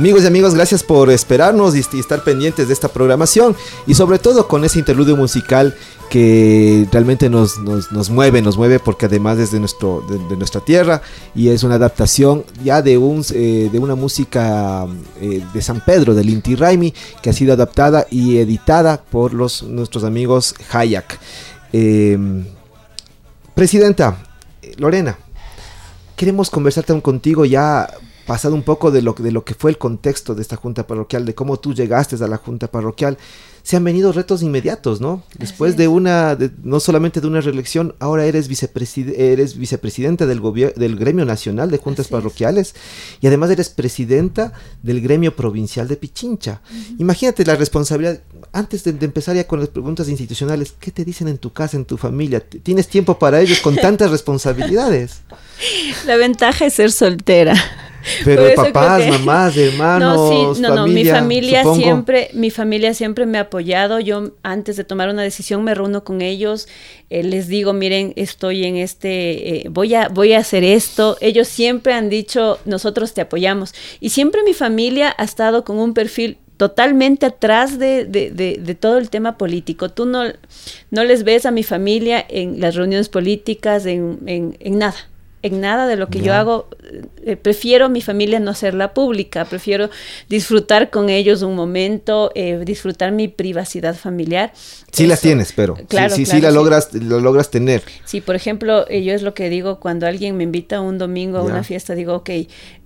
Amigos 0.00 0.24
y 0.24 0.28
amigos, 0.28 0.54
gracias 0.54 0.82
por 0.82 1.10
esperarnos 1.10 1.76
y, 1.76 1.80
estar 1.80 2.24
pendientes 2.24 2.68
de 2.68 2.72
esta 2.72 2.88
programación 2.88 3.54
y 3.86 3.92
sobre 3.92 4.18
todo 4.18 4.48
con 4.48 4.64
ese 4.64 4.78
interludio 4.78 5.14
musical 5.14 5.76
que 6.08 6.88
realmente 6.90 7.28
nos, 7.28 7.58
mueve, 8.08 8.40
nos 8.40 8.56
mueve 8.56 8.78
porque 8.78 9.04
además 9.04 9.38
es 9.38 9.52
de, 9.52 9.60
nuestro, 9.60 10.02
de, 10.08 10.38
nuestra 10.38 10.62
tierra 10.62 11.02
y 11.34 11.50
es 11.50 11.64
una 11.64 11.74
adaptación 11.74 12.46
ya 12.64 12.80
de, 12.80 12.96
un, 12.96 13.22
eh, 13.34 13.68
de 13.70 13.78
una 13.78 13.94
música 13.94 14.86
eh, 15.20 15.44
de 15.52 15.60
San 15.60 15.84
Pedro, 15.84 16.14
del 16.14 16.30
Inti 16.30 16.54
Raimi, 16.54 16.94
que 17.20 17.28
ha 17.28 17.34
sido 17.34 17.52
adaptada 17.52 18.06
y 18.10 18.38
editada 18.38 19.02
por 19.02 19.34
los, 19.34 19.64
nuestros 19.64 20.04
amigos 20.04 20.54
Hayak. 20.72 21.18
Em, 21.74 22.46
presidenta, 23.54 24.16
Lorena, 24.78 25.18
queremos 26.16 26.48
conversar 26.48 26.86
contigo 27.02 27.44
ya 27.44 27.86
pasado 28.30 28.54
un 28.54 28.62
poco 28.62 28.92
de 28.92 29.02
lo, 29.02 29.12
de 29.14 29.32
lo 29.32 29.44
que 29.44 29.54
fue 29.54 29.72
el 29.72 29.76
contexto 29.76 30.36
de 30.36 30.42
esta 30.42 30.54
junta 30.54 30.86
parroquial, 30.86 31.26
de 31.26 31.34
cómo 31.34 31.58
tú 31.58 31.74
llegaste 31.74 32.14
a 32.14 32.28
la 32.28 32.36
junta 32.36 32.70
parroquial, 32.70 33.18
se 33.64 33.76
han 33.76 33.82
venido 33.82 34.12
retos 34.12 34.40
inmediatos, 34.44 35.00
¿no? 35.00 35.24
Después 35.36 35.76
de 35.76 35.88
una, 35.88 36.38
no 36.62 36.78
solamente 36.78 37.20
de 37.20 37.26
una 37.26 37.40
reelección, 37.40 37.96
ahora 37.98 38.26
eres, 38.26 38.48
eres 39.16 39.58
vicepresidenta 39.58 40.26
del, 40.26 40.40
del 40.76 40.96
gremio 40.96 41.24
nacional 41.24 41.72
de 41.72 41.78
juntas 41.78 42.06
parroquiales 42.06 42.76
y 43.20 43.26
además 43.26 43.50
eres 43.50 43.68
presidenta 43.68 44.52
del 44.80 45.00
gremio 45.00 45.34
provincial 45.34 45.88
de 45.88 45.96
Pichincha. 45.96 46.62
Imagínate 46.98 47.44
la 47.44 47.56
responsabilidad, 47.56 48.20
antes 48.52 48.84
de, 48.84 48.90
empezar 49.04 49.34
ya 49.34 49.48
con 49.48 49.58
las 49.58 49.70
preguntas 49.70 50.08
institucionales, 50.08 50.72
¿qué 50.78 50.92
te 50.92 51.04
dicen 51.04 51.26
en 51.26 51.38
tu 51.38 51.52
casa, 51.52 51.76
en 51.76 51.84
tu 51.84 51.96
familia? 51.96 52.38
¿Tienes 52.38 52.86
tiempo 52.86 53.18
para 53.18 53.40
ellos 53.40 53.58
con 53.58 53.74
tantas 53.74 54.08
responsabilidades? 54.12 55.22
La 56.06 56.14
ventaja 56.14 56.66
es 56.66 56.74
ser 56.74 56.92
soltera. 56.92 57.56
Pero 58.24 58.54
papás, 58.54 59.06
mamás, 59.10 59.56
hermanos, 59.56 60.58
no, 60.58 60.68
no, 60.68 60.74
no, 60.74 60.86
mi 60.86 61.04
familia 61.04 61.64
siempre, 61.74 62.30
mi 62.32 62.50
familia 62.50 62.94
siempre 62.94 63.26
me 63.26 63.38
ha 63.38 63.42
apoyado. 63.42 64.00
Yo 64.00 64.32
antes 64.42 64.76
de 64.76 64.84
tomar 64.84 65.08
una 65.08 65.22
decisión 65.22 65.62
me 65.64 65.74
reúno 65.74 66.04
con 66.04 66.22
ellos, 66.22 66.68
eh, 67.10 67.22
les 67.22 67.48
digo, 67.48 67.72
miren, 67.72 68.12
estoy 68.16 68.64
en 68.64 68.76
este, 68.76 69.56
eh, 69.56 69.68
voy 69.70 69.94
a, 69.94 70.08
voy 70.08 70.32
a 70.32 70.38
hacer 70.38 70.64
esto. 70.64 71.16
Ellos 71.20 71.48
siempre 71.48 71.92
han 71.92 72.08
dicho, 72.08 72.58
nosotros 72.64 73.14
te 73.14 73.20
apoyamos. 73.20 73.74
Y 74.00 74.10
siempre 74.10 74.42
mi 74.42 74.54
familia 74.54 75.14
ha 75.16 75.24
estado 75.24 75.64
con 75.64 75.78
un 75.78 75.94
perfil 75.94 76.38
totalmente 76.56 77.24
atrás 77.24 77.78
de, 77.78 78.04
de, 78.04 78.30
de, 78.30 78.74
todo 78.74 78.98
el 78.98 79.08
tema 79.08 79.38
político. 79.38 79.88
Tú 79.88 80.04
no, 80.04 80.24
no 80.90 81.04
les 81.04 81.24
ves 81.24 81.46
a 81.46 81.50
mi 81.50 81.62
familia 81.62 82.22
en 82.28 82.60
las 82.60 82.74
reuniones 82.74 83.08
políticas, 83.08 83.86
en, 83.86 84.18
en, 84.26 84.58
en 84.60 84.78
nada 84.78 85.09
en 85.42 85.60
nada 85.60 85.86
de 85.86 85.96
lo 85.96 86.08
que 86.08 86.20
yo 86.20 86.34
hago. 86.34 86.68
Eh, 87.24 87.36
prefiero 87.36 87.88
mi 87.88 88.00
familia 88.00 88.40
no 88.40 88.50
hacerla 88.50 88.94
pública, 88.94 89.44
prefiero 89.44 89.90
disfrutar 90.28 90.90
con 90.90 91.08
ellos 91.08 91.42
un 91.42 91.54
momento, 91.54 92.30
eh, 92.34 92.62
disfrutar 92.64 93.12
mi 93.12 93.28
privacidad 93.28 93.94
familiar. 93.94 94.52
Sí 94.92 95.06
las 95.06 95.20
tienes, 95.20 95.52
pero 95.52 95.76
claro, 95.88 96.14
sí, 96.14 96.26
sí, 96.26 96.40
la 96.40 96.50
logras, 96.50 96.92
lo 96.94 97.20
logras 97.20 97.50
tener. 97.50 97.82
Sí, 98.04 98.20
por 98.20 98.34
ejemplo, 98.34 98.86
eh, 98.88 99.02
yo 99.02 99.12
es 99.12 99.22
lo 99.22 99.34
que 99.34 99.48
digo 99.48 99.80
cuando 99.80 100.06
alguien 100.06 100.36
me 100.36 100.44
invita 100.44 100.80
un 100.80 100.98
domingo 100.98 101.38
a 101.38 101.42
una 101.42 101.64
fiesta, 101.64 101.94
digo, 101.94 102.14
ok, 102.16 102.30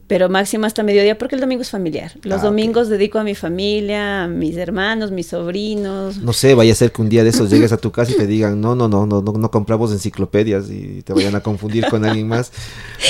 pero 0.07 0.28
máximo 0.28 0.66
hasta 0.66 0.82
mediodía 0.82 1.16
porque 1.16 1.34
el 1.34 1.40
domingo 1.40 1.62
es 1.62 1.70
familiar. 1.70 2.12
Los 2.22 2.40
ah, 2.40 2.44
domingos 2.44 2.88
dedico 2.88 3.18
a 3.18 3.24
mi 3.24 3.34
familia, 3.34 4.24
a 4.24 4.28
mis 4.28 4.57
hermanos, 4.57 5.11
mis 5.11 5.28
sobrinos. 5.28 6.18
No 6.18 6.32
sé, 6.32 6.55
vaya 6.55 6.72
a 6.72 6.76
ser 6.76 6.92
que 6.92 7.00
un 7.00 7.09
día 7.09 7.24
de 7.24 7.30
esos 7.30 7.50
llegues 7.50 7.72
a 7.72 7.78
tu 7.78 7.90
casa 7.90 8.12
y 8.12 8.16
te 8.16 8.26
digan, 8.26 8.61
no, 8.61 8.74
no, 8.74 8.88
no, 8.88 9.07
no, 9.07 9.22
no, 9.22 9.32
no 9.32 9.50
compramos 9.50 9.92
enciclopedias 9.92 10.70
y 10.70 11.02
te 11.02 11.12
vayan 11.12 11.34
a 11.34 11.40
confundir 11.40 11.86
con 11.88 12.05
alguien 12.05 12.28
más. 12.28 12.52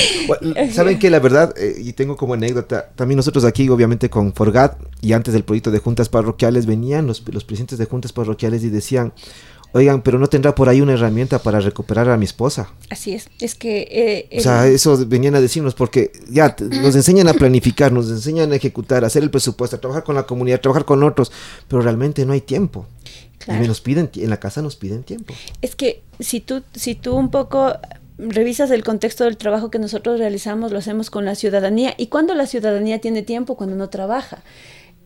Saben 0.72 0.98
que 0.98 1.10
la 1.10 1.18
verdad, 1.18 1.54
eh, 1.56 1.74
y 1.78 1.92
tengo 1.94 2.16
como 2.16 2.34
anécdota, 2.34 2.90
también 2.94 3.16
nosotros 3.16 3.44
aquí, 3.44 3.68
obviamente 3.68 4.08
con 4.08 4.32
Forgat 4.32 4.78
y 5.00 5.12
antes 5.12 5.34
del 5.34 5.44
proyecto 5.44 5.70
de 5.70 5.80
juntas 5.80 6.08
parroquiales, 6.08 6.66
venían 6.66 7.06
los, 7.06 7.22
los 7.32 7.44
presidentes 7.44 7.78
de 7.78 7.86
juntas 7.86 8.12
parroquiales 8.12 8.62
y 8.62 8.70
decían, 8.70 9.12
Oigan, 9.76 10.02
pero 10.02 10.20
no 10.20 10.28
tendrá 10.28 10.54
por 10.54 10.68
ahí 10.68 10.80
una 10.80 10.92
herramienta 10.92 11.40
para 11.40 11.58
recuperar 11.58 12.08
a 12.08 12.16
mi 12.16 12.24
esposa. 12.24 12.70
Así 12.90 13.12
es, 13.12 13.28
es 13.40 13.56
que... 13.56 14.28
Eh, 14.30 14.38
o 14.38 14.40
sea, 14.40 14.68
eso 14.68 14.96
venían 15.04 15.34
a 15.34 15.40
decirnos 15.40 15.74
porque 15.74 16.12
ya 16.30 16.54
nos 16.60 16.94
enseñan 16.94 17.26
a 17.26 17.34
planificar, 17.34 17.90
nos 17.90 18.08
enseñan 18.08 18.52
a 18.52 18.54
ejecutar, 18.54 19.02
a 19.02 19.08
hacer 19.08 19.24
el 19.24 19.32
presupuesto, 19.32 19.74
a 19.74 19.80
trabajar 19.80 20.04
con 20.04 20.14
la 20.14 20.26
comunidad, 20.26 20.58
a 20.58 20.62
trabajar 20.62 20.84
con 20.84 21.02
otros, 21.02 21.32
pero 21.66 21.82
realmente 21.82 22.24
no 22.24 22.34
hay 22.34 22.40
tiempo. 22.40 22.86
Y 23.48 23.66
nos 23.66 23.80
piden, 23.80 24.10
en 24.14 24.30
la 24.30 24.38
casa 24.38 24.62
nos 24.62 24.76
piden 24.76 25.02
tiempo. 25.02 25.34
Es 25.60 25.74
que 25.74 26.02
si 26.20 26.40
tú, 26.40 26.62
si 26.74 26.94
tú 26.94 27.16
un 27.16 27.32
poco 27.32 27.74
revisas 28.16 28.70
el 28.70 28.84
contexto 28.84 29.24
del 29.24 29.36
trabajo 29.36 29.72
que 29.72 29.80
nosotros 29.80 30.20
realizamos, 30.20 30.70
lo 30.70 30.78
hacemos 30.78 31.10
con 31.10 31.24
la 31.24 31.34
ciudadanía. 31.34 31.94
¿Y 31.98 32.06
cuando 32.06 32.34
la 32.34 32.46
ciudadanía 32.46 33.00
tiene 33.00 33.22
tiempo? 33.22 33.56
Cuando 33.56 33.74
no 33.74 33.88
trabaja 33.88 34.44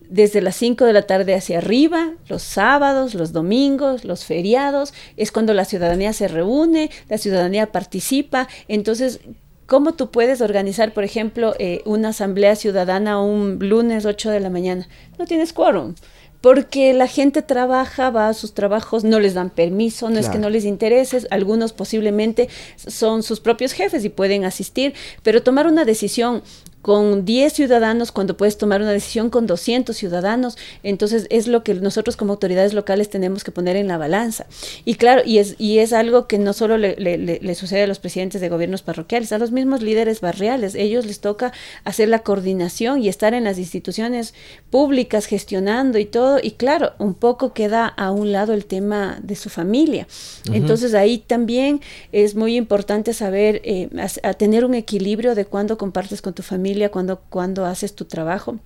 desde 0.09 0.41
las 0.41 0.55
5 0.55 0.85
de 0.85 0.93
la 0.93 1.03
tarde 1.03 1.35
hacia 1.35 1.59
arriba, 1.59 2.13
los 2.27 2.41
sábados, 2.41 3.13
los 3.13 3.31
domingos, 3.31 4.03
los 4.03 4.25
feriados, 4.25 4.93
es 5.17 5.31
cuando 5.31 5.53
la 5.53 5.65
ciudadanía 5.65 6.13
se 6.13 6.27
reúne, 6.27 6.89
la 7.07 7.17
ciudadanía 7.17 7.71
participa. 7.71 8.47
Entonces, 8.67 9.19
¿cómo 9.67 9.93
tú 9.93 10.09
puedes 10.09 10.41
organizar, 10.41 10.93
por 10.93 11.03
ejemplo, 11.03 11.53
eh, 11.59 11.81
una 11.85 12.09
asamblea 12.09 12.55
ciudadana 12.55 13.21
un 13.21 13.59
lunes 13.61 14.05
8 14.05 14.31
de 14.31 14.39
la 14.39 14.49
mañana? 14.49 14.89
No 15.17 15.25
tienes 15.25 15.53
quórum 15.53 15.93
porque 16.41 16.93
la 16.93 17.07
gente 17.07 17.41
trabaja, 17.41 18.11
va 18.11 18.29
a 18.29 18.33
sus 18.33 18.53
trabajos, 18.53 19.03
no 19.03 19.19
les 19.19 19.33
dan 19.33 19.49
permiso, 19.49 20.09
no 20.09 20.19
es 20.19 20.29
que 20.29 20.37
no 20.37 20.49
les 20.49 20.63
interese, 20.63 21.27
algunos 21.31 21.73
posiblemente 21.73 22.47
son 22.77 23.23
sus 23.23 23.39
propios 23.41 23.73
jefes 23.73 24.05
y 24.05 24.09
pueden 24.09 24.45
asistir, 24.45 24.93
pero 25.21 25.43
tomar 25.43 25.67
una 25.67 25.83
decisión 25.83 26.41
con 26.89 27.23
10 27.23 27.53
ciudadanos 27.53 28.11
cuando 28.11 28.35
puedes 28.35 28.57
tomar 28.57 28.81
una 28.81 28.91
decisión 28.91 29.29
con 29.29 29.45
200 29.45 29.95
ciudadanos. 29.95 30.57
Entonces 30.81 31.27
es 31.29 31.45
lo 31.45 31.63
que 31.63 31.75
nosotros 31.75 32.17
como 32.17 32.33
autoridades 32.33 32.73
locales 32.73 33.11
tenemos 33.11 33.43
que 33.43 33.51
poner 33.51 33.75
en 33.75 33.87
la 33.87 33.99
balanza. 33.99 34.47
Y 34.85 34.95
claro, 34.95 35.21
y 35.23 35.37
es, 35.37 35.53
y 35.59 35.77
es 35.77 35.93
algo 35.93 36.25
que 36.25 36.39
no 36.39 36.51
solo 36.51 36.79
le, 36.79 36.95
le, 36.95 37.53
sucede 37.53 37.83
a 37.83 37.87
los 37.87 37.99
presidentes 37.99 38.41
de 38.41 38.49
gobiernos 38.49 38.81
parroquiales, 38.81 39.31
a 39.31 39.37
los 39.37 39.51
mismos 39.51 39.83
líderes 39.83 40.19
barriales. 40.19 40.73
Ellos 40.73 41.05
les 41.05 41.19
toca 41.19 41.53
hacer 41.83 42.09
la 42.09 42.23
coordinación 42.23 43.03
y 43.03 43.07
estar 43.07 43.35
en 43.35 43.43
las 43.43 43.59
instituciones 43.59 44.33
públicas 44.71 45.27
gestionando 45.27 45.99
y 45.99 46.05
todo. 46.05 46.39
Y 46.41 46.53
claro, 46.53 46.93
un 46.97 47.13
poco 47.13 47.53
queda 47.53 47.85
a 47.85 48.09
un 48.09 48.31
lado 48.31 48.53
el 48.53 48.65
tema 48.65 49.19
de 49.21 49.35
su 49.35 49.51
familia. 49.51 50.07
Entonces 50.51 50.95
ahí 50.95 51.19
también 51.19 51.81
es 52.11 52.33
muy 52.33 52.55
importante 52.55 53.13
saber 53.13 53.61
eh, 53.63 53.89
a 54.23 54.33
tener 54.33 54.65
un 54.65 54.73
equilibrio 54.73 55.35
de 55.35 55.45
cuando 55.45 55.77
compartes 55.77 56.23
con 56.23 56.33
tu 56.33 56.41
familia 56.41 56.78
cuando, 56.87 57.19
cuando 57.29 57.65
haces 57.65 57.93
tu 57.93 58.05
trabajo. 58.05 58.57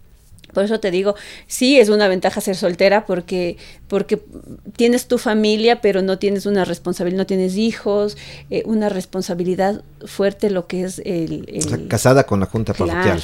Por 0.53 0.63
eso 0.63 0.79
te 0.79 0.91
digo, 0.91 1.15
sí 1.47 1.79
es 1.79 1.89
una 1.89 2.07
ventaja 2.07 2.39
ser 2.39 2.55
soltera 2.55 3.05
porque, 3.05 3.57
porque 3.87 4.21
tienes 4.75 5.07
tu 5.07 5.17
familia, 5.17 5.81
pero 5.81 6.01
no 6.01 6.19
tienes 6.19 6.45
una 6.45 6.63
responsabilidad, 6.63 7.17
no 7.17 7.25
tienes 7.25 7.57
hijos, 7.57 8.17
eh, 8.51 8.61
una 8.65 8.89
responsabilidad 8.89 9.83
fuerte 10.05 10.51
lo 10.51 10.67
que 10.67 10.83
es 10.83 11.01
el... 11.03 11.87
casada 11.89 12.25
con 12.25 12.39
la 12.39 12.45
Junta 12.45 12.73
Parroquial. 12.73 13.21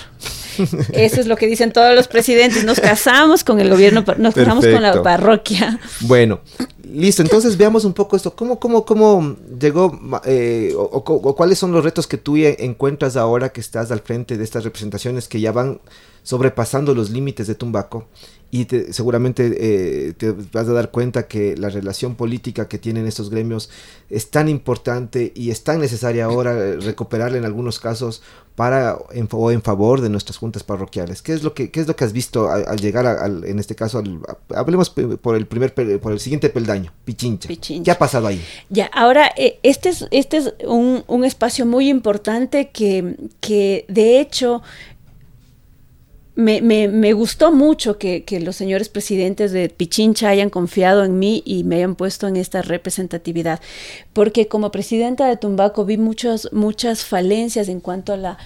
Eso 0.93 1.19
es 1.21 1.27
lo 1.27 1.35
que 1.35 1.47
dicen 1.47 1.71
todos 1.71 1.95
los 1.95 2.07
presidentes, 2.07 2.63
nos 2.63 2.79
casamos 2.79 3.43
con 3.43 3.59
el 3.59 3.69
gobierno, 3.69 4.03
nos 4.17 4.33
casamos 4.33 4.65
con 4.65 4.81
la 4.81 5.01
parroquia. 5.01 5.79
Bueno, 6.01 6.41
listo, 6.83 7.21
entonces 7.21 7.57
veamos 7.57 7.85
un 7.85 7.93
poco 7.93 8.15
esto, 8.15 8.35
¿cómo, 8.35 8.59
cómo, 8.59 8.85
cómo 8.85 9.35
llegó 9.59 9.99
eh, 10.25 10.73
o 10.75 11.35
cuáles 11.35 11.59
son 11.59 11.71
los 11.71 11.83
retos 11.83 12.07
que 12.07 12.17
tú 12.17 12.35
encuentras 12.37 13.15
ahora 13.17 13.49
que 13.49 13.61
estás 13.61 13.91
al 13.91 13.99
frente 13.99 14.37
de 14.37 14.43
estas 14.43 14.63
representaciones 14.63 15.27
que 15.27 15.39
ya 15.39 15.51
van 15.51 15.79
sobrepasando 16.23 16.93
los 16.93 17.09
límites 17.09 17.47
de 17.47 17.55
Tumbaco 17.55 18.07
y 18.51 18.65
seguramente 18.91 19.55
eh, 19.59 20.13
te 20.13 20.31
vas 20.31 20.67
a 20.67 20.73
dar 20.73 20.91
cuenta 20.91 21.27
que 21.27 21.55
la 21.55 21.69
relación 21.69 22.15
política 22.15 22.67
que 22.67 22.79
tienen 22.79 23.05
estos 23.05 23.29
gremios 23.29 23.69
es 24.09 24.31
tan 24.31 24.49
importante 24.49 25.31
y 25.35 25.51
es 25.51 25.63
tan 25.63 25.79
necesaria 25.79 26.25
ahora 26.25 26.75
recuperarla 26.77 27.37
en 27.37 27.45
algunos 27.45 27.79
casos 27.79 28.23
para 28.59 28.97
en, 29.11 29.29
o 29.31 29.51
en 29.51 29.61
favor 29.61 30.01
de 30.01 30.09
nuestras 30.09 30.37
juntas 30.37 30.63
parroquiales. 30.63 31.21
¿Qué 31.21 31.31
es 31.31 31.43
lo 31.43 31.53
que, 31.53 31.71
qué 31.71 31.79
es 31.79 31.87
lo 31.87 31.95
que 31.95 32.03
has 32.03 32.11
visto 32.11 32.49
al, 32.49 32.77
llegar, 32.81 33.05
al, 33.05 33.45
en 33.45 33.57
este 33.57 33.73
caso, 33.73 34.03
hablemos 34.53 34.89
por 34.89 35.37
el 35.37 35.47
primer 35.47 35.73
por 36.01 36.11
el 36.11 36.19
siguiente 36.19 36.49
peldaño, 36.49 36.91
Pichincha. 37.05 37.47
¿Qué 37.47 37.89
ha 37.89 37.97
pasado 37.97 38.27
ahí? 38.27 38.43
Ya, 38.69 38.87
ahora 38.87 39.31
eh, 39.37 39.59
este 39.63 39.87
es, 39.87 40.07
este 40.11 40.37
es 40.37 40.53
un, 40.67 41.05
un 41.07 41.23
espacio 41.23 41.65
muy 41.65 41.87
importante 41.87 42.69
que, 42.69 43.15
que 43.39 43.85
de 43.87 44.19
hecho 44.19 44.61
me, 46.39 46.61
me, 46.61 46.87
me, 46.87 47.13
gustó 47.13 47.51
mucho 47.51 47.97
que, 47.97 48.23
los 48.41 48.55
señores 48.55 48.89
presidentes 48.89 49.51
de 49.51 49.69
Pichincha 49.69 50.29
hayan 50.29 50.49
confiado 50.49 51.03
en 51.03 51.19
mí 51.19 51.43
y 51.45 51.63
me 51.63 51.75
hayan 51.75 51.95
puesto 51.95 52.27
en 52.27 52.37
esta 52.37 52.61
representatividad, 52.61 53.59
porque 54.13 54.47
como 54.47 54.71
presidenta 54.71 55.27
de 55.27 55.37
Tumbaco 55.37 55.85
vi 55.85 55.97
muchas, 55.97 56.49
muchas 56.53 57.03
falencias 57.03 57.67
en 57.67 57.81
cuanto 57.81 58.13
a 58.13 58.17
la, 58.17 58.37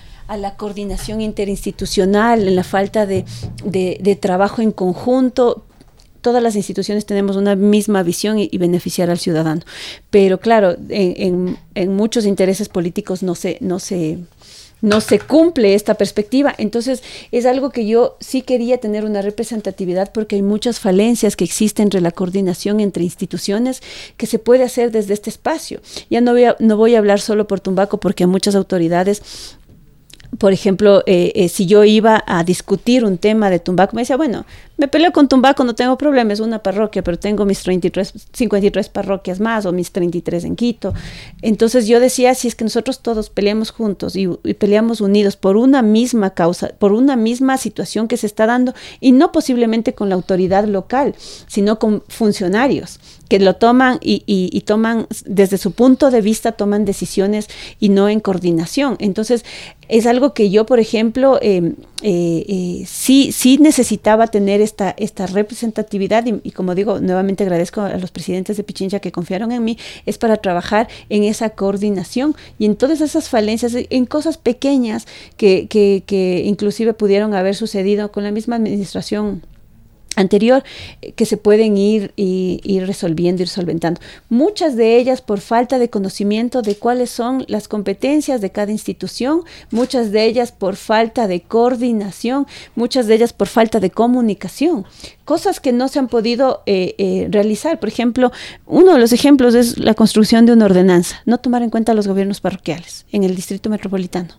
coordinación 0.58 1.22
interinstitucional, 1.22 2.48
en 2.48 2.56
la 2.56 2.64
falta 2.64 3.06
de 3.06 4.18
trabajo 4.20 4.62
en 4.62 4.72
conjunto, 4.72 5.64
todas 6.24 6.41
las 6.41 6.56
instituciones 6.56 7.06
tenemos 7.06 7.36
una 7.36 7.56
misma 7.56 8.02
visión 8.02 8.39
y, 8.39 8.50
beneficiar 8.58 9.12
al 9.12 9.20
ciudadano. 9.20 9.62
Pero 10.10 10.39
claro, 10.39 10.76
en, 10.89 11.14
en, 11.18 11.58
en, 11.76 11.96
muchos 11.96 12.26
intereses 12.26 12.70
políticos 12.70 13.22
no 13.22 13.36
se, 13.36 13.58
no 13.60 13.78
se, 13.78 14.20
no 14.84 15.00
se 15.00 15.18
cumple 15.18 15.76
esta 15.76 15.94
perspectiva. 15.94 16.54
Entonces, 16.58 17.02
es 17.32 17.46
algo 17.46 17.70
que 17.70 17.88
yo 17.88 18.18
sí 18.20 18.42
quería 18.42 18.80
tener 18.80 19.06
una 19.06 19.22
representatividad 19.22 20.12
porque 20.12 20.36
hay 20.36 20.42
muchas 20.42 20.82
falencias 20.82 21.38
que 21.38 21.46
existen 21.46 21.84
entre 21.86 22.02
la 22.02 22.12
coordinación 22.12 22.82
entre 22.82 23.06
instituciones 23.06 23.82
que 24.18 24.28
se 24.28 24.40
puede 24.40 24.64
hacer 24.66 24.92
desde 24.92 25.14
este 25.14 25.30
espacio. 25.30 25.80
Ya 26.10 26.20
no 26.20 26.34
voy 26.34 26.44
a, 26.44 26.58
no 26.60 26.76
voy 26.76 26.96
a 26.96 26.98
hablar 27.00 27.22
solo 27.22 27.48
por 27.48 27.62
Tumbaco 27.62 28.02
porque 28.02 28.26
a 28.26 28.28
muchas 28.28 28.56
autoridades 28.56 29.56
por 30.38 30.54
ejemplo, 30.54 31.04
eh, 31.06 31.32
eh, 31.36 31.50
si 31.50 31.66
yo 31.66 31.84
iba 31.84 32.24
a 32.26 32.44
discutir 32.44 33.06
un 33.06 33.18
tema 33.18 33.50
de 33.50 33.60
Tumbaco, 33.60 33.96
me 33.96 34.02
decía, 34.02 34.18
bueno, 34.18 34.46
me 34.78 34.88
peleo 34.88 35.12
con 35.12 35.28
Tumbaco, 35.28 35.64
no 35.64 35.76
tengo 35.76 35.98
problema, 35.98 36.34
es 36.34 36.40
una 36.40 36.60
parroquia, 36.60 37.04
pero 37.04 37.20
tengo 37.20 37.46
mis 37.46 37.62
33, 37.62 38.14
53 38.34 38.90
parroquias 38.90 39.40
más 39.40 39.66
o 39.66 39.72
mis 39.72 39.92
33 39.92 40.46
en 40.46 40.56
Quito. 40.56 40.94
Entonces 41.42 41.88
yo 41.88 42.00
decía, 42.00 42.34
si 42.36 42.48
es 42.48 42.56
que 42.56 42.64
nosotros 42.64 43.00
todos 43.02 43.30
peleamos 43.30 43.72
juntos 43.72 44.16
y, 44.16 44.28
peleamos 44.58 45.02
unidos 45.02 45.36
por 45.36 45.58
una 45.58 45.82
misma 45.82 46.32
causa, 46.32 46.70
por 46.80 46.94
una 46.94 47.16
misma 47.16 47.58
situación 47.58 48.08
que 48.08 48.18
se 48.18 48.28
está 48.28 48.46
dando, 48.46 48.74
y 49.00 49.12
no 49.12 49.32
posiblemente 49.32 49.94
con 49.94 50.10
la 50.10 50.16
autoridad 50.16 50.66
local, 50.66 51.16
sino 51.48 51.80
con 51.80 52.04
funcionarios 52.08 53.00
que 53.30 53.40
lo 53.40 53.56
toman 53.56 54.00
y, 54.02 54.24
y, 54.26 54.62
toman 54.62 55.08
desde 55.26 55.58
su 55.58 55.72
punto 55.72 56.12
de 56.12 56.22
vista, 56.22 56.52
toman 56.52 56.86
decisiones 56.86 57.48
y 57.80 57.90
no 57.90 58.10
en 58.10 58.20
coordinación. 58.20 58.96
Entonces, 59.00 59.46
es 59.90 60.06
algo 60.06 60.34
que 60.34 60.50
yo, 60.50 60.66
por 60.66 60.80
ejemplo, 60.80 61.40
eh, 61.42 61.74
eh, 62.02 62.46
eh, 62.48 62.84
sí, 62.86 63.32
sí 63.32 63.58
necesitaba 63.58 64.28
tener 64.28 64.62
esta, 64.62 64.94
esta 64.98 65.26
representatividad 65.28 66.26
y, 66.26 66.52
como 66.52 66.76
digo, 66.76 67.00
nuevamente 67.00 67.44
agradezco 67.44 67.82
a 67.82 67.98
los 67.98 68.12
presidentes 68.12 68.58
de 68.58 68.64
Pichincha 68.64 69.00
que 69.00 69.12
confiaron 69.12 69.52
en 69.52 69.64
mí, 69.64 69.78
es 70.06 70.18
para 70.18 70.38
trabajar 70.38 70.88
en 71.10 71.24
esa 71.24 71.50
coordinación 71.52 72.36
y 72.60 72.66
en 72.66 72.76
todas 72.76 73.02
esas 73.02 73.30
falencias, 73.30 73.74
en 73.76 74.06
cosas 74.06 74.38
pequeñas 74.38 75.08
que, 75.38 75.68
que, 75.68 76.04
que 76.06 76.44
inclusive 76.46 76.94
pudieron 76.94 77.34
haber 77.34 77.56
sucedido 77.56 78.12
con 78.12 78.24
la 78.24 78.32
misma 78.32 78.58
administración 78.58 79.42
anterior 80.16 80.64
eh, 81.01 81.11
que 81.14 81.26
se 81.26 81.38
pueden 81.38 81.78
ir, 81.78 82.14
y, 82.16 82.61
ir 82.64 82.86
resolviendo, 82.88 83.41
ir 83.41 83.49
solventando. 83.49 84.01
Muchas 84.30 84.76
de 84.76 84.97
ellas 84.97 85.22
por 85.22 85.39
falta 85.39 85.80
de 85.80 85.89
conocimiento 85.89 86.61
de 86.61 86.76
cuáles 86.76 87.09
son 87.09 87.45
las 87.47 87.68
competencias 87.68 88.41
de 88.41 88.51
cada 88.51 88.72
institución, 88.72 89.41
muchas 89.72 90.11
de 90.11 90.26
ellas 90.26 90.51
por 90.51 90.76
falta 90.76 91.28
de 91.28 91.41
coordinación, 91.41 92.47
muchas 92.76 93.07
de 93.07 93.16
ellas 93.16 93.34
por 93.34 93.47
falta 93.47 93.80
de 93.80 93.89
comunicación, 93.89 94.86
cosas 95.26 95.59
que 95.59 95.72
no 95.72 95.88
se 95.88 95.99
han 95.99 96.07
podido 96.07 96.64
eh, 96.66 96.95
eh, 96.97 97.28
realizar. 97.30 97.80
Por 97.80 97.89
ejemplo, 97.89 98.32
uno 98.66 98.93
de 98.93 98.99
los 98.99 99.14
ejemplos 99.14 99.55
es 99.55 99.78
la 99.78 99.93
construcción 99.93 100.45
de 100.45 100.53
una 100.53 100.66
ordenanza, 100.66 101.22
no 101.26 101.38
tomar 101.38 101.64
en 101.64 101.70
cuenta 101.70 101.93
los 101.93 102.07
gobiernos 102.07 102.41
parroquiales 102.41 103.05
en 103.11 103.24
el 103.24 103.36
distrito 103.36 103.70
metropolitano. 103.70 104.30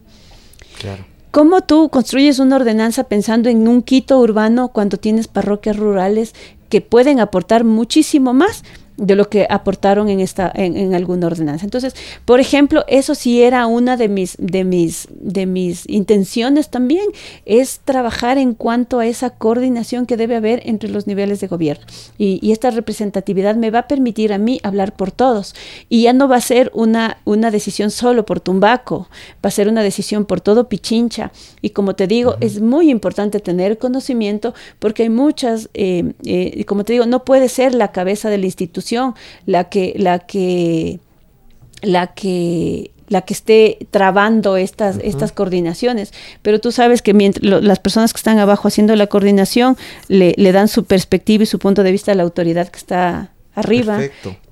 Claro. 0.79 1.14
¿Cómo 1.35 1.63
tú 1.63 1.89
construyes 1.89 2.39
una 2.39 2.55
ordenanza 2.55 3.09
pensando 3.09 3.49
en 3.49 3.67
un 3.67 3.83
Quito 3.83 4.21
urbano 4.21 4.69
cuando 4.69 4.99
tienes 4.99 5.27
parroquias 5.27 5.77
rurales 5.77 6.33
que 6.69 6.81
pueden 6.81 7.19
aportar 7.19 7.65
muchísimo 7.65 8.33
más? 8.33 8.63
De 8.97 9.17
lo 9.17 9.29
que 9.29 9.47
aportaron 9.51 10.09
en 10.09 10.21
esta 10.21 10.51
en, 10.55 10.95
alguna 10.95 11.27
ordenanza. 11.27 11.65
Entonces, 11.65 11.95
por 12.25 12.41
ejemplo, 12.41 12.85
eso 12.87 13.15
sí 13.15 13.43
era 13.43 13.67
una 13.67 13.97
de 13.97 14.09
mis 14.09 14.37
de 14.39 14.65
mis 14.65 15.09
de 15.11 15.47
mis 15.47 15.89
intenciones 15.89 16.71
también 16.71 17.07
es 17.45 17.81
trabajar 17.85 18.39
en 18.39 18.55
cuanto 18.55 19.01
a 19.01 19.07
esa 19.07 19.31
coordinación 19.31 20.07
que 20.07 20.17
debe 20.17 20.37
haber 20.37 20.63
entre 20.65 20.89
los 20.89 21.07
niveles 21.07 21.41
de 21.41 21.49
gobierno. 21.49 21.85
Y, 22.19 22.39
y, 22.41 22.53
esta 22.53 22.71
representatividad 22.71 23.57
me 23.57 23.71
va 23.71 23.81
a 23.81 23.89
permitir 23.89 24.33
a 24.33 24.39
mí 24.39 24.61
hablar 24.63 24.95
por 24.95 25.11
todos. 25.11 25.55
Y 25.89 26.03
ya 26.03 26.13
no 26.13 26.29
va 26.29 26.37
a 26.37 26.41
ser 26.41 26.71
una 26.75 27.19
una 27.25 27.51
decisión 27.51 27.91
solo 27.91 28.25
por 28.25 28.41
Tumbaco, 28.41 29.09
va 29.45 29.49
a 29.49 29.51
ser 29.51 29.69
una 29.69 29.83
decisión 29.83 30.25
por 30.25 30.41
todo 30.41 30.69
Pichincha. 30.69 31.33
Y 31.61 31.71
como 31.71 31.95
te 31.97 32.07
digo 32.07 32.37
es 32.41 32.61
muy 32.61 32.91
importante 32.91 33.41
tener 33.41 33.79
conocimiento 33.79 34.55
porque 34.79 35.05
hay 35.05 35.09
muchas 35.11 35.69
eh, 35.75 36.13
eh, 36.25 36.65
como 36.65 36.85
te 36.85 36.93
digo 36.93 37.07
no 37.07 37.25
puede 37.25 37.49
ser 37.49 37.75
la 37.75 37.91
cabeza 37.91 38.31
del 38.31 38.45
la 39.47 39.65
que, 39.69 39.95
la 39.97 40.21
que, 40.21 41.01
la 41.83 42.09
que 42.09 42.91
la 43.09 43.23
que 43.23 43.35
esté 43.35 43.87
trabando 43.91 44.57
estas, 44.57 44.99
estas 45.03 45.33
coordinaciones. 45.33 46.13
Pero 46.43 46.61
tú 46.61 46.73
sabes 46.73 47.03
que 47.03 47.15
mientras, 47.15 47.63
las 47.63 47.79
personas 47.79 48.13
que 48.13 48.19
están 48.19 48.39
abajo 48.39 48.69
haciendo 48.69 48.97
la 48.97 49.07
coordinación 49.07 49.77
le, 50.09 50.35
dan 50.53 50.69
su 50.69 50.85
perspectiva 50.85 51.45
y 51.45 51.47
su 51.47 51.59
punto 51.59 51.83
de 51.83 51.93
vista 51.93 52.13
a 52.13 52.15
la 52.15 52.23
autoridad 52.23 52.69
que 52.69 52.79
está 52.79 53.33
arriba. 53.55 54.01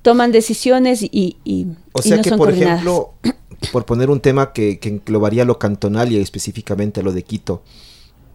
Toman 0.01 0.31
decisiones 0.31 1.01
y, 1.01 1.37
y, 1.43 1.67
o 1.93 2.01
sea 2.01 2.21
que, 2.21 2.31
por 2.31 2.51
ejemplo, 2.51 3.13
por 3.71 3.85
poner 3.85 4.09
un 4.09 4.19
tema 4.19 4.53
que, 4.53 4.79
que 4.79 4.89
englobaría 4.89 5.45
lo 5.45 5.57
cantonal 5.59 6.11
y 6.11 6.17
específicamente 6.17 7.03
lo 7.03 7.11
de 7.11 7.23
Quito, 7.23 7.63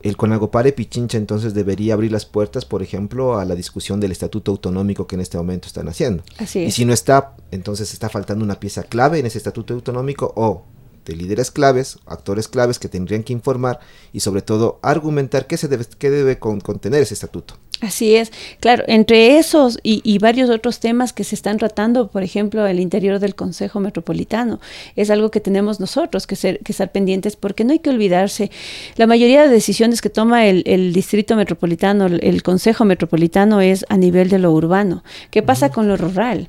el 0.02 0.16
Conagopare 0.16 0.72
Pichincha 0.72 1.18
entonces 1.18 1.54
debería 1.54 1.94
abrir 1.94 2.12
las 2.12 2.24
puertas, 2.26 2.64
por 2.64 2.82
ejemplo, 2.82 3.38
a 3.38 3.44
la 3.44 3.54
discusión 3.54 4.00
del 4.00 4.12
estatuto 4.12 4.52
autonómico 4.52 5.06
que 5.06 5.16
en 5.16 5.20
este 5.20 5.36
momento 5.36 5.66
están 5.66 5.88
haciendo. 5.88 6.22
Así 6.38 6.60
Y 6.60 6.70
si 6.70 6.84
no 6.84 6.92
está, 6.92 7.34
entonces 7.50 7.92
está 7.92 8.08
faltando 8.08 8.44
una 8.44 8.60
pieza 8.60 8.82
clave 8.84 9.18
en 9.18 9.26
ese 9.26 9.38
estatuto 9.38 9.74
autonómico 9.74 10.32
o 10.36 10.64
de 11.08 11.16
líderes 11.16 11.50
claves, 11.50 11.98
actores 12.06 12.46
claves 12.48 12.78
que 12.78 12.88
tendrían 12.88 13.24
que 13.24 13.32
informar 13.32 13.80
y 14.12 14.20
sobre 14.20 14.42
todo 14.42 14.78
argumentar 14.82 15.46
qué, 15.46 15.56
se 15.56 15.66
debe, 15.66 15.86
qué 15.98 16.10
debe 16.10 16.38
contener 16.38 17.02
ese 17.02 17.14
estatuto. 17.14 17.54
Así 17.80 18.16
es, 18.16 18.32
claro, 18.58 18.82
entre 18.88 19.38
esos 19.38 19.78
y, 19.84 20.18
varios 20.18 20.50
otros 20.50 20.80
temas 20.80 21.12
que 21.12 21.22
se 21.22 21.36
están 21.36 21.58
tratando, 21.58 22.08
por 22.08 22.24
ejemplo, 22.24 22.66
el 22.66 22.80
interior 22.80 23.20
del 23.20 23.36
Consejo 23.36 23.78
Metropolitano, 23.78 24.60
es 24.96 25.10
algo 25.10 25.30
que 25.30 25.38
tenemos 25.38 25.78
nosotros 25.78 26.26
que, 26.26 26.34
ser, 26.34 26.58
que 26.58 26.72
estar 26.72 26.90
pendientes 26.90 27.36
porque 27.36 27.62
no 27.62 27.72
hay 27.72 27.78
que 27.78 27.90
olvidarse, 27.90 28.50
la 28.96 29.06
mayoría 29.06 29.44
de 29.44 29.48
decisiones 29.48 30.02
que 30.02 30.10
toma 30.10 30.46
el, 30.46 30.92
Distrito 30.92 31.36
Metropolitano, 31.36 32.06
el, 32.06 32.42
Consejo 32.42 32.84
Metropolitano 32.84 33.60
es 33.60 33.86
a 33.88 33.96
nivel 33.96 34.28
de 34.28 34.40
lo 34.40 34.50
urbano. 34.50 35.04
¿Qué 35.30 35.44
pasa 35.44 35.70
con 35.70 35.86
lo 35.86 35.96
rural? 35.96 36.48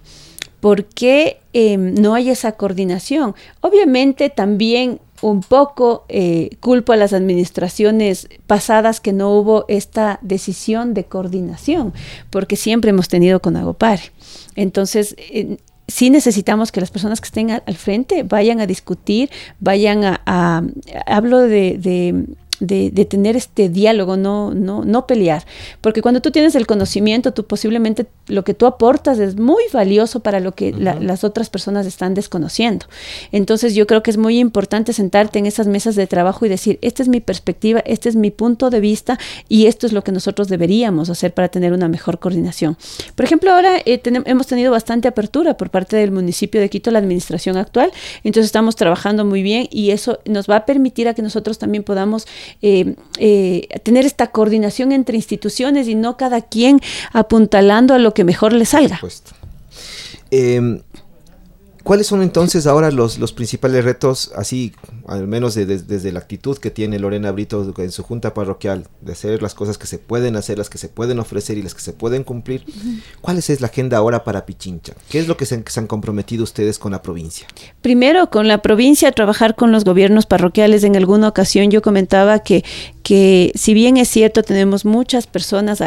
¿Por 0.59 0.85
qué 0.85 1.39
em, 1.53 1.93
no 1.95 2.13
hay 2.13 2.29
esa 2.29 2.53
coordinación? 2.53 3.35
Obviamente 3.61 4.29
también 4.29 4.99
un 5.21 5.41
poco 5.41 6.05
eh, 6.07 6.51
culpo 6.59 6.93
a 6.93 6.97
las 6.97 7.13
administraciones 7.13 8.29
pasadas 8.47 9.01
que 9.01 9.13
no 9.13 9.31
hubo 9.31 9.65
esta 9.67 10.19
decisión 10.21 10.93
de 10.93 11.05
coordinación, 11.05 11.93
porque 12.29 12.55
siempre 12.55 12.91
hemos 12.91 13.07
tenido 13.09 13.41
con 13.41 13.57
Agopar. 13.57 13.99
Entonces, 14.55 15.15
sí 15.89 16.09
necesitamos 16.09 16.71
que 16.71 16.79
las 16.79 16.91
personas 16.91 17.19
que 17.19 17.25
estén 17.25 17.51
al 17.51 17.75
frente 17.75 18.23
vayan 18.23 18.61
a 18.61 18.67
discutir, 18.67 19.29
vayan 19.59 20.03
a, 20.03 20.63
hablo 21.05 21.39
de, 21.39 22.25
tener 22.59 23.35
este 23.35 23.69
diálogo, 23.69 24.17
no, 24.17 24.53
no, 24.53 24.83
no 24.83 25.07
pelear. 25.07 25.45
Porque 25.81 26.01
cuando 26.01 26.21
tú 26.21 26.31
tienes 26.31 26.55
el 26.55 26.67
conocimiento, 26.67 27.33
tú 27.33 27.45
posiblemente 27.45 28.07
lo 28.27 28.43
que 28.43 28.53
tú 28.53 28.65
aportas 28.65 29.19
es 29.19 29.37
muy 29.37 29.63
valioso 29.71 30.19
para 30.19 30.39
lo 30.39 30.53
que 30.53 30.71
las 30.71 31.23
otras 31.23 31.49
personas 31.49 31.85
están 31.85 32.13
desconociendo. 32.13 32.85
Entonces 33.31 33.75
yo 33.75 33.87
creo 33.87 34.03
que 34.03 34.11
es 34.11 34.17
muy 34.17 34.39
importante 34.39 34.93
sentarte 34.93 35.39
en 35.39 35.45
esas 35.45 35.67
mesas 35.67 35.95
de 35.95 36.07
trabajo 36.07 36.45
y 36.45 36.49
decir, 36.49 36.79
esta 36.81 37.01
es 37.01 37.09
mi 37.09 37.21
perspectiva, 37.21 37.81
este 37.85 38.09
es 38.09 38.15
mi 38.15 38.31
punto 38.31 38.69
de 38.69 38.79
vista 38.79 39.17
y 39.47 39.67
esto 39.67 39.87
es 39.87 39.93
lo 39.93 40.03
que 40.03 40.11
nosotros 40.11 40.47
deberíamos 40.47 41.09
hacer 41.09 41.33
para 41.33 41.49
tener 41.49 41.73
una 41.73 41.87
mejor 41.87 42.19
coordinación. 42.19 42.77
Por 43.15 43.25
ejemplo, 43.25 43.51
ahora 43.51 43.77
eh, 43.85 44.01
hemos 44.25 44.47
tenido 44.47 44.71
bastante 44.71 45.07
apertura 45.07 45.57
por 45.57 45.69
parte 45.69 45.95
del 45.97 46.11
municipio 46.11 46.61
de 46.61 46.69
Quito, 46.69 46.91
la 46.91 46.99
administración 46.99 47.57
actual, 47.57 47.91
entonces 48.23 48.45
estamos 48.45 48.75
trabajando 48.75 49.25
muy 49.25 49.41
bien 49.41 49.67
y 49.71 49.91
eso 49.91 50.19
nos 50.25 50.49
va 50.49 50.57
a 50.57 50.65
permitir 50.65 51.07
a 51.07 51.13
que 51.13 51.21
nosotros 51.21 51.57
también 51.57 51.83
podamos 51.83 52.27
eh, 52.61 52.95
eh, 53.17 53.67
tener 53.83 54.05
esta 54.05 54.27
coordinación 54.27 54.91
entre 54.91 55.15
instituciones 55.15 55.87
y 55.87 55.95
no 55.95 56.17
cada 56.17 56.41
quien 56.41 56.81
apuntalando 57.11 57.93
a 57.93 57.99
lo 57.99 58.13
que 58.13 58.23
mejor 58.23 58.53
le 58.53 58.65
salga. 58.65 58.99
Eh, 60.31 60.81
¿Cuáles 61.83 62.07
son 62.07 62.21
entonces 62.21 62.67
ahora 62.67 62.91
los, 62.91 63.19
los 63.19 63.33
principales 63.33 63.83
retos, 63.83 64.31
así, 64.35 64.73
al 65.07 65.27
menos 65.27 65.55
desde 65.55 66.11
la 66.11 66.19
actitud 66.19 66.57
que 66.57 66.71
tiene 66.71 66.99
Lorena 66.99 67.31
Brito 67.31 67.73
en 67.77 67.91
su 67.91 68.03
junta 68.03 68.33
parroquial, 68.33 68.87
de 69.01 69.13
hacer 69.13 69.41
las 69.41 69.55
cosas 69.55 69.77
que 69.77 69.87
se 69.87 69.97
pueden 69.97 70.35
hacer, 70.35 70.57
las 70.57 70.69
que 70.69 70.77
se 70.77 70.89
pueden 70.89 71.19
ofrecer 71.19 71.57
y 71.57 71.63
las 71.63 71.73
que 71.73 71.81
se 71.81 71.93
pueden 71.93 72.23
cumplir? 72.23 72.65
¿Cuál 73.21 73.37
es 73.37 73.61
la 73.61 73.67
agenda 73.67 73.97
ahora 73.97 74.23
para 74.23 74.45
Pichincha? 74.45 74.93
¿Qué 75.09 75.19
es 75.19 75.27
lo 75.27 75.37
que 75.37 75.45
se, 75.45 75.63
han 75.75 75.87
comprometido 75.87 76.43
ustedes 76.43 76.79
con 76.79 76.91
la 76.91 77.01
provincia? 77.01 77.47
Primero, 77.81 78.29
con 78.29 78.47
la 78.47 78.61
provincia, 78.61 79.11
trabajar 79.11 79.55
con 79.55 79.71
los 79.71 79.83
gobiernos 79.83 80.25
parroquiales. 80.25 80.83
En 80.83 80.95
alguna 80.95 81.27
ocasión 81.27 81.71
yo 81.71 81.81
comentaba 81.81 82.39
que, 82.39 82.63
que 83.03 83.51
si 83.55 83.73
bien 83.73 83.97
es 83.97 84.09
cierto, 84.09 84.43
tenemos 84.43 84.85
muchas 84.85 85.27
personas 85.27 85.81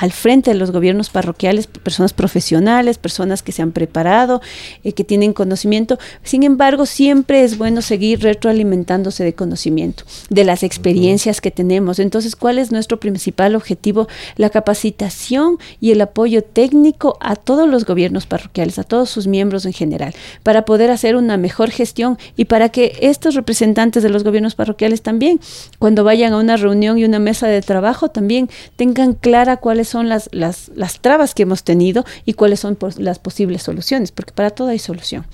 al 0.00 0.12
frente 0.12 0.52
de 0.52 0.56
los 0.56 0.70
gobiernos 0.70 1.10
parroquiales, 1.10 1.66
personas 1.66 2.14
profesionales, 2.14 2.96
personas 2.96 3.42
que 3.42 3.52
se 3.52 3.60
han 3.60 3.70
preparado, 3.70 4.40
eh, 4.82 4.94
que 4.94 5.04
tienen 5.04 5.34
conocimiento. 5.34 5.98
Sin 6.22 6.42
embargo, 6.42 6.86
siempre 6.86 7.44
es 7.44 7.58
bueno 7.58 7.82
seguir 7.82 8.22
retroalimentándose 8.22 9.24
de 9.24 9.34
conocimiento, 9.34 10.04
de 10.30 10.44
las 10.44 10.62
experiencias 10.62 11.42
que 11.42 11.50
tenemos. 11.50 11.98
Entonces, 11.98 12.34
¿cuál 12.34 12.58
es 12.58 12.72
nuestro 12.72 12.98
principal 12.98 13.54
objetivo? 13.54 14.08
La 14.36 14.48
capacitación 14.48 15.58
y 15.82 15.90
el 15.90 16.00
apoyo 16.00 16.42
técnico 16.42 17.18
a 17.20 17.36
todos 17.36 17.68
los 17.68 17.84
gobiernos 17.84 18.24
parroquiales, 18.24 18.78
a 18.78 18.84
todos 18.84 19.10
sus 19.10 19.26
miembros 19.26 19.66
en 19.66 19.74
general, 19.74 20.14
para 20.42 20.64
poder 20.64 20.90
hacer 20.90 21.14
una 21.14 21.36
mejor 21.36 21.70
gestión 21.70 22.16
y 22.38 22.46
para 22.46 22.70
que 22.70 22.96
estos 23.02 23.34
representantes 23.34 24.02
de 24.02 24.08
los 24.08 24.24
gobiernos 24.24 24.54
parroquiales 24.54 25.02
también, 25.02 25.40
cuando 25.78 26.04
vayan 26.04 26.32
a 26.32 26.38
una 26.38 26.56
reunión 26.56 26.96
y 26.96 27.04
una 27.04 27.18
mesa 27.18 27.48
de 27.48 27.60
trabajo, 27.60 28.08
también 28.08 28.48
tengan 28.76 29.12
clara 29.12 29.58
cuáles 29.58 29.89
son 29.90 30.08
las, 30.08 30.28
las, 30.32 30.70
las 30.74 31.00
trabas 31.00 31.34
que 31.34 31.42
hemos 31.42 31.64
tenido 31.64 32.04
y 32.24 32.34
cuáles 32.34 32.60
son 32.60 32.78
las 32.96 33.18
posibles 33.18 33.62
soluciones, 33.62 34.12
porque 34.12 34.32
para 34.32 34.50
todo 34.50 34.68
hay 34.68 34.78
solución. 34.78 35.26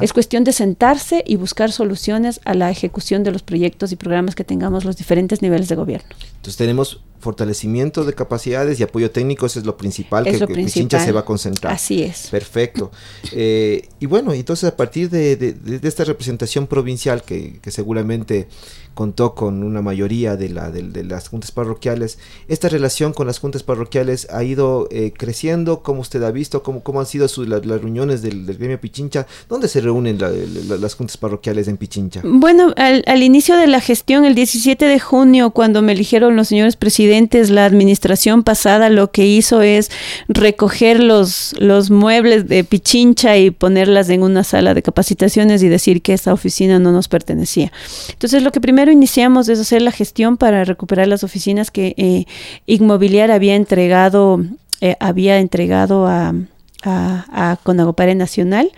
Es 0.00 0.12
cuestión 0.12 0.44
de 0.44 0.52
sentarse 0.52 1.24
y 1.26 1.36
buscar 1.36 1.72
soluciones 1.72 2.40
a 2.44 2.54
la 2.54 2.70
ejecución 2.70 3.24
de 3.24 3.32
los 3.32 3.42
proyectos 3.42 3.92
y 3.92 3.96
programas 3.96 4.34
que 4.34 4.44
tengamos 4.44 4.84
los 4.84 4.96
diferentes 4.96 5.42
niveles 5.42 5.68
de 5.68 5.74
gobierno. 5.74 6.08
Entonces 6.36 6.56
tenemos 6.56 7.00
fortalecimiento 7.22 8.04
de 8.04 8.12
capacidades 8.14 8.80
y 8.80 8.82
apoyo 8.82 9.10
técnico, 9.12 9.46
eso 9.46 9.60
es 9.60 9.64
lo 9.64 9.76
principal 9.76 10.24
que, 10.24 10.44
Pichincha 10.46 10.98
se 11.02 11.12
va 11.12 11.20
a 11.20 11.24
concentrar. 11.24 11.72
Así 11.72 12.02
es. 12.02 12.26
Perfecto. 12.28 12.90
Eh, 13.30 13.88
y 14.00 14.06
bueno, 14.06 14.32
entonces 14.32 14.68
a 14.68 14.76
partir 14.76 15.08
de, 15.08 15.56
esta 15.82 16.02
representación 16.04 16.66
provincial 16.66 17.22
que, 17.22 17.60
que, 17.62 17.70
seguramente 17.70 18.48
contó 18.94 19.34
con 19.34 19.62
una 19.62 19.82
mayoría 19.82 20.36
de, 20.36 20.48
la, 20.48 20.70
de, 20.70 21.04
las 21.04 21.28
juntas 21.28 21.50
parroquiales. 21.50 22.18
Esta 22.48 22.68
relación 22.68 23.12
con 23.12 23.26
las 23.26 23.38
juntas 23.38 23.62
parroquiales 23.62 24.28
ha 24.30 24.44
ido 24.44 24.88
eh, 24.90 25.12
creciendo, 25.16 25.82
como 25.82 26.00
usted 26.00 26.22
ha 26.22 26.30
visto, 26.30 26.62
cómo, 26.62 26.82
cómo 26.82 27.00
han 27.00 27.06
sido 27.06 27.26
las 27.46 27.64
reuniones 27.64 28.22
del, 28.22 28.44
gremio 28.44 28.80
Pichincha. 28.80 29.26
¿Dónde 29.48 29.68
se 29.68 29.80
reúnen 29.80 30.18
las 30.18 30.94
juntas 30.94 31.16
parroquiales 31.16 31.68
en 31.68 31.76
Pichincha? 31.76 32.20
Bueno, 32.24 32.74
al, 32.76 33.02
al, 33.06 33.22
inicio 33.22 33.56
de 33.56 33.66
la 33.66 33.80
gestión, 33.80 34.24
el 34.24 34.34
17 34.34 34.84
de 34.84 35.00
junio, 35.00 35.50
cuando 35.50 35.80
me 35.82 35.92
eligieron 35.92 36.36
los 36.36 36.48
señores 36.48 36.76
presidentes, 36.76 37.11
la 37.50 37.66
administración 37.66 38.42
pasada 38.42 38.88
lo 38.88 39.10
que 39.10 39.26
hizo 39.26 39.60
es 39.60 39.90
recoger 40.28 41.02
los, 41.02 41.54
los 41.58 41.90
muebles 41.90 42.48
de 42.48 42.64
Pichincha 42.64 43.36
y 43.36 43.50
ponerlas 43.50 44.08
en 44.08 44.22
una 44.22 44.44
sala 44.44 44.72
de 44.72 44.82
capacitaciones 44.82 45.62
y 45.62 45.68
decir 45.68 46.00
que 46.00 46.14
esa 46.14 46.32
oficina 46.32 46.78
no 46.78 46.90
nos 46.90 47.08
pertenecía. 47.08 47.70
Entonces, 48.10 48.42
lo 48.42 48.50
que 48.50 48.60
primero 48.60 48.90
iniciamos 48.90 49.48
es 49.48 49.60
hacer 49.60 49.82
la 49.82 49.92
gestión 49.92 50.36
para 50.36 50.64
recuperar 50.64 51.06
las 51.06 51.22
oficinas 51.22 51.70
que 51.70 51.94
eh, 51.98 52.24
Inmobiliar 52.66 53.30
había 53.30 53.56
entregado, 53.56 54.42
eh, 54.80 54.96
había 54.98 55.38
entregado 55.38 56.06
a, 56.06 56.34
a, 56.82 57.50
a 57.52 57.56
Conagopare 57.62 58.14
Nacional. 58.14 58.70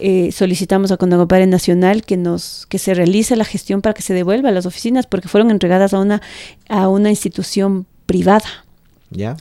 Eh, 0.00 0.30
solicitamos 0.32 0.92
a 0.92 0.96
Conagopare 0.96 1.46
Nacional 1.46 2.04
que 2.04 2.16
nos 2.16 2.66
que 2.66 2.78
se 2.78 2.94
realice 2.94 3.36
la 3.36 3.44
gestión 3.44 3.82
para 3.82 3.94
que 3.94 4.02
se 4.02 4.14
devuelva 4.14 4.50
a 4.50 4.52
las 4.52 4.66
oficinas 4.66 5.06
porque 5.06 5.28
fueron 5.28 5.50
entregadas 5.50 5.92
a 5.94 5.98
una 5.98 6.22
a 6.68 6.88
una 6.88 7.10
institución 7.10 7.86
privada. 8.06 8.64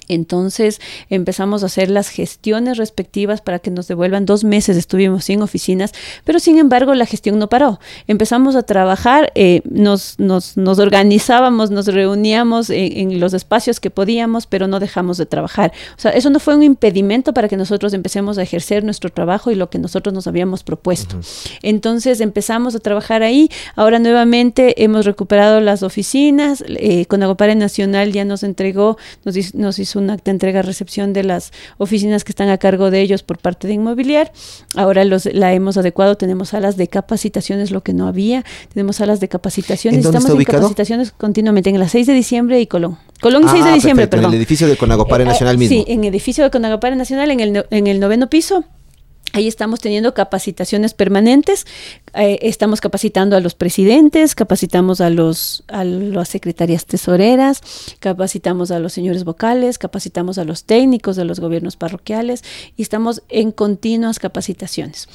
Entonces 0.07 0.79
empezamos 1.09 1.63
a 1.63 1.65
hacer 1.67 1.89
las 1.89 2.09
gestiones 2.09 2.77
respectivas 2.77 3.41
para 3.41 3.59
que 3.59 3.71
nos 3.71 3.87
devuelvan. 3.87 4.25
Dos 4.25 4.43
meses 4.43 4.77
estuvimos 4.77 5.25
sin 5.25 5.41
oficinas, 5.41 5.93
pero 6.23 6.39
sin 6.39 6.57
embargo 6.57 6.93
la 6.95 7.05
gestión 7.05 7.37
no 7.39 7.49
paró. 7.49 7.79
Empezamos 8.07 8.55
a 8.55 8.63
trabajar, 8.63 9.31
eh, 9.35 9.61
nos, 9.69 10.19
nos, 10.19 10.57
nos, 10.57 10.79
organizábamos, 10.79 11.71
nos 11.71 11.87
reuníamos 11.87 12.69
en, 12.69 13.19
los 13.19 13.33
espacios 13.33 13.79
que 13.79 13.89
podíamos, 13.89 14.47
pero 14.47 14.67
no 14.67 14.79
dejamos 14.79 15.17
de 15.17 15.25
trabajar. 15.25 15.73
O 15.97 15.99
sea, 15.99 16.11
eso 16.11 16.29
no 16.29 16.39
fue 16.39 16.55
un 16.55 16.63
impedimento 16.63 17.33
para 17.33 17.47
que 17.47 17.57
nosotros 17.57 17.93
empecemos 17.93 18.37
a 18.37 18.43
ejercer 18.43 18.83
nuestro 18.83 19.09
trabajo 19.09 19.51
y 19.51 19.55
lo 19.55 19.69
que 19.69 19.79
nosotros 19.79 20.13
nos 20.13 20.27
habíamos 20.27 20.63
propuesto. 20.63 21.19
Entonces 21.61 22.21
empezamos 22.21 22.75
a 22.75 22.79
trabajar 22.79 23.23
ahí. 23.23 23.49
Ahora 23.75 23.99
nuevamente 23.99 24.83
hemos 24.83 25.05
recuperado 25.05 25.59
las 25.59 25.83
oficinas. 25.83 26.63
Eh, 26.67 27.05
con 27.05 27.23
Agopare 27.23 27.55
Nacional 27.55 28.11
ya 28.11 28.25
nos 28.25 28.43
entregó, 28.43 28.97
nos 29.25 29.35
dice 29.35 29.56
nos 29.57 29.79
hizo 29.79 29.99
un 29.99 30.09
acta 30.09 30.25
de 30.25 30.31
entrega-recepción 30.31 31.13
de 31.13 31.23
las 31.23 31.51
oficinas 31.77 32.23
que 32.23 32.31
están 32.31 32.49
a 32.49 32.57
cargo 32.57 32.91
de 32.91 33.01
ellos 33.01 33.23
por 33.23 33.37
parte 33.37 33.67
de 33.67 33.73
Inmobiliar. 33.73 34.31
Ahora 34.75 35.03
los, 35.03 35.25
la 35.25 35.53
hemos 35.53 35.77
adecuado, 35.77 36.15
tenemos 36.15 36.49
salas 36.49 36.77
de 36.77 36.87
capacitaciones, 36.87 37.71
lo 37.71 37.81
que 37.81 37.93
no 37.93 38.07
había, 38.07 38.43
tenemos 38.73 38.97
salas 38.97 39.19
de 39.19 39.27
capacitaciones. 39.27 40.05
¿En 40.05 40.15
Estamos 40.15 40.29
en 40.29 40.43
capacitaciones 40.43 41.11
continuamente 41.11 41.69
en 41.69 41.79
la 41.79 41.89
6 41.89 42.07
de 42.07 42.13
diciembre 42.13 42.59
y 42.61 42.67
Colón. 42.67 42.97
Colón 43.21 43.43
y 43.43 43.47
6 43.49 43.63
de 43.63 43.69
ah, 43.69 43.73
diciembre, 43.73 44.07
perdón. 44.07 44.25
En 44.25 44.33
el 44.33 44.37
edificio 44.37 44.67
de 44.67 44.77
Conagopare 44.77 45.23
eh, 45.23 45.27
Nacional 45.27 45.57
mismo. 45.57 45.75
Sí, 45.75 45.85
en 45.91 46.01
el 46.01 46.09
edificio 46.09 46.43
de 46.43 46.51
Conagopare 46.51 46.95
Nacional, 46.95 47.31
en 47.31 47.39
el, 47.39 47.65
en 47.69 47.87
el 47.87 47.99
noveno 47.99 48.29
piso. 48.29 48.65
Ahí 49.33 49.47
estamos 49.47 49.79
teniendo 49.81 50.13
capacitaciones 50.13 50.93
permanentes, 50.93 51.67
eh, 52.13 52.39
estamos 52.41 52.81
capacitando 52.81 53.35
a 53.35 53.39
los 53.39 53.55
presidentes, 53.55 54.35
capacitamos 54.35 55.01
a, 55.01 55.09
los, 55.09 55.63
a 55.67 55.83
las 55.83 56.29
secretarias 56.29 56.85
tesoreras, 56.85 57.61
capacitamos 57.99 58.71
a 58.71 58.79
los 58.79 58.93
señores 58.93 59.25
vocales, 59.25 59.77
capacitamos 59.77 60.37
a 60.37 60.43
los 60.43 60.63
técnicos 60.63 61.15
de 61.17 61.25
los 61.25 61.39
gobiernos 61.39 61.75
parroquiales 61.75 62.43
y 62.77 62.81
estamos 62.81 63.21
en 63.29 63.51
continuas 63.51 64.19
capacitaciones. 64.19 65.07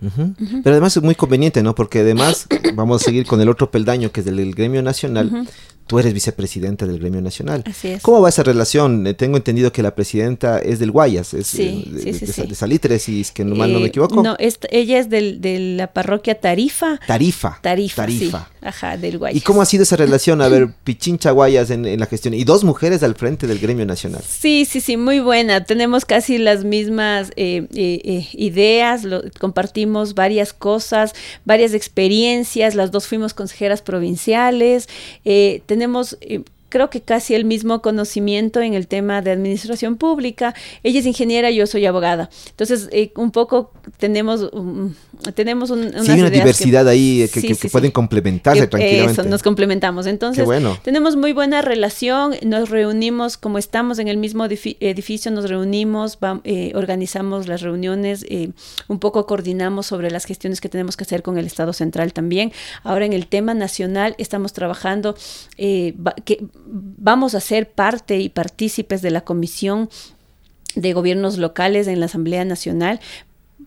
Pero 0.00 0.70
además 0.72 0.96
es 0.96 1.02
muy 1.02 1.14
conveniente, 1.14 1.62
¿no? 1.62 1.74
Porque 1.74 2.00
además 2.00 2.46
vamos 2.74 3.02
a 3.02 3.04
seguir 3.04 3.26
con 3.26 3.40
el 3.40 3.48
otro 3.48 3.70
peldaño 3.70 4.10
que 4.10 4.20
es 4.20 4.26
del 4.26 4.54
gremio 4.54 4.82
nacional 4.82 5.46
tú 5.90 5.98
eres 5.98 6.14
vicepresidenta 6.14 6.86
del 6.86 7.00
Gremio 7.00 7.20
Nacional. 7.20 7.64
Así 7.66 7.88
es. 7.88 8.02
¿Cómo 8.02 8.20
va 8.20 8.28
esa 8.28 8.44
relación? 8.44 9.08
Eh, 9.08 9.14
tengo 9.14 9.36
entendido 9.36 9.72
que 9.72 9.82
la 9.82 9.92
presidenta 9.92 10.60
es 10.60 10.78
del 10.78 10.92
Guayas, 10.92 11.34
es 11.34 11.48
sí, 11.48 11.84
eh, 11.96 12.12
sí, 12.16 12.26
sí, 12.28 12.42
de, 12.46 12.54
Salitre, 12.54 13.00
si 13.00 13.22
es 13.22 13.32
que 13.32 13.44
no, 13.44 13.56
mal 13.56 13.72
no 13.72 13.80
me 13.80 13.86
eh, 13.86 13.88
equivoco. 13.88 14.22
No, 14.22 14.36
ella 14.38 14.98
es 15.00 15.10
del, 15.10 15.40
de 15.40 15.58
la 15.58 15.88
parroquia 15.88 16.38
Tarifa. 16.38 17.00
Tarifa. 17.08 17.58
Tarifa, 17.60 18.02
Tarifa. 18.02 18.48
Ajá, 18.62 18.96
del 18.96 19.18
Guayas. 19.18 19.36
¿Y 19.36 19.40
cómo 19.40 19.62
ha 19.62 19.64
sido 19.64 19.82
esa 19.82 19.96
relación? 19.96 20.40
A 20.42 20.46
ver, 20.46 20.68
Pichincha 20.84 21.32
Guayas 21.32 21.70
en, 21.70 21.98
la 21.98 22.06
gestión 22.06 22.34
y 22.34 22.44
dos 22.44 22.62
mujeres 22.62 23.02
al 23.02 23.16
frente 23.16 23.48
del 23.48 23.58
Gremio 23.58 23.84
Nacional. 23.84 24.22
Sí, 24.24 24.64
sí, 24.66 24.80
sí, 24.80 24.96
muy 24.96 25.18
buena. 25.18 25.64
Tenemos 25.64 26.04
casi 26.04 26.38
las 26.38 26.62
mismas 26.62 27.32
ideas, 27.36 29.02
compartimos 29.40 30.14
varias 30.14 30.52
cosas, 30.52 31.14
varias 31.44 31.74
experiencias. 31.74 32.76
Las 32.76 32.92
dos 32.92 33.08
fuimos 33.08 33.34
consejeras 33.34 33.82
provinciales. 33.82 34.88
tenemos 35.24 35.79
tenemos 35.80 36.18
eh, 36.20 36.44
creo 36.70 36.88
que 36.88 37.02
casi 37.02 37.34
el 37.34 37.44
mismo 37.44 37.82
conocimiento 37.82 38.62
en 38.62 38.74
el 38.74 38.86
tema 38.86 39.20
de 39.20 39.32
administración 39.32 39.96
pública. 39.96 40.54
Ella 40.82 41.00
es 41.00 41.06
ingeniera, 41.06 41.50
yo 41.50 41.66
soy 41.66 41.84
abogada. 41.84 42.30
Entonces, 42.48 42.88
eh, 42.92 43.12
un 43.16 43.32
poco 43.32 43.72
tenemos, 43.98 44.48
um, 44.52 44.94
tenemos 45.34 45.70
un, 45.70 45.92
una 45.94 46.30
diversidad 46.30 46.88
ahí 46.88 47.22
eh, 47.22 47.28
que, 47.28 47.68
pueden 47.68 47.90
complementarse 47.90 48.66
tranquilamente. 48.68 49.20
Eso, 49.20 49.28
nos 49.28 49.42
complementamos. 49.42 50.06
Entonces, 50.06 50.48
tenemos 50.82 51.16
muy 51.16 51.32
buena 51.32 51.60
relación, 51.60 52.34
nos 52.44 52.70
reunimos, 52.70 53.36
como 53.36 53.58
estamos 53.58 53.98
en 53.98 54.08
el 54.08 54.16
mismo 54.16 54.44
edificio, 54.46 55.30
nos 55.32 55.50
reunimos, 55.50 56.18
eh, 56.44 56.72
organizamos 56.74 57.48
las 57.48 57.60
reuniones, 57.62 58.24
un 58.88 58.98
poco 59.00 59.26
coordinamos 59.26 59.86
sobre 59.86 60.10
las 60.10 60.24
gestiones 60.24 60.60
que 60.60 60.68
tenemos 60.68 60.96
que 60.96 61.04
hacer 61.04 61.22
con 61.22 61.36
el 61.36 61.46
Estado 61.46 61.72
Central 61.72 62.12
también. 62.12 62.52
Ahora, 62.84 63.04
en 63.04 63.12
el 63.12 63.26
tema 63.26 63.54
nacional, 63.54 64.14
estamos 64.18 64.52
trabajando 64.52 65.16
que 65.56 66.44
vamos 66.66 67.34
a 67.34 67.40
ser 67.40 67.70
parte 67.70 68.18
y 68.18 68.28
partícipes 68.28 69.02
de 69.02 69.10
la 69.10 69.22
Comisión 69.22 69.88
de 70.74 70.92
Gobiernos 70.92 71.38
Locales 71.38 71.86
en 71.86 72.00
la 72.00 72.06
Asamblea 72.06 72.44
Nacional 72.44 73.00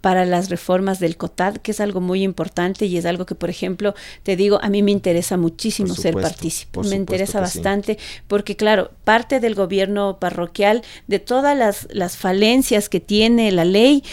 para 0.02 0.26
las 0.26 0.50
reformas 0.50 1.00
del 1.00 1.18
COTAD, 1.18 1.58
que 1.58 1.72
es 1.72 1.80
algo 1.80 2.02
muy 2.02 2.24
importante 2.24 2.86
y 2.88 2.98
es 2.98 3.06
algo 3.06 3.26
que, 3.26 3.36
por 3.36 3.50
ejemplo, 3.50 3.94
te 4.24 4.36
digo, 4.36 4.60
a 4.62 4.70
mí 4.70 4.84
me 4.84 4.92
interesa 4.92 5.38
muchísimo 5.38 5.96
ser 5.96 6.16
partícipe, 6.16 6.82
me 6.82 6.96
interesa 6.96 7.40
bastante, 7.40 7.98
porque 8.28 8.56
claro, 8.56 8.92
parte 9.04 9.40
del 9.40 9.56
gobierno 9.56 10.18
parroquial, 10.20 10.82
de 11.08 11.20
todas 11.20 11.58
las, 11.58 11.88
las 11.92 12.18
falencias 12.18 12.90
que 12.90 13.00
tiene 13.00 13.52
la 13.52 13.66
ley, 13.66 14.04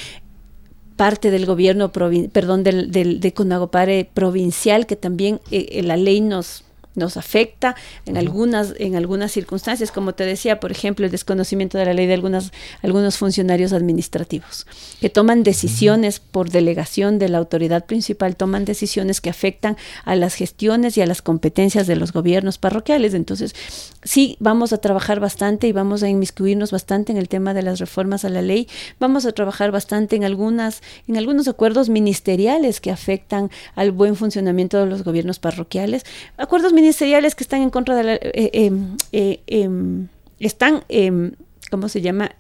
parte 0.97 1.31
del 1.31 1.47
gobierno, 1.47 1.91
perdón, 1.91 2.63
del, 2.63 2.91
del, 2.91 3.21
de 3.21 3.33
Conagopare 3.33 4.09
provincial, 4.13 4.87
que 4.87 4.97
también 4.97 5.41
eh, 5.51 5.67
eh, 5.71 5.83
la 5.83 5.97
ley 5.97 6.21
nos 6.21 6.63
nos 6.95 7.17
afecta 7.17 7.77
en 8.07 8.17
algunas 8.17 8.75
en 8.79 8.97
algunas 8.97 9.33
circunstancias 9.33 9.93
como 9.93 10.15
te 10.15 10.25
decía 10.25 10.61
por 10.61 10.73
ejemplo 10.73 11.07
el 11.07 11.13
desconocimiento 11.13 11.79
de 11.79 11.85
la 11.85 11.95
ley 11.95 12.07
de 12.07 12.15
algunas 12.15 12.53
algunos 12.83 13.17
funcionarios 13.17 13.73
administrativos 13.73 14.67
que 15.01 15.09
toman 15.09 15.43
decisiones 15.43 16.21
por 16.21 16.51
delegación 16.51 17.19
de 17.19 17.29
la 17.29 17.39
autoridad 17.39 17.87
principal 17.87 18.37
toman 18.37 18.65
decisiones 18.65 19.21
que 19.21 19.31
afectan 19.31 19.77
a 20.05 20.17
las 20.17 20.35
gestiones 20.35 20.97
y 20.97 21.03
a 21.03 21.07
las 21.07 21.23
competencias 21.23 21.87
de 21.87 21.97
los 21.97 22.13
gobiernos 22.13 22.59
parroquiales. 22.59 23.15
Entonces 23.15 23.55
sí 24.03 24.37
vamos 24.41 24.73
a 24.73 24.79
trabajar 24.79 25.21
bastante 25.21 25.67
y 25.67 25.73
vamos 25.73 26.03
a 26.03 26.09
inmiscuirnos 26.09 26.71
bastante 26.71 27.13
en 27.13 27.19
el 27.19 27.29
tema 27.29 27.55
de 27.55 27.63
las 27.63 27.79
reformas 27.79 28.25
a 28.25 28.29
la 28.29 28.43
ley 28.43 28.69
vamos 28.99 29.27
a 29.27 29.33
trabajar 29.33 29.71
bastante 29.71 30.17
en 30.17 30.25
algunas 30.25 30.83
en 31.07 31.17
algunos 31.17 31.49
acuerdos 31.49 31.89
ministeriales 31.89 32.81
que 32.81 32.91
afectan 32.91 33.51
al 33.75 33.93
buen 33.93 34.17
funcionamiento 34.17 34.79
de 34.79 34.87
los 34.87 35.05
gobiernos 35.05 35.39
parroquiales 35.39 36.05
acuerdos 36.37 36.73
ministeriales 36.73 37.35
que 37.35 37.45
están 37.45 37.63
en 37.63 37.71
contra 37.71 37.97
de 37.97 38.03
la... 38.03 38.15
Eh, 38.15 38.51
em, 38.53 38.97
eh, 39.13 39.41
em, 39.47 40.09
están, 40.39 40.85
em, 40.89 41.33
¿cómo 41.71 41.89
se 41.89 42.01
llama? 42.01 42.33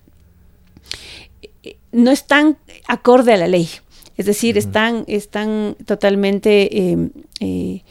No 1.92 2.10
están 2.10 2.56
acorde 2.88 3.34
a 3.34 3.36
la 3.36 3.48
ley. 3.48 3.68
Es 4.16 4.26
decir, 4.26 4.58
están, 4.58 5.04
están 5.06 5.76
totalmente 5.86 6.68
eh, 7.40 7.82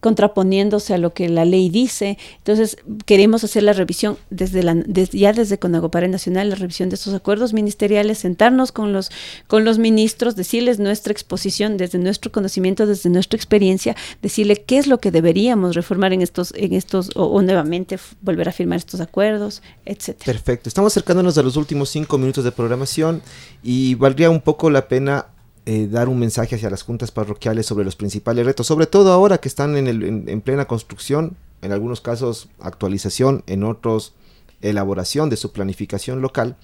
contraponiéndose 0.00 0.94
a 0.94 0.98
lo 0.98 1.12
que 1.12 1.28
la 1.28 1.44
ley 1.44 1.68
dice. 1.68 2.18
Entonces, 2.38 2.76
queremos 3.06 3.44
hacer 3.44 3.62
la 3.62 3.72
revisión 3.72 4.18
desde 4.30 4.62
la, 4.62 4.76
ya 5.12 5.32
desde 5.32 5.58
Conagopare 5.58 6.08
Nacional, 6.08 6.50
la 6.50 6.56
revisión 6.56 6.88
de 6.88 6.96
estos 6.96 7.14
acuerdos 7.14 7.52
ministeriales, 7.52 8.18
sentarnos 8.18 8.72
con 8.72 8.92
los, 8.92 9.10
con 9.46 9.64
los 9.64 9.78
ministros, 9.78 10.36
decirles 10.36 10.78
nuestra 10.78 11.12
exposición 11.12 11.76
desde 11.76 11.98
nuestro 11.98 12.32
conocimiento, 12.32 12.86
desde 12.86 13.10
nuestra 13.10 13.36
experiencia, 13.36 13.96
decirle 14.22 14.56
qué 14.56 14.78
es 14.78 14.86
lo 14.86 14.98
que 14.98 15.10
deberíamos 15.10 15.74
reformar 15.74 16.12
en 16.12 16.22
estos, 16.22 16.52
en 16.56 16.72
estos, 16.72 17.10
o, 17.14 17.40
nuevamente 17.42 17.98
volver 18.22 18.48
a 18.48 18.52
firmar 18.52 18.78
estos 18.78 19.00
acuerdos, 19.00 19.62
etcétera. 19.84 20.32
Perfecto. 20.32 20.68
Estamos 20.68 20.92
acercándonos 20.92 21.36
a 21.38 21.42
los 21.42 21.56
últimos 21.56 21.90
cinco 21.90 22.18
minutos 22.18 22.44
de 22.44 22.52
programación 22.52 23.22
y 23.62 23.94
valdría 23.94 24.30
un 24.30 24.40
poco 24.40 24.70
la 24.70 24.88
pena 24.88 25.26
eh, 25.66 25.88
dar 25.90 26.08
un 26.08 26.18
mensaje 26.18 26.56
hacia 26.56 26.70
las 26.70 26.82
juntas 26.82 27.10
parroquiales 27.10 27.66
sobre 27.66 27.84
los 27.84 27.96
principales 27.96 28.44
retos, 28.44 28.66
sobre 28.66 28.86
todo 28.86 29.12
ahora 29.12 29.38
que 29.38 29.48
están 29.48 29.76
en, 29.76 29.86
el, 29.86 30.28
en, 30.28 30.40
plena 30.42 30.66
construcción, 30.66 31.36
en 31.62 31.72
algunos 31.72 32.00
casos 32.00 32.48
actualización, 32.60 33.42
en 33.46 33.64
otros 33.64 34.14
elaboración 34.60 35.30
de 35.30 35.36
su 35.36 35.52
planificación 35.52 36.20
local. 36.20 36.56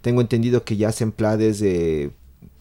Tengo 0.00 0.20
entendido 0.20 0.64
que 0.64 0.76
ya 0.76 0.92
Semplades 0.92 1.62
eh, 1.62 2.10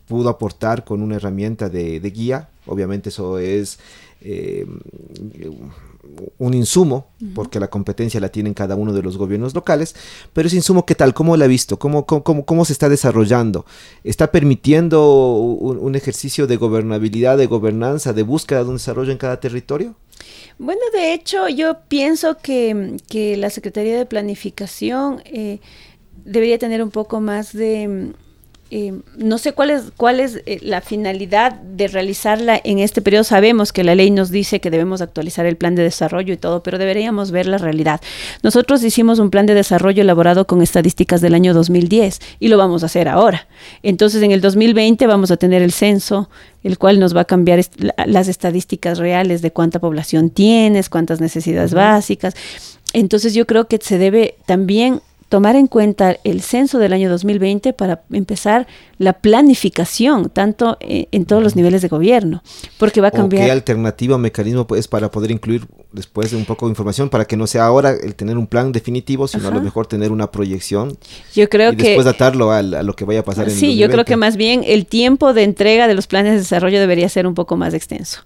pudo 0.07 0.29
aportar 0.29 0.83
con 0.85 1.01
una 1.01 1.15
herramienta 1.15 1.69
de, 1.69 1.99
de 1.99 2.09
guía, 2.11 2.49
obviamente 2.65 3.09
eso 3.09 3.39
es 3.39 3.79
eh, 4.21 4.65
un 6.37 6.53
insumo, 6.53 7.07
porque 7.33 7.59
la 7.59 7.69
competencia 7.69 8.19
la 8.19 8.29
tienen 8.29 8.53
cada 8.53 8.75
uno 8.75 8.93
de 8.93 9.01
los 9.01 9.17
gobiernos 9.17 9.53
locales, 9.53 9.95
pero 10.33 10.47
ese 10.47 10.57
insumo, 10.57 10.85
¿qué 10.85 10.95
tal? 10.95 11.13
¿Cómo 11.13 11.35
lo 11.35 11.43
ha 11.43 11.47
visto? 11.47 11.79
¿Cómo, 11.79 12.05
cómo, 12.05 12.45
cómo 12.45 12.65
se 12.65 12.73
está 12.73 12.89
desarrollando? 12.89 13.65
¿Está 14.03 14.31
permitiendo 14.31 15.31
un, 15.33 15.95
ejercicio 15.95 16.45
de 16.47 16.57
gobernabilidad, 16.57 17.37
de 17.37 17.47
gobernanza, 17.47 18.13
de 18.13 18.23
búsqueda 18.23 18.63
de 18.63 18.69
un 18.69 18.75
desarrollo 18.75 19.11
en 19.11 19.17
cada 19.17 19.39
territorio? 19.39 19.95
Bueno, 20.59 20.81
de 20.93 21.13
hecho, 21.13 21.47
yo 21.49 21.77
pienso 21.87 22.37
que, 22.37 22.97
la 23.37 23.49
Secretaría 23.49 23.97
de 23.97 24.05
Planificación 24.05 25.21
eh, 25.25 25.59
debería 26.23 26.59
tener 26.59 26.83
un 26.83 26.91
poco 26.91 27.19
más 27.19 27.53
de 27.53 28.13
eh, 28.69 28.93
no 29.15 29.37
sé 29.37 29.53
cuál 29.53 29.69
es, 29.69 29.91
cuál 29.95 30.19
es 30.19 30.41
eh, 30.45 30.59
la 30.61 30.81
finalidad 30.81 31.53
de 31.53 31.87
realizarla 31.87 32.59
en 32.61 32.79
este 32.79 33.01
periodo. 33.01 33.23
Sabemos 33.23 33.71
que 33.71 33.85
la 33.85 33.95
ley 33.95 34.11
nos 34.11 34.29
dice 34.29 34.59
que 34.59 34.69
debemos 34.69 35.01
actualizar 35.01 35.45
el 35.45 35.55
plan 35.55 35.75
de 35.75 35.83
desarrollo 35.83 36.33
y 36.33 36.37
todo, 36.37 36.63
pero 36.63 36.77
deberíamos 36.77 37.31
ver 37.31 37.45
la 37.45 37.57
realidad. 37.57 38.01
Nosotros 38.43 38.83
hicimos 38.83 39.19
un 39.19 39.29
plan 39.29 39.45
de 39.45 39.53
desarrollo 39.53 40.01
elaborado 40.01 40.47
con 40.47 40.61
estadísticas 40.61 41.21
del 41.21 41.33
año 41.33 41.53
2010 41.53 42.19
y 42.39 42.49
lo 42.49 42.57
vamos 42.57 42.83
a 42.83 42.87
hacer 42.87 43.07
ahora. 43.07 43.47
Entonces, 43.83 44.21
en 44.21 44.31
el 44.31 44.41
2020 44.41 45.07
vamos 45.07 45.31
a 45.31 45.37
tener 45.37 45.61
el 45.61 45.71
censo, 45.71 46.29
el 46.63 46.77
cual 46.77 46.99
nos 46.99 47.15
va 47.15 47.21
a 47.21 47.25
cambiar 47.25 47.61
las 48.05 48.27
estadísticas 48.27 48.97
reales 48.97 49.41
de 49.41 49.51
cuánta 49.51 49.79
población 49.79 50.29
tienes, 50.29 50.89
cuántas 50.89 51.21
necesidades 51.21 51.73
básicas. 51.73 52.35
Entonces, 52.91 53.33
yo 53.33 53.45
creo 53.47 53.67
que 53.67 53.79
se 53.81 53.97
debe 53.97 54.35
también 54.45 55.01
tomar 55.29 55.55
en 55.55 55.67
cuenta 55.67 56.17
el 56.23 56.41
censo 56.41 56.79
del 56.79 56.93
año 56.93 57.09
2020 57.09 57.73
para 57.73 58.03
empezar 58.11 58.67
la 58.97 59.13
planificación, 59.13 60.29
tanto 60.29 60.77
eh, 60.79 61.07
en, 61.11 61.25
todos 61.25 61.43
los 61.43 61.55
niveles 61.55 61.81
de 61.81 61.89
gobierno, 61.89 62.41
porque 62.77 63.01
va 63.01 63.09
a 63.09 63.11
cambiar. 63.11 63.45
¿Qué 63.45 63.51
alternativa 63.51 64.15
o 64.15 64.17
mecanismo 64.17 64.65
es 64.75 64.87
para 64.87 65.11
poder 65.11 65.31
incluir 65.31 65.67
después 65.91 66.31
de 66.31 66.37
un 66.37 66.45
poco 66.45 66.67
de 66.67 66.71
información 66.71 67.09
para 67.09 67.25
que 67.25 67.35
no 67.35 67.45
sea 67.45 67.65
ahora 67.65 67.91
el 67.91 68.15
tener 68.15 68.37
un 68.37 68.47
plan 68.47 68.71
definitivo, 68.71 69.27
sino 69.27 69.47
a 69.49 69.51
lo 69.51 69.61
mejor 69.61 69.87
tener 69.87 70.11
una 70.11 70.31
proyección? 70.31 70.97
Yo 71.35 71.49
creo 71.49 71.73
y 71.73 71.77
que. 71.77 71.83
después 71.83 72.05
datarlo 72.05 72.51
a, 72.51 72.61
lo 72.61 72.95
que 72.95 73.05
vaya 73.05 73.19
a 73.19 73.23
pasar 73.23 73.49
en 73.49 73.55
Sí, 73.55 73.77
yo 73.77 73.89
creo 73.89 74.05
que 74.05 74.15
más 74.15 74.37
bien 74.37 74.63
el 74.65 74.85
tiempo 74.85 75.33
de 75.33 75.43
entrega 75.43 75.87
de 75.87 75.93
los 75.93 76.07
planes 76.07 76.33
de 76.33 76.39
desarrollo 76.39 76.79
debería 76.79 77.09
ser 77.09 77.27
un 77.27 77.33
poco 77.33 77.57
más 77.57 77.73
extenso 77.73 78.21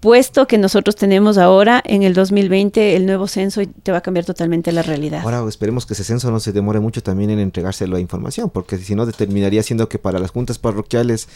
puesto 0.00 0.46
que 0.46 0.58
nosotros 0.58 0.96
tenemos 0.96 1.38
ahora 1.38 1.82
en 1.84 2.02
el 2.02 2.14
2020 2.14 2.96
el 2.96 3.06
nuevo 3.06 3.28
censo 3.28 3.62
y 3.62 3.66
te 3.66 3.92
va 3.92 3.98
a 3.98 4.00
cambiar 4.00 4.24
totalmente 4.24 4.72
la 4.72 4.82
realidad. 4.82 5.20
Ahora 5.22 5.46
esperemos 5.48 5.86
que 5.86 5.94
ese 5.94 6.04
censo 6.04 6.30
no 6.30 6.40
se 6.40 6.52
demore 6.52 6.80
mucho 6.80 7.02
también 7.02 7.30
en 7.30 7.38
entregarse 7.38 7.86
la 7.86 8.00
información, 8.00 8.50
porque 8.50 8.78
si 8.78 8.94
no 8.94 9.06
determinaría 9.06 9.62
siendo 9.62 9.88
que 9.88 9.98
para 9.98 10.18
las 10.18 10.30
juntas 10.30 10.58
parroquiales 10.58 11.28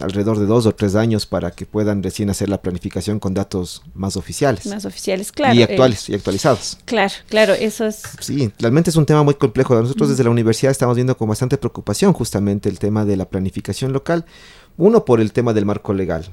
alrededor 0.00 0.38
de 0.38 0.46
dos 0.46 0.66
o 0.66 0.74
tres 0.74 0.94
años 0.94 1.26
para 1.26 1.50
que 1.50 1.66
puedan 1.66 2.02
recién 2.02 2.30
hacer 2.30 2.48
la 2.48 2.60
planificación 2.60 3.18
con 3.20 3.34
datos 3.34 3.82
más 3.94 4.16
oficiales. 4.16 4.66
Más 4.66 4.84
oficiales, 4.84 5.32
claro. 5.32 5.54
Y 5.54 5.62
actuales, 5.62 6.08
y 6.08 6.14
actualizados. 6.14 6.78
Claro, 6.84 7.12
claro, 7.28 7.52
eso 7.52 7.86
es... 7.86 8.02
Sí, 8.20 8.50
realmente 8.58 8.90
es 8.90 8.96
un 8.96 9.06
tema 9.06 9.22
muy 9.22 9.34
complejo. 9.34 9.74
Nosotros 9.80 10.08
desde 10.08 10.24
la 10.24 10.30
universidad 10.30 10.72
estamos 10.72 10.96
viendo 10.96 11.16
con 11.16 11.28
bastante 11.28 11.56
preocupación 11.58 12.12
justamente 12.12 12.68
el 12.68 12.78
tema 12.78 13.04
de 13.04 13.16
la 13.16 13.26
planificación 13.26 13.92
local, 13.92 14.24
uno, 14.78 15.04
por 15.04 15.20
el 15.20 15.32
tema 15.32 15.54
del 15.54 15.64
marco 15.64 15.94
legal. 15.94 16.26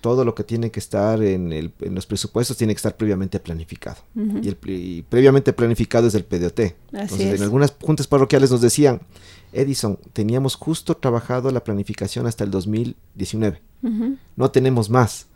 Todo 0.00 0.24
lo 0.24 0.34
que 0.34 0.44
tiene 0.44 0.70
que 0.70 0.80
estar 0.80 1.22
en, 1.22 1.72
los 1.80 2.06
presupuestos 2.06 2.56
tiene 2.56 2.72
que 2.72 2.78
estar 2.78 2.96
previamente 2.96 3.38
planificado. 3.38 3.98
y, 4.14 4.48
el, 4.48 5.04
previamente 5.08 5.52
planificado 5.52 6.06
es 6.06 6.14
el 6.14 6.24
PDOT. 6.24 6.60
Entonces, 6.92 7.36
en 7.36 7.42
algunas 7.42 7.74
juntas 7.80 8.06
parroquiales 8.06 8.50
nos 8.50 8.60
decían, 8.60 9.02
Edison, 9.52 9.98
teníamos 10.12 10.54
justo 10.54 10.96
trabajado 10.96 11.50
la 11.50 11.62
planificación 11.62 12.26
hasta 12.26 12.44
el 12.44 12.50
2019. 12.50 13.60
No 14.36 14.50
tenemos 14.50 14.88
más. 14.88 15.26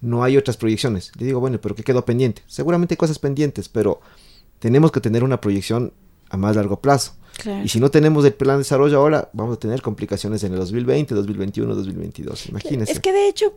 No 0.00 0.22
hay 0.22 0.36
otras 0.36 0.56
proyecciones. 0.56 1.10
Le 1.18 1.26
digo, 1.26 1.40
bueno, 1.40 1.58
pero 1.60 1.74
¿qué 1.74 1.82
quedó 1.82 2.04
pendiente? 2.04 2.42
Seguramente 2.46 2.92
hay 2.94 2.98
cosas 2.98 3.18
pendientes, 3.18 3.68
pero 3.68 4.00
tenemos 4.58 4.92
que 4.92 5.00
tener 5.00 5.24
una 5.24 5.40
proyección 5.40 5.92
a 6.30 6.36
más 6.36 6.56
largo 6.56 6.80
plazo. 6.80 7.14
Y 7.64 7.68
si 7.68 7.80
no 7.80 7.90
tenemos 7.90 8.24
el 8.24 8.32
plan 8.32 8.56
de 8.56 8.58
desarrollo 8.58 8.98
ahora, 8.98 9.28
vamos 9.32 9.56
a 9.56 9.60
tener 9.60 9.82
complicaciones 9.82 10.42
en 10.44 10.52
el 10.52 10.58
2020, 10.58 11.14
2021, 11.14 11.74
2022. 11.74 12.48
Imagínense. 12.48 12.92
Es 12.92 13.00
que 13.00 13.12
de 13.12 13.28
hecho, 13.28 13.52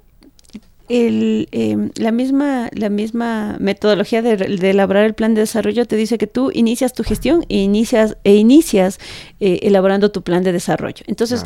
el, 0.90 1.48
em, 1.52 1.92
la, 1.96 2.12
misma, 2.12 2.70
la 2.74 2.90
misma 2.90 3.58
metodología 3.60 4.22
de, 4.22 4.34
elaborar 4.70 5.06
el 5.06 5.14
plan 5.14 5.34
de 5.34 5.42
desarrollo 5.42 5.86
te 5.86 5.96
dice 5.96 6.18
que 6.18 6.28
tú 6.28 6.52
inicias 6.54 6.94
tu 6.94 7.04
gestión 7.04 7.46
e 7.48 7.58
inicias, 7.58 8.18
e 8.24 8.36
inicias 8.36 9.00
eh, 9.40 9.60
elaborando 9.62 10.12
tu 10.12 10.24
plan 10.24 10.44
de 10.44 10.52
desarrollo. 10.52 11.04
Entonces, 11.08 11.46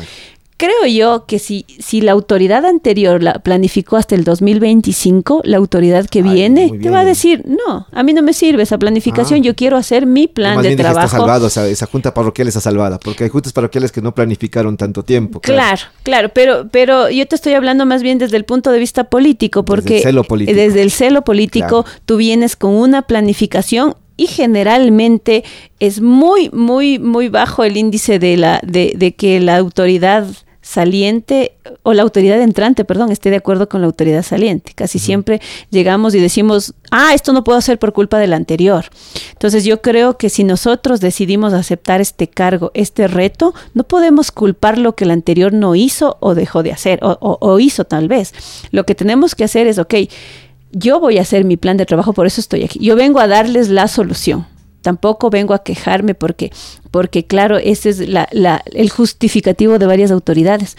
creo 0.64 0.86
yo 0.86 1.26
que 1.26 1.38
si, 1.38 1.66
si 1.78 2.00
la 2.00 2.12
autoridad 2.12 2.64
anterior 2.64 3.22
la 3.22 3.34
planificó 3.34 3.96
hasta 3.96 4.14
el 4.14 4.24
2025, 4.24 5.42
la 5.44 5.56
autoridad 5.56 6.06
que 6.06 6.22
viene 6.22 6.70
te 6.80 6.90
va 6.90 7.00
a 7.00 7.04
decir, 7.04 7.44
no, 7.46 7.86
a 7.90 8.02
mí 8.02 8.12
no 8.12 8.22
me 8.22 8.32
sirve 8.32 8.62
esa 8.62 8.78
planificación, 8.78 9.40
ah. 9.40 9.42
yo 9.42 9.54
quiero 9.54 9.76
hacer 9.76 10.06
mi 10.06 10.26
plan 10.26 10.62
de 10.62 10.76
trabajo. 10.76 11.06
Está 11.06 11.18
salvado, 11.18 11.46
esa 11.46 11.86
junta 11.86 12.14
parroquial 12.14 12.48
está 12.48 12.60
salvada, 12.60 12.98
porque 12.98 13.24
hay 13.24 13.30
juntas 13.30 13.52
parroquiales 13.52 13.92
que 13.92 14.00
no 14.00 14.14
planificaron 14.14 14.76
tanto 14.76 15.02
tiempo. 15.02 15.40
Claro, 15.40 15.82
claro, 16.02 16.30
pero, 16.34 16.68
pero 16.70 17.10
yo 17.10 17.26
te 17.26 17.34
estoy 17.34 17.54
hablando 17.54 17.86
más 17.86 18.02
bien 18.02 18.18
desde 18.18 18.36
el 18.36 18.44
punto 18.44 18.70
de 18.70 18.78
vista 18.78 19.04
político, 19.04 19.64
porque 19.64 19.94
desde 19.94 19.98
el 19.98 20.02
celo 20.02 20.24
político, 20.24 20.56
desde 20.56 20.82
el 20.82 20.90
celo 20.90 21.22
político 21.22 21.84
tú 22.04 22.16
vienes 22.16 22.56
con 22.56 22.74
una 22.74 23.02
planificación 23.02 23.96
y 24.16 24.26
generalmente 24.26 25.44
es 25.80 26.00
muy, 26.00 26.50
muy, 26.50 26.98
muy 26.98 27.28
bajo 27.28 27.64
el 27.64 27.76
índice 27.76 28.18
de, 28.18 28.36
la, 28.36 28.60
de, 28.64 28.94
de 28.96 29.14
que 29.14 29.40
la 29.40 29.56
autoridad 29.56 30.26
saliente 30.64 31.58
o 31.82 31.92
la 31.92 32.02
autoridad 32.02 32.40
entrante, 32.40 32.86
perdón, 32.86 33.12
esté 33.12 33.28
de 33.28 33.36
acuerdo 33.36 33.68
con 33.68 33.82
la 33.82 33.86
autoridad 33.86 34.22
saliente. 34.22 34.72
Casi 34.74 34.98
siempre 34.98 35.40
llegamos 35.70 36.14
y 36.14 36.20
decimos, 36.20 36.72
ah, 36.90 37.12
esto 37.14 37.34
no 37.34 37.44
puedo 37.44 37.58
hacer 37.58 37.78
por 37.78 37.92
culpa 37.92 38.18
del 38.18 38.32
anterior. 38.32 38.86
Entonces 39.32 39.64
yo 39.64 39.82
creo 39.82 40.16
que 40.16 40.30
si 40.30 40.42
nosotros 40.42 41.00
decidimos 41.00 41.52
aceptar 41.52 42.00
este 42.00 42.28
cargo, 42.28 42.70
este 42.72 43.08
reto, 43.08 43.54
no 43.74 43.84
podemos 43.84 44.32
culpar 44.32 44.78
lo 44.78 44.94
que 44.94 45.04
el 45.04 45.10
anterior 45.10 45.52
no 45.52 45.74
hizo 45.74 46.16
o 46.20 46.34
dejó 46.34 46.62
de 46.62 46.72
hacer, 46.72 46.98
o, 47.02 47.18
o 47.20 47.60
hizo 47.60 47.84
tal 47.84 48.08
vez. 48.08 48.32
Lo 48.70 48.86
que 48.86 48.94
tenemos 48.94 49.34
que 49.34 49.44
hacer 49.44 49.66
es, 49.66 49.78
ok, 49.78 49.94
yo 50.72 50.98
voy 50.98 51.18
a 51.18 51.22
hacer 51.22 51.44
mi 51.44 51.58
plan 51.58 51.76
de 51.76 51.84
trabajo, 51.84 52.14
por 52.14 52.26
eso 52.26 52.40
estoy 52.40 52.64
aquí. 52.64 52.78
Yo 52.78 52.96
vengo 52.96 53.20
a 53.20 53.28
darles 53.28 53.68
la 53.68 53.86
solución 53.86 54.46
tampoco 54.84 55.30
vengo 55.30 55.54
a 55.54 55.62
quejarme 55.62 56.14
porque, 56.14 56.52
porque 56.90 57.24
claro, 57.24 57.56
ese 57.56 57.88
es 57.88 58.06
la, 58.06 58.28
la, 58.32 58.62
el 58.72 58.90
justificativo 58.90 59.78
de 59.78 59.86
varias 59.86 60.10
autoridades. 60.10 60.76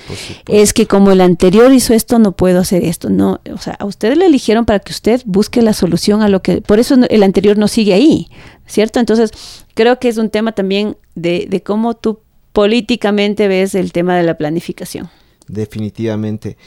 Es 0.48 0.74
que 0.74 0.86
como 0.86 1.12
el 1.12 1.22
anterior 1.22 1.74
hizo 1.74 1.96
esto, 1.96 2.20
no 2.20 2.34
puedo 2.34 2.60
hacer 2.60 2.84
esto. 2.84 3.10
No, 3.10 3.42
o 3.52 3.58
sea, 3.58 3.74
a 3.80 3.86
usted 3.86 4.16
le 4.16 4.28
eligieron 4.28 4.66
para 4.66 4.80
que 4.80 4.92
usted 4.92 5.24
busque 5.26 5.64
la 5.64 5.74
solución 5.74 6.22
a 6.22 6.30
lo 6.30 6.44
que, 6.44 6.62
por 6.62 6.78
eso 6.78 6.96
el 7.10 7.24
anterior 7.24 7.58
no 7.58 7.68
sigue 7.68 7.96
ahí, 7.96 8.28
¿cierto? 8.68 9.00
Entonces, 9.00 9.32
creo 9.74 9.98
que 9.98 10.08
es 10.08 10.18
un 10.18 10.30
tema 10.30 10.52
también 10.52 10.98
de, 11.16 11.48
de 11.50 11.64
cómo 11.64 11.96
tú 11.96 12.20
políticamente 12.54 13.48
ves 13.48 13.74
el 13.74 13.92
tema 13.92 14.16
de 14.16 14.24
la 14.24 14.38
planificación. 14.38 15.10
Definitivamente. 15.48 16.58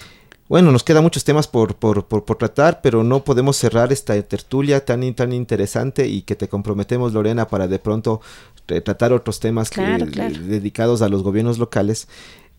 Bueno, 0.48 0.72
nos 0.72 0.82
quedan 0.82 1.02
muchos 1.02 1.24
temas 1.24 1.46
por, 1.46 1.76
por, 1.76 2.06
por, 2.06 2.38
tratar, 2.38 2.80
pero 2.80 3.04
no 3.04 3.22
podemos 3.22 3.58
cerrar 3.58 3.92
esta 3.92 4.20
tertulia 4.22 4.82
tan, 4.82 5.14
tan 5.14 5.34
interesante 5.34 6.08
y 6.08 6.22
que 6.22 6.36
te 6.36 6.48
comprometemos, 6.48 7.12
Lorena, 7.12 7.48
para 7.48 7.68
de 7.68 7.78
pronto 7.78 8.22
tratar 8.64 9.12
otros 9.12 9.40
temas 9.40 9.70
dedicados 9.70 11.02
a 11.02 11.10
los 11.10 11.22
gobiernos 11.22 11.58
locales. 11.58 12.08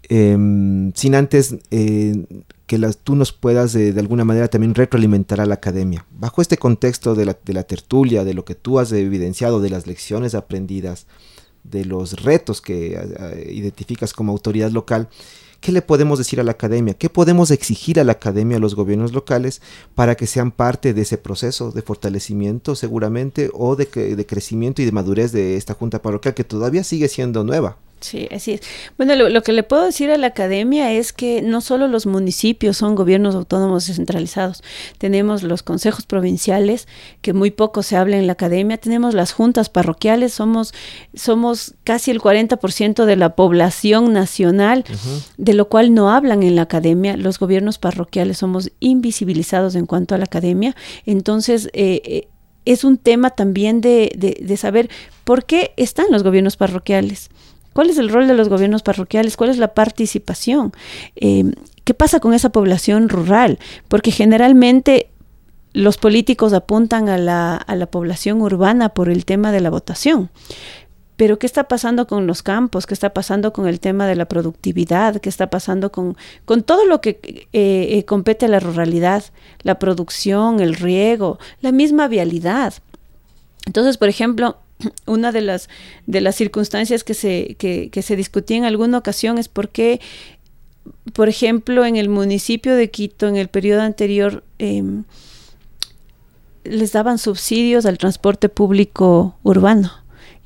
Em, 0.04 0.94
sin 0.94 1.14
antes 1.14 1.56
eh, 1.72 2.26
que 2.68 2.78
las, 2.78 2.98
tú 2.98 3.16
nos 3.16 3.32
puedas 3.32 3.74
de 3.74 4.00
alguna 4.00 4.24
manera 4.24 4.48
también 4.48 4.76
retroalimentar 4.76 5.42
a 5.42 5.48
la 5.48 5.56
academia. 5.56 6.06
Bajo 6.12 6.44
este 6.44 6.58
contexto 6.58 7.16
de 7.16 7.26
la, 7.26 7.38
de 7.44 7.54
la 7.54 7.64
tertulia, 7.64 8.24
de 8.24 8.36
lo 8.36 8.46
que 8.46 8.54
tú 8.54 8.78
has 8.80 8.92
evidenciado, 8.92 9.62
de 9.62 9.72
las 9.72 9.88
lecciones 9.88 10.36
aprendidas, 10.36 11.08
de 11.64 11.86
los 11.86 12.22
retos 12.22 12.62
que 12.62 13.00
identificas 13.52 14.14
como 14.14 14.32
autoridad 14.32 14.70
local, 14.70 15.10
¿Qué 15.60 15.74
le 15.74 15.82
podemos 15.82 16.18
decir 16.18 16.40
a 16.40 16.44
la 16.44 16.52
academia? 16.52 16.94
¿Qué 16.94 17.10
podemos 17.10 17.52
exigir 17.52 18.00
a 18.00 18.06
la 18.06 18.14
academia, 18.14 18.58
a 18.58 18.60
los 18.62 18.76
gobiernos 18.76 19.12
locales, 19.12 19.62
para 19.94 20.16
que 20.16 20.26
sean 20.26 20.52
parte 20.52 20.94
de 20.94 21.02
ese 21.02 21.18
proceso 21.18 21.72
de 21.72 21.82
fortalecimiento 21.82 22.76
seguramente 22.76 23.50
o 23.54 23.76
de, 23.76 23.86
de 23.86 24.26
crecimiento 24.26 24.82
y 24.82 24.86
de 24.86 24.92
madurez 24.94 25.34
de 25.34 25.58
esta 25.58 25.74
junta 25.74 26.02
parroquial 26.02 26.34
que 26.34 26.46
todavía 26.46 26.84
sigue 26.86 27.10
siendo 27.10 27.44
nueva? 27.44 27.78
Sí, 28.02 28.30
así 28.32 28.54
es. 28.54 28.62
Bueno, 28.98 29.16
lo, 29.16 29.44
que 29.44 29.52
le 29.52 29.64
puedo 29.64 29.84
decir 29.84 30.10
a 30.10 30.18
la 30.18 30.28
academia 30.28 30.94
es 30.94 31.12
que 31.12 31.42
no 31.42 31.60
solo 31.60 31.88
los 31.88 32.06
municipios 32.06 32.78
son 32.78 32.96
gobiernos 32.96 33.36
autónomos 33.36 33.88
descentralizados, 33.88 34.64
tenemos 34.98 35.44
los 35.44 35.64
consejos 35.64 36.06
provinciales, 36.06 36.88
que 37.22 37.34
muy 37.34 37.52
poco 37.52 37.84
se 37.84 37.98
habla 37.98 38.18
en 38.18 38.28
la 38.28 38.34
academia, 38.34 38.78
tenemos 38.78 39.14
las 39.14 39.34
juntas 39.34 39.70
parroquiales, 39.70 40.34
somos, 40.34 40.74
somos 41.14 41.76
casi 41.84 42.12
el 42.12 42.22
40% 42.22 43.04
de 43.04 43.16
la 43.18 43.36
población 43.36 44.14
nacional, 44.14 44.86
de 45.38 45.54
lo 45.54 45.68
cual 45.68 45.94
no 45.94 46.10
hablan 46.10 46.44
en 46.44 46.56
la 46.56 46.64
academia, 46.64 47.18
los 47.18 47.38
gobiernos 47.38 47.80
parroquiales 47.80 48.38
somos 48.38 48.72
invisibilizados 48.80 49.76
en 49.76 49.86
cuanto 49.86 50.16
a 50.16 50.18
la 50.18 50.26
academia, 50.26 50.76
entonces... 51.06 51.70
Eh, 51.74 52.02
eh, 52.06 52.28
es 52.66 52.84
un 52.84 52.98
tema 52.98 53.32
también 53.32 53.82
de, 53.82 54.12
de 54.40 54.58
saber 54.58 54.90
por 55.24 55.46
qué 55.46 55.74
están 55.76 56.08
los 56.12 56.22
gobiernos 56.22 56.56
parroquiales 56.56 57.32
¿Cuál 57.80 57.92
es 57.92 57.98
el 57.98 58.10
rol 58.10 58.28
de 58.28 58.34
los 58.34 58.50
gobiernos 58.50 58.84
parroquiales? 58.84 59.38
¿Cuál 59.38 59.52
es 59.52 59.58
la 59.58 59.74
participación? 59.74 60.74
Eh, 61.16 61.46
¿Qué 61.86 61.94
pasa 61.94 62.20
con 62.20 62.34
esa 62.34 62.50
población 62.50 63.08
rural? 63.08 63.58
Porque 63.88 64.12
generalmente 64.12 65.10
los 65.72 65.96
políticos 65.96 66.52
apuntan 66.52 67.08
a 67.08 67.18
la, 67.18 67.56
a 67.56 67.76
la 67.78 67.86
población 67.86 68.42
urbana 68.42 68.90
por 68.90 69.08
el 69.08 69.24
tema 69.24 69.54
de 69.54 69.62
la 69.62 69.70
votación. 69.70 70.30
Pero 71.16 71.40
¿qué 71.40 71.46
está 71.46 71.70
pasando 71.70 72.06
con 72.06 72.28
los 72.28 72.44
campos? 72.44 72.86
¿Qué 72.86 72.94
está 72.94 73.14
pasando 73.14 73.54
con 73.54 73.66
el 73.66 73.80
tema 73.80 74.08
de 74.08 74.18
la 74.18 74.26
productividad? 74.26 75.16
¿Qué 75.22 75.30
está 75.30 75.50
pasando 75.50 75.90
con, 75.90 76.18
con 76.44 76.64
todo 76.64 76.86
lo 76.86 77.00
que 77.00 77.22
eh, 77.22 77.48
eh, 77.54 78.04
compete 78.04 78.48
a 78.48 78.50
la 78.50 78.60
ruralidad? 78.60 79.24
La 79.62 79.80
producción, 79.80 80.60
el 80.60 80.76
riego, 80.76 81.40
la 81.62 81.72
misma 81.72 82.10
vialidad. 82.10 82.74
Entonces, 83.66 83.96
por 83.96 84.10
ejemplo, 84.10 84.58
una 85.06 85.32
de 85.32 85.42
las, 85.42 85.70
de 86.08 86.22
las 86.22 86.36
circunstancias 86.36 87.04
que 87.04 87.14
se, 87.14 87.56
que, 87.58 88.02
se 88.02 88.16
discutía 88.16 88.58
en 88.58 88.66
alguna 88.66 88.98
ocasión 88.98 89.38
es 89.38 89.48
por 89.48 89.70
qué, 89.70 90.00
por 91.14 91.30
ejemplo, 91.30 91.86
en 91.86 91.96
el 91.96 92.10
municipio 92.10 92.76
de 92.76 92.90
Quito, 92.90 93.28
en 93.28 93.36
el 93.36 93.48
periodo 93.48 93.82
anterior, 93.82 94.44
eh, 94.60 94.84
les 96.64 96.92
daban 96.92 97.18
subsidios 97.18 97.86
al 97.86 97.98
transporte 97.98 98.50
público 98.50 99.38
urbano. 99.44 99.92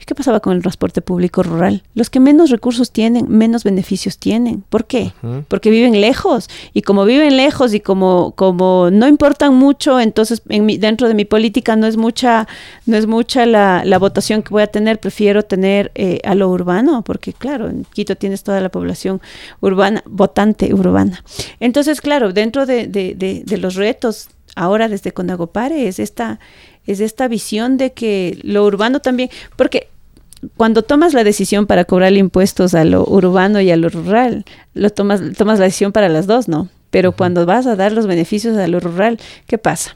¿Y 0.04 0.06
qué 0.06 0.16
pasaba 0.16 0.42
con 0.42 0.54
el 0.54 0.62
transporte 0.62 1.02
público 1.02 1.44
rural? 1.44 1.82
Los 1.96 2.10
que 2.10 2.20
menos 2.20 2.50
recursos 2.50 2.92
tienen, 2.92 3.26
menos 3.30 3.64
beneficios 3.64 4.18
tienen. 4.18 4.62
¿Por 4.70 4.84
qué? 4.84 5.14
Uh 5.24 5.28
-huh. 5.28 5.46
Porque 5.48 5.70
viven 5.70 6.02
lejos. 6.02 6.50
Y 6.74 6.82
como 6.82 7.06
viven 7.06 7.38
lejos 7.38 7.74
y 7.74 7.80
como, 7.80 8.34
como 8.36 8.90
no 8.92 9.08
importan 9.08 9.56
mucho, 9.56 10.02
entonces 10.02 10.42
en 10.50 10.66
mi, 10.66 10.78
dentro 10.78 11.08
de 11.08 11.14
mi 11.14 11.24
política 11.24 11.78
no 11.78 11.88
es 11.88 11.96
mucha, 11.96 12.50
no 12.86 12.98
es 12.98 13.08
mucha 13.08 13.46
la, 13.46 13.84
la 13.86 13.98
votación 13.98 14.44
que 14.44 14.50
voy 14.50 14.64
a 14.64 14.68
tener. 14.68 15.00
Prefiero 15.00 15.44
tener 15.44 15.94
eh, 15.96 16.20
a 16.26 16.36
lo 16.36 16.50
urbano, 16.50 17.02
porque 17.04 17.32
claro, 17.32 17.70
en 17.70 17.86
Quito 17.86 18.18
tienes 18.18 18.44
toda 18.44 18.60
la 18.60 18.68
población 18.68 19.22
urbana, 19.62 20.04
votante 20.06 20.74
urbana. 20.74 21.24
Entonces, 21.62 22.02
claro, 22.02 22.34
dentro 22.34 22.66
de, 22.66 22.88
de, 22.88 23.16
de, 23.16 23.44
de 23.46 23.58
los 23.58 23.76
retos 23.76 24.28
ahora 24.56 24.90
desde 24.90 25.14
Conagopare 25.14 25.88
es 25.88 25.98
esta, 25.98 26.42
es 26.86 27.00
esta 27.00 27.30
visión 27.30 27.78
de 27.78 27.94
que 27.94 28.38
lo 28.44 28.66
urbano 28.66 29.00
también, 29.00 29.30
porque 29.56 29.93
cuando 30.58 30.84
tomas 30.84 31.14
la 31.14 31.24
decisión 31.24 31.66
para 31.68 31.86
cobrar 31.86 32.14
impuestos 32.14 32.74
a 32.74 32.84
lo 32.84 33.06
urbano 33.06 33.62
y 33.62 33.72
a 33.72 33.78
lo 33.78 33.90
rural, 33.90 34.46
lo 34.74 34.90
tomas, 34.90 35.22
tomas 35.38 35.60
la 35.60 35.66
decisión 35.66 35.92
para 35.92 36.10
las 36.10 36.28
dos, 36.28 36.48
¿no? 36.48 36.70
Pero 36.90 37.14
cuando 37.14 37.46
vas 37.46 37.66
a 37.66 37.76
dar 37.76 37.92
los 37.92 38.08
beneficios 38.08 38.58
a 38.58 38.68
lo 38.68 38.80
rural, 38.80 39.20
¿qué 39.48 39.58
pasa? 39.58 39.96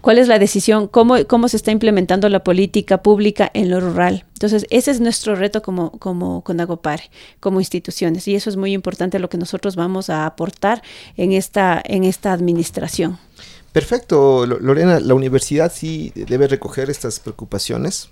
¿Cuál 0.00 0.18
es 0.18 0.28
la 0.28 0.38
decisión? 0.38 0.88
¿Cómo, 0.88 1.16
¿Cómo 1.26 1.48
se 1.48 1.56
está 1.56 1.70
implementando 1.72 2.28
la 2.28 2.44
política 2.44 3.02
pública 3.02 3.50
en 3.54 3.70
lo 3.70 3.80
rural? 3.80 4.24
Entonces, 4.34 4.66
ese 4.70 4.90
es 4.90 5.00
nuestro 5.00 5.34
reto 5.34 5.62
como, 5.62 5.92
como 5.92 6.42
Conagopare, 6.42 7.10
como 7.40 7.60
instituciones. 7.60 8.28
Y 8.28 8.34
eso 8.34 8.50
es 8.50 8.56
muy 8.56 8.72
importante 8.72 9.18
lo 9.18 9.28
que 9.28 9.38
nosotros 9.38 9.76
vamos 9.76 10.10
a 10.10 10.26
aportar 10.26 10.82
en 11.16 11.32
esta, 11.32 11.82
en 11.84 12.04
esta 12.04 12.32
administración. 12.32 13.18
Perfecto, 13.74 14.46
Lorena. 14.46 15.00
La 15.00 15.14
universidad 15.14 15.72
sí 15.74 16.12
debe 16.14 16.46
recoger 16.46 16.90
estas 16.90 17.18
preocupaciones. 17.18 18.10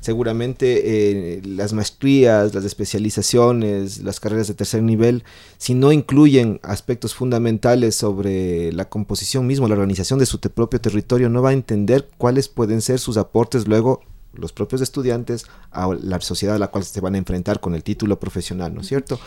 Seguramente 0.00 1.36
eh, 1.36 1.42
las 1.44 1.72
maestrías, 1.72 2.52
las 2.52 2.64
especializaciones, 2.64 4.02
las 4.02 4.18
carreras 4.18 4.48
de 4.48 4.54
tercer 4.54 4.82
nivel, 4.82 5.22
si 5.58 5.74
no 5.74 5.92
incluyen 5.92 6.58
aspectos 6.64 7.14
fundamentales 7.14 7.94
sobre 7.94 8.72
la 8.72 8.88
composición 8.88 9.46
misma, 9.46 9.68
la 9.68 9.74
organización 9.74 10.18
de 10.18 10.26
su 10.26 10.40
propio 10.40 10.80
territorio, 10.80 11.28
no 11.28 11.40
va 11.40 11.50
a 11.50 11.52
entender 11.52 12.08
cuáles 12.18 12.48
pueden 12.48 12.82
ser 12.82 12.98
sus 12.98 13.16
aportes 13.16 13.68
luego 13.68 14.02
los 14.38 14.52
propios 14.52 14.80
estudiantes 14.80 15.46
a 15.72 15.88
la 16.02 16.20
sociedad 16.20 16.56
a 16.56 16.58
la 16.58 16.68
cual 16.68 16.84
se 16.84 17.00
van 17.00 17.14
a 17.14 17.18
enfrentar 17.18 17.60
con 17.60 17.74
el 17.74 17.82
título 17.82 18.18
profesional, 18.18 18.74
¿no 18.74 18.80
es 18.80 18.88
cierto? 18.88 19.18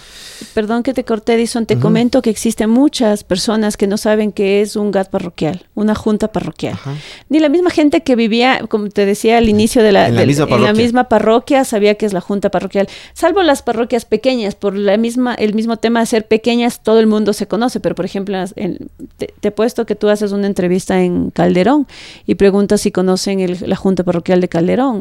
Perdón 0.53 0.83
que 0.83 0.93
te 0.93 1.03
corté, 1.03 1.33
Edison, 1.33 1.65
te 1.65 1.75
uh 1.75 1.77
-huh. 1.77 1.81
comento 1.81 2.21
que 2.21 2.29
existen 2.29 2.69
muchas 2.69 3.23
personas 3.23 3.77
que 3.77 3.87
no 3.87 3.97
saben 3.97 4.31
qué 4.31 4.61
es 4.61 4.75
un 4.75 4.91
GAT 4.91 5.09
parroquial, 5.09 5.65
una 5.75 5.95
junta 5.95 6.29
parroquial. 6.31 6.77
Ni 7.29 7.39
la 7.39 7.49
misma 7.49 7.69
gente 7.69 8.01
que 8.01 8.15
vivía, 8.15 8.61
como 8.69 8.89
te 8.89 9.05
decía 9.05 9.37
al 9.37 9.49
inicio 9.49 9.83
de 9.83 9.91
la, 9.91 10.07
en 10.07 10.15
la, 10.15 10.21
de, 10.21 10.27
misma, 10.27 10.47
en 10.49 10.63
la 10.63 10.73
misma 10.73 11.03
parroquia 11.09 11.63
sabía 11.65 11.95
que 11.95 12.05
es 12.05 12.13
la 12.13 12.21
junta 12.21 12.49
parroquial, 12.49 12.87
salvo 13.13 13.43
las 13.43 13.61
parroquias 13.61 14.05
pequeñas, 14.05 14.55
por 14.55 14.75
la 14.75 14.97
misma, 14.97 15.33
el 15.35 15.53
mismo 15.53 15.77
tema 15.77 15.99
de 15.99 16.05
ser 16.05 16.27
pequeñas, 16.27 16.81
todo 16.81 16.99
el 16.99 17.07
mundo 17.07 17.33
se 17.33 17.47
conoce, 17.47 17.79
pero 17.79 17.95
por 17.95 18.05
ejemplo, 18.05 18.37
en, 18.55 18.89
te, 19.17 19.33
te, 19.39 19.47
he 19.49 19.51
puesto 19.51 19.85
que 19.85 19.95
tú 19.95 20.09
haces 20.09 20.31
una 20.31 20.47
entrevista 20.47 21.01
en 21.01 21.31
Calderón 21.31 21.87
y 22.25 22.35
preguntas 22.35 22.81
si 22.81 22.91
conocen 22.91 23.39
el, 23.39 23.57
la 23.65 23.75
junta 23.75 24.03
parroquial 24.03 24.41
de 24.41 24.47
Calderón 24.49 24.98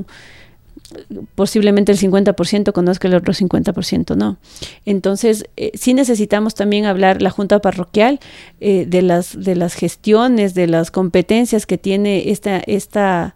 posiblemente 1.34 1.92
el 1.92 1.98
50% 1.98 2.72
conozca 2.72 3.08
el 3.08 3.14
otro 3.14 3.34
50% 3.34 4.16
no. 4.16 4.38
Entonces, 4.86 5.44
eh, 5.56 5.72
sí 5.74 5.94
necesitamos 5.94 6.54
también 6.54 6.86
hablar 6.86 7.20
la 7.20 7.30
Junta 7.30 7.60
Parroquial 7.60 8.20
eh, 8.60 8.86
de, 8.86 9.02
las, 9.02 9.38
de 9.38 9.54
las 9.54 9.74
gestiones, 9.74 10.54
de 10.54 10.66
las 10.66 10.90
competencias 10.90 11.66
que 11.66 11.78
tiene 11.78 12.30
esta, 12.30 12.58
esta 12.58 13.34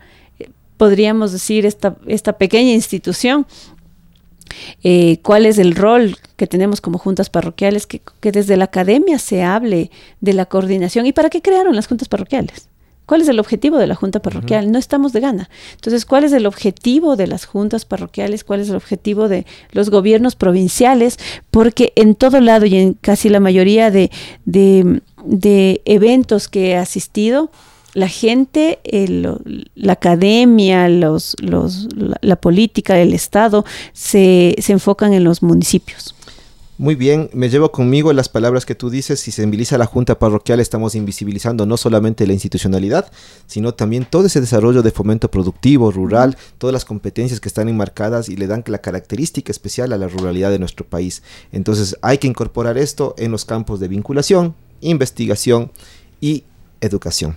podríamos 0.77 1.31
decir, 1.33 1.67
esta, 1.67 1.97
esta 2.07 2.33
pequeña 2.35 2.73
institución. 2.73 3.47
Eh, 4.83 5.19
cuál 5.23 5.47
es 5.47 5.59
el 5.59 5.75
rol 5.75 6.17
que 6.37 6.47
tenemos 6.47 6.81
como 6.81 6.99
juntas 6.99 7.31
parroquiales, 7.31 7.87
que 7.87 8.33
desde 8.33 8.57
la 8.57 8.65
academia 8.65 9.19
se 9.19 9.45
hable 9.45 9.91
de 10.21 10.33
la 10.33 10.47
coordinación. 10.47 11.07
¿Y 11.07 11.13
para 11.13 11.31
qué 11.31 11.41
crearon 11.41 11.77
las 11.77 11.87
juntas 11.87 12.09
parroquiales? 12.09 12.69
¿Cuál 13.07 13.21
es 13.21 13.29
el 13.29 13.41
objetivo 13.41 13.79
de 13.79 13.87
la 13.87 13.95
junta 13.95 14.21
parroquial? 14.21 14.65
Uh 14.65 14.69
-huh. 14.69 14.73
No 14.73 14.79
estamos 14.79 15.13
de 15.13 15.21
gana. 15.21 15.51
Entonces, 15.75 16.05
¿cuál 16.07 16.25
es 16.25 16.33
el 16.33 16.47
objetivo 16.47 17.17
de 17.17 17.27
las 17.27 17.45
juntas 17.45 17.85
parroquiales? 17.85 18.45
¿Cuál 18.45 18.61
es 18.61 18.69
el 18.69 18.77
objetivo 18.77 19.29
de 19.29 19.45
los 19.73 19.91
gobiernos 19.91 20.37
provinciales? 20.37 21.19
Porque 21.51 21.93
en 21.97 22.15
todo 22.15 22.41
lado 22.41 22.67
y 22.67 22.77
en 22.77 22.95
casi 22.95 23.29
la 23.29 23.41
mayoría 23.41 23.91
de, 23.91 24.11
de, 24.45 25.03
de 25.25 25.83
eventos 25.85 26.49
que 26.49 26.71
he 26.71 26.77
asistido, 26.77 27.51
la 27.95 28.09
gente, 28.09 28.79
el, 28.85 29.29
la 29.75 29.93
academia, 29.93 30.89
los, 30.89 31.37
los, 31.41 31.89
la, 31.95 32.17
la, 32.21 32.37
política, 32.37 32.99
el 32.99 33.13
Estado, 33.13 33.65
se, 33.93 34.55
se 34.59 34.73
enfocan 34.73 35.13
en 35.13 35.25
los 35.25 35.43
municipios. 35.43 36.12
Muy 36.83 36.97
bien, 36.97 37.31
me 37.33 37.49
llevo 37.49 37.71
conmigo 37.71 38.13
las 38.13 38.29
palabras 38.29 38.67
que 38.67 38.75
tú 38.75 38.91
dices. 38.91 39.21
Si 39.21 39.31
se 39.31 39.45
invisibiliza 39.45 39.79
la 39.79 39.87
Junta 39.87 40.19
Parroquial, 40.19 40.59
estamos 40.59 40.97
invisibilizando 40.97 41.65
no 41.65 41.77
solamente 41.77 42.27
la 42.27 42.33
institucionalidad, 42.33 43.13
sino 43.47 43.73
también 43.73 44.05
todo 44.05 44.27
ese 44.27 44.41
desarrollo 44.41 44.83
de 44.83 44.91
fomento 44.91 45.31
productivo, 45.31 45.93
rural, 45.93 46.37
todas 46.59 46.73
las 46.73 46.85
competencias 46.85 47.39
que 47.39 47.47
están 47.47 47.69
enmarcadas 47.69 48.29
y 48.29 48.35
le 48.35 48.49
dan 48.49 48.65
la 48.67 48.79
característica 48.79 49.53
especial 49.53 49.93
a 49.93 49.97
la 49.97 50.09
ruralidad 50.09 50.51
de 50.51 50.59
nuestro 50.59 50.85
país. 50.85 51.23
Entonces 51.53 51.97
hay 52.03 52.19
que 52.19 52.27
incorporar 52.27 52.77
esto 52.77 53.15
en 53.17 53.31
los 53.31 53.45
campos 53.45 53.79
de 53.79 53.87
vinculación, 53.87 54.57
investigación 54.81 55.71
y 56.21 56.43
educación. 56.81 57.37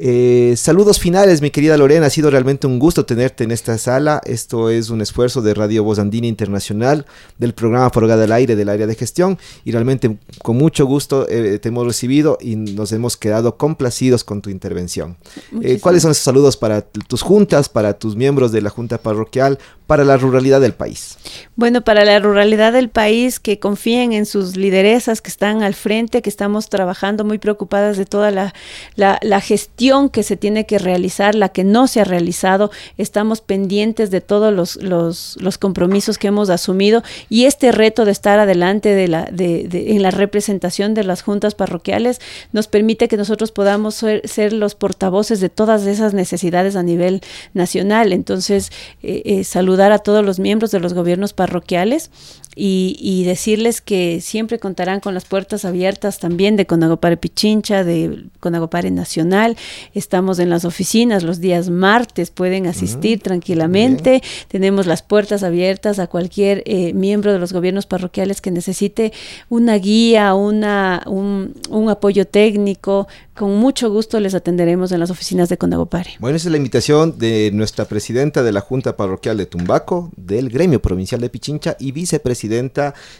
Eh, 0.00 0.54
saludos 0.56 1.00
finales, 1.00 1.42
mi 1.42 1.50
querida 1.50 1.76
Lorena. 1.76 2.06
Ha 2.06 2.10
sido 2.10 2.30
realmente 2.30 2.68
un 2.68 2.78
gusto 2.78 3.04
tenerte 3.04 3.42
en 3.42 3.50
esta 3.50 3.76
sala. 3.78 4.20
Esto 4.24 4.70
es 4.70 4.90
un 4.90 5.00
esfuerzo 5.00 5.42
de 5.42 5.54
Radio 5.54 5.82
Voz 5.82 5.98
Andina 5.98 6.28
Internacional, 6.28 7.04
del 7.38 7.52
programa 7.52 7.90
Forgada 7.90 8.24
al 8.24 8.32
Aire 8.32 8.54
del 8.54 8.68
área 8.68 8.86
de 8.86 8.94
gestión. 8.94 9.38
Y 9.64 9.72
realmente 9.72 10.18
con 10.42 10.56
mucho 10.56 10.86
gusto 10.86 11.26
eh, 11.28 11.58
te 11.58 11.68
hemos 11.68 11.86
recibido 11.86 12.38
y 12.40 12.54
nos 12.54 12.92
hemos 12.92 13.16
quedado 13.16 13.56
complacidos 13.56 14.22
con 14.22 14.40
tu 14.40 14.50
intervención. 14.50 15.16
Eh, 15.62 15.80
¿Cuáles 15.80 16.02
son 16.02 16.12
esos 16.12 16.22
saludos 16.22 16.56
para 16.56 16.82
tus 16.82 17.22
juntas, 17.22 17.68
para 17.68 17.98
tus 17.98 18.14
miembros 18.14 18.52
de 18.52 18.62
la 18.62 18.70
Junta 18.70 18.98
Parroquial, 18.98 19.58
para 19.88 20.04
la 20.04 20.18
ruralidad 20.18 20.60
del 20.60 20.74
país? 20.74 21.16
Bueno, 21.56 21.80
para 21.80 22.04
la 22.04 22.18
ruralidad 22.18 22.74
del 22.74 22.90
país, 22.90 23.40
que 23.40 23.58
confíen 23.58 24.12
en 24.12 24.26
sus 24.26 24.54
lideresas 24.54 25.22
que 25.22 25.30
están 25.30 25.62
al 25.62 25.72
frente, 25.72 26.20
que 26.20 26.28
estamos 26.28 26.68
trabajando 26.68 27.24
muy 27.24 27.38
preocupadas 27.38 27.96
de 27.96 28.04
toda 28.04 28.30
la, 28.30 28.52
la, 28.96 29.40
gestión 29.40 30.10
que 30.10 30.22
se 30.22 30.36
tiene 30.36 30.66
que 30.66 30.78
realizar, 30.78 31.34
la 31.34 31.48
que 31.48 31.64
no 31.64 31.86
se 31.86 32.02
ha 32.02 32.04
realizado. 32.04 32.70
Estamos 32.98 33.40
pendientes 33.40 34.10
de 34.10 34.20
todos 34.20 34.52
los, 34.52 34.76
los, 34.76 35.38
los 35.40 35.56
compromisos 35.56 36.18
que 36.18 36.28
hemos 36.28 36.50
asumido 36.50 37.02
y 37.30 37.46
este 37.46 37.72
reto 37.72 38.04
de 38.04 38.12
estar 38.12 38.38
adelante 38.38 38.90
de 38.90 39.08
la, 39.08 39.24
de, 39.32 39.68
de, 39.68 39.92
en 39.92 40.02
la 40.02 40.10
representación 40.10 40.92
de 40.92 41.04
las 41.04 41.22
juntas 41.22 41.54
parroquiales 41.54 42.20
nos 42.52 42.68
permite 42.68 43.08
que 43.08 43.16
nosotros 43.16 43.52
podamos 43.52 43.94
ser, 43.94 44.52
los 44.52 44.74
portavoces 44.74 45.40
de 45.40 45.48
todas 45.48 45.86
esas 45.86 46.12
necesidades 46.12 46.76
a 46.76 46.82
nivel 46.82 47.22
nacional. 47.54 48.12
Entonces, 48.12 48.70
eh, 49.02 49.22
eh, 49.24 49.44
a 49.80 49.98
todos 49.98 50.24
los 50.24 50.38
miembros 50.38 50.70
de 50.70 50.80
los 50.80 50.94
gobiernos 50.94 51.32
parroquiales 51.32 52.10
y, 52.54 52.96
y, 53.00 53.24
decirles 53.24 53.80
que 53.80 54.20
siempre 54.20 54.58
contarán 54.58 55.00
con 55.00 55.14
las 55.14 55.24
puertas 55.24 55.64
abiertas 55.64 56.18
también 56.18 56.56
de 56.56 56.66
Conagopare 56.66 57.16
Pichincha, 57.16 57.84
de 57.84 58.24
Conagopare 58.40 58.90
Nacional. 58.90 59.56
Estamos 59.94 60.38
en 60.38 60.50
las 60.50 60.64
oficinas 60.64 61.22
los 61.22 61.40
días 61.40 61.70
martes, 61.70 62.30
pueden 62.30 62.66
asistir 62.66 63.18
uh 63.18 63.20
-huh. 63.20 63.24
tranquilamente. 63.24 64.10
Bien. 64.10 64.22
Tenemos 64.48 64.86
las 64.86 65.02
puertas 65.02 65.42
abiertas 65.42 65.98
a 65.98 66.06
cualquier 66.06 66.62
eh, 66.66 66.92
miembro 66.94 67.32
de 67.32 67.38
los 67.38 67.52
gobiernos 67.52 67.86
parroquiales 67.86 68.40
que 68.40 68.50
necesite 68.50 69.12
una 69.48 69.76
guía, 69.76 70.34
una, 70.34 71.02
un, 71.06 71.54
un 71.70 71.90
apoyo 71.90 72.26
técnico, 72.26 73.06
con 73.34 73.56
mucho 73.56 73.88
gusto 73.90 74.18
les 74.18 74.34
atenderemos 74.34 74.90
en 74.90 74.98
las 74.98 75.10
oficinas 75.10 75.48
de 75.48 75.58
Condagopare. 75.58 76.16
Bueno, 76.18 76.36
esa 76.36 76.48
es 76.48 76.50
la 76.50 76.56
invitación 76.56 77.18
de 77.18 77.50
nuestra 77.52 77.84
presidenta 77.84 78.42
de 78.42 78.50
la 78.50 78.60
Junta 78.60 78.96
Parroquial 78.96 79.36
de 79.36 79.46
Tumbaco, 79.46 80.10
del 80.16 80.48
Gremio 80.48 80.82
Provincial 80.82 81.20
de 81.20 81.28
Pichincha 81.28 81.76
y 81.78 81.92
vicepresidenta 81.92 82.37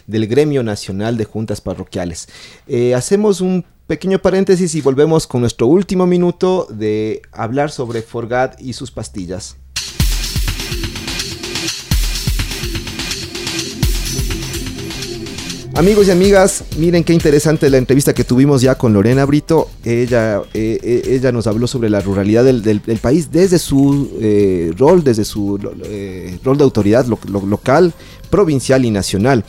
del 0.07 0.27
Gremio 0.27 0.63
Nacional 0.63 1.17
de 1.17 1.25
Juntas 1.25 1.61
Parroquiales. 1.61 2.29
Eh, 2.69 2.95
hacemos 2.95 3.41
un 3.41 3.65
pequeño 3.87 4.21
paréntesis 4.21 4.75
y 4.75 4.81
volvemos 4.81 5.27
con 5.27 5.41
nuestro 5.41 5.67
último 5.67 6.07
minuto 6.07 6.67
de 6.71 7.23
hablar 7.33 7.71
sobre 7.71 8.03
Forgat 8.03 8.61
y 8.61 8.75
sus 8.75 8.91
pastillas. 8.91 9.57
Amigos 15.75 16.09
y 16.09 16.11
amigas, 16.11 16.65
miren 16.77 17.05
qué 17.05 17.13
interesante 17.13 17.71
la 17.71 17.79
entrevista 17.79 18.13
que 18.13 18.25
tuvimos 18.25 18.63
ya 18.63 18.75
con 18.77 18.93
Lorena 18.93 19.25
Brito. 19.25 19.69
Ella, 19.85 20.43
eh, 20.53 20.79
eh, 20.83 21.03
ella 21.07 21.31
nos 21.31 21.47
habló 21.47 21.69
sobre 21.69 21.89
la 21.89 22.01
ruralidad 22.01 22.45
del, 22.45 22.81
país 23.01 23.31
desde 23.31 23.61
su 23.61 24.11
rol, 24.77 25.05
desde 25.05 25.25
su 25.25 25.57
rol 25.57 26.59
de 26.59 26.65
autoridad 26.65 27.07
local, 27.07 27.95
provincial 28.29 28.85
y 28.85 28.91
nacional. 28.91 29.45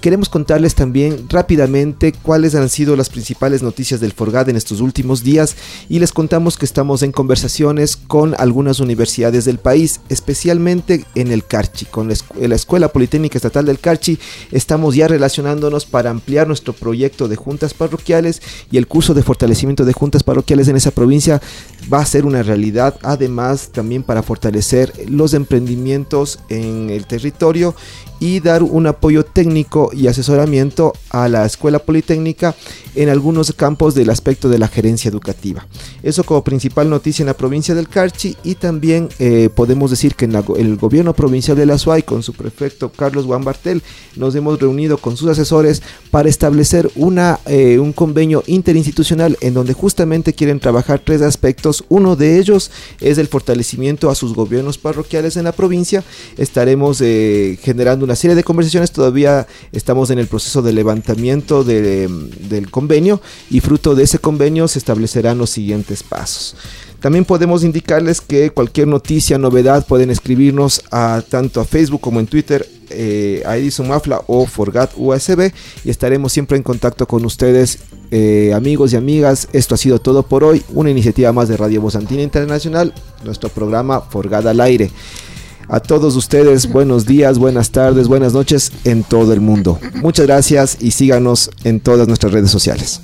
Queremos 0.00 0.28
contarles 0.28 0.74
también 0.74 1.30
rápidamente 1.30 2.12
cuáles 2.12 2.54
han 2.54 2.68
sido 2.68 2.94
las 2.94 3.08
principales 3.08 3.62
noticias 3.62 4.00
del 4.00 4.12
Forgad 4.12 4.50
en 4.50 4.56
estos 4.56 4.82
últimos 4.82 5.22
días 5.22 5.56
y 5.88 5.98
les 5.98 6.12
contamos 6.12 6.58
que 6.58 6.66
estamos 6.66 7.02
en 7.02 7.10
conversaciones 7.10 7.96
con 7.96 8.34
algunas 8.38 8.80
universidades 8.80 9.46
del 9.46 9.56
país, 9.56 10.02
especialmente 10.10 11.06
en 11.14 11.32
el 11.32 11.46
Carchi, 11.46 11.86
con 11.86 12.08
la 12.08 12.54
Escuela 12.54 12.88
Politécnica 12.88 13.38
Estatal 13.38 13.64
del 13.64 13.78
Carchi. 13.78 14.18
Estamos 14.52 14.94
ya 14.94 15.08
relacionándonos 15.08 15.86
para 15.86 16.10
ampliar 16.10 16.48
nuestro 16.48 16.74
proyecto 16.74 17.26
de 17.26 17.36
juntas 17.36 17.72
parroquiales 17.72 18.42
y 18.70 18.76
el 18.76 18.86
curso 18.86 19.14
de 19.14 19.22
fortalecimiento 19.22 19.86
de 19.86 19.94
juntas 19.94 20.22
parroquiales 20.22 20.68
en 20.68 20.76
esa 20.76 20.90
provincia 20.90 21.40
va 21.90 22.00
a 22.00 22.06
ser 22.06 22.26
una 22.26 22.42
realidad, 22.42 22.98
además 23.02 23.70
también 23.72 24.02
para 24.02 24.22
fortalecer 24.22 24.92
los 25.08 25.32
emprendimientos 25.32 26.40
en 26.50 26.90
el 26.90 27.06
territorio 27.06 27.74
y 28.20 28.40
dar 28.40 28.62
un 28.62 28.86
apoyo 28.86 29.24
técnico 29.24 29.90
y 29.92 30.06
asesoramiento 30.06 30.92
a 31.10 31.28
la 31.28 31.44
Escuela 31.44 31.78
Politécnica 31.78 32.54
en 32.94 33.08
algunos 33.08 33.52
campos 33.52 33.94
del 33.94 34.10
aspecto 34.10 34.48
de 34.48 34.58
la 34.58 34.68
gerencia 34.68 35.08
educativa. 35.08 35.66
Eso 36.02 36.24
como 36.24 36.44
principal 36.44 36.88
noticia 36.88 37.22
en 37.22 37.26
la 37.26 37.36
provincia 37.36 37.74
del 37.74 37.88
Carchi 37.88 38.36
y 38.44 38.54
también 38.54 39.08
eh, 39.18 39.48
podemos 39.54 39.90
decir 39.90 40.14
que 40.14 40.24
en 40.24 40.34
el 40.34 40.76
gobierno 40.76 41.12
provincial 41.14 41.56
de 41.56 41.66
la 41.66 41.78
SUAY 41.78 42.02
con 42.02 42.22
su 42.22 42.32
prefecto 42.32 42.90
Carlos 42.90 43.26
Juan 43.26 43.44
Bartel 43.44 43.82
nos 44.16 44.34
hemos 44.34 44.60
reunido 44.60 44.98
con 44.98 45.16
sus 45.16 45.28
asesores 45.28 45.82
para 46.10 46.28
establecer 46.28 46.90
una, 46.94 47.40
eh, 47.46 47.78
un 47.78 47.92
convenio 47.92 48.42
interinstitucional 48.46 49.36
en 49.40 49.54
donde 49.54 49.72
justamente 49.72 50.32
quieren 50.32 50.60
trabajar 50.60 51.00
tres 51.04 51.22
aspectos. 51.22 51.84
Uno 51.88 52.16
de 52.16 52.38
ellos 52.38 52.70
es 53.00 53.18
el 53.18 53.28
fortalecimiento 53.28 54.10
a 54.10 54.14
sus 54.14 54.34
gobiernos 54.34 54.78
parroquiales 54.78 55.36
en 55.36 55.44
la 55.44 55.52
provincia. 55.52 56.04
Estaremos 56.36 57.00
eh, 57.00 57.58
generando 57.62 58.03
una 58.04 58.16
serie 58.16 58.34
de 58.34 58.44
conversaciones, 58.44 58.92
todavía 58.92 59.46
estamos 59.72 60.10
en 60.10 60.18
el 60.18 60.26
proceso 60.26 60.62
de 60.62 60.72
levantamiento 60.72 61.64
del 61.64 62.70
convenio 62.70 63.20
y 63.50 63.60
fruto 63.60 63.94
de 63.94 64.04
ese 64.04 64.18
convenio 64.18 64.68
se 64.68 64.78
establecerán 64.78 65.38
los 65.38 65.50
siguientes 65.50 66.02
pasos. 66.02 66.56
También 67.00 67.26
podemos 67.26 67.64
indicarles 67.64 68.22
que 68.22 68.50
cualquier 68.50 68.88
noticia, 68.88 69.36
novedad, 69.36 69.86
pueden 69.86 70.10
escribirnos 70.10 70.82
a 70.90 71.22
tanto 71.28 71.60
a 71.60 71.66
Facebook 71.66 72.00
como 72.00 72.18
en 72.18 72.26
Twitter 72.26 72.66
eh, 72.90 73.42
a 73.44 73.56
Edison 73.56 73.88
Mafla 73.88 74.22
o 74.26 74.46
Forgat 74.46 74.92
USB 74.96 75.52
y 75.84 75.90
estaremos 75.90 76.32
siempre 76.32 76.56
en 76.56 76.62
contacto 76.62 77.06
con 77.06 77.24
ustedes, 77.24 77.78
eh, 78.10 78.52
amigos 78.54 78.92
y 78.92 78.96
amigas. 78.96 79.48
Esto 79.52 79.74
ha 79.74 79.78
sido 79.78 80.00
todo 80.00 80.22
por 80.22 80.44
hoy, 80.44 80.62
una 80.72 80.90
iniciativa 80.90 81.32
más 81.32 81.48
de 81.48 81.56
Radio 81.56 81.80
Bozantina 81.80 82.22
Internacional, 82.22 82.94
nuestro 83.24 83.48
programa 83.48 84.00
Forgat 84.00 84.46
al 84.46 84.60
aire. 84.60 84.90
A 85.68 85.80
todos 85.80 86.14
ustedes, 86.16 86.70
buenos 86.70 87.06
días, 87.06 87.38
buenas 87.38 87.70
tardes, 87.70 88.06
buenas 88.06 88.34
noches 88.34 88.70
en 88.84 89.02
todo 89.02 89.32
el 89.32 89.40
mundo. 89.40 89.78
Muchas 89.94 90.26
gracias 90.26 90.76
y 90.80 90.90
síganos 90.90 91.50
en 91.64 91.80
todas 91.80 92.06
nuestras 92.06 92.32
redes 92.32 92.50
sociales. 92.50 93.00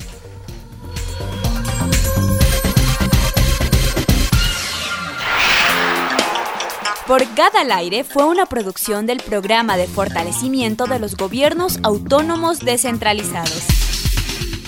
Por 7.06 7.24
Gada 7.34 7.62
al 7.62 7.72
Aire 7.72 8.04
fue 8.04 8.24
una 8.24 8.46
producción 8.46 9.04
del 9.04 9.18
Programa 9.18 9.76
de 9.76 9.88
Fortalecimiento 9.88 10.86
de 10.86 11.00
los 11.00 11.16
Gobiernos 11.16 11.80
Autónomos 11.82 12.60
Descentralizados. 12.60 13.64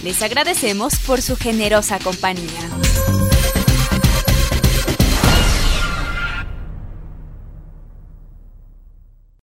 Les 0.03 0.21
agradecemos 0.23 0.95
por 1.07 1.23
su 1.23 1.37
generosa 1.37 2.01
compañía. 2.01 2.59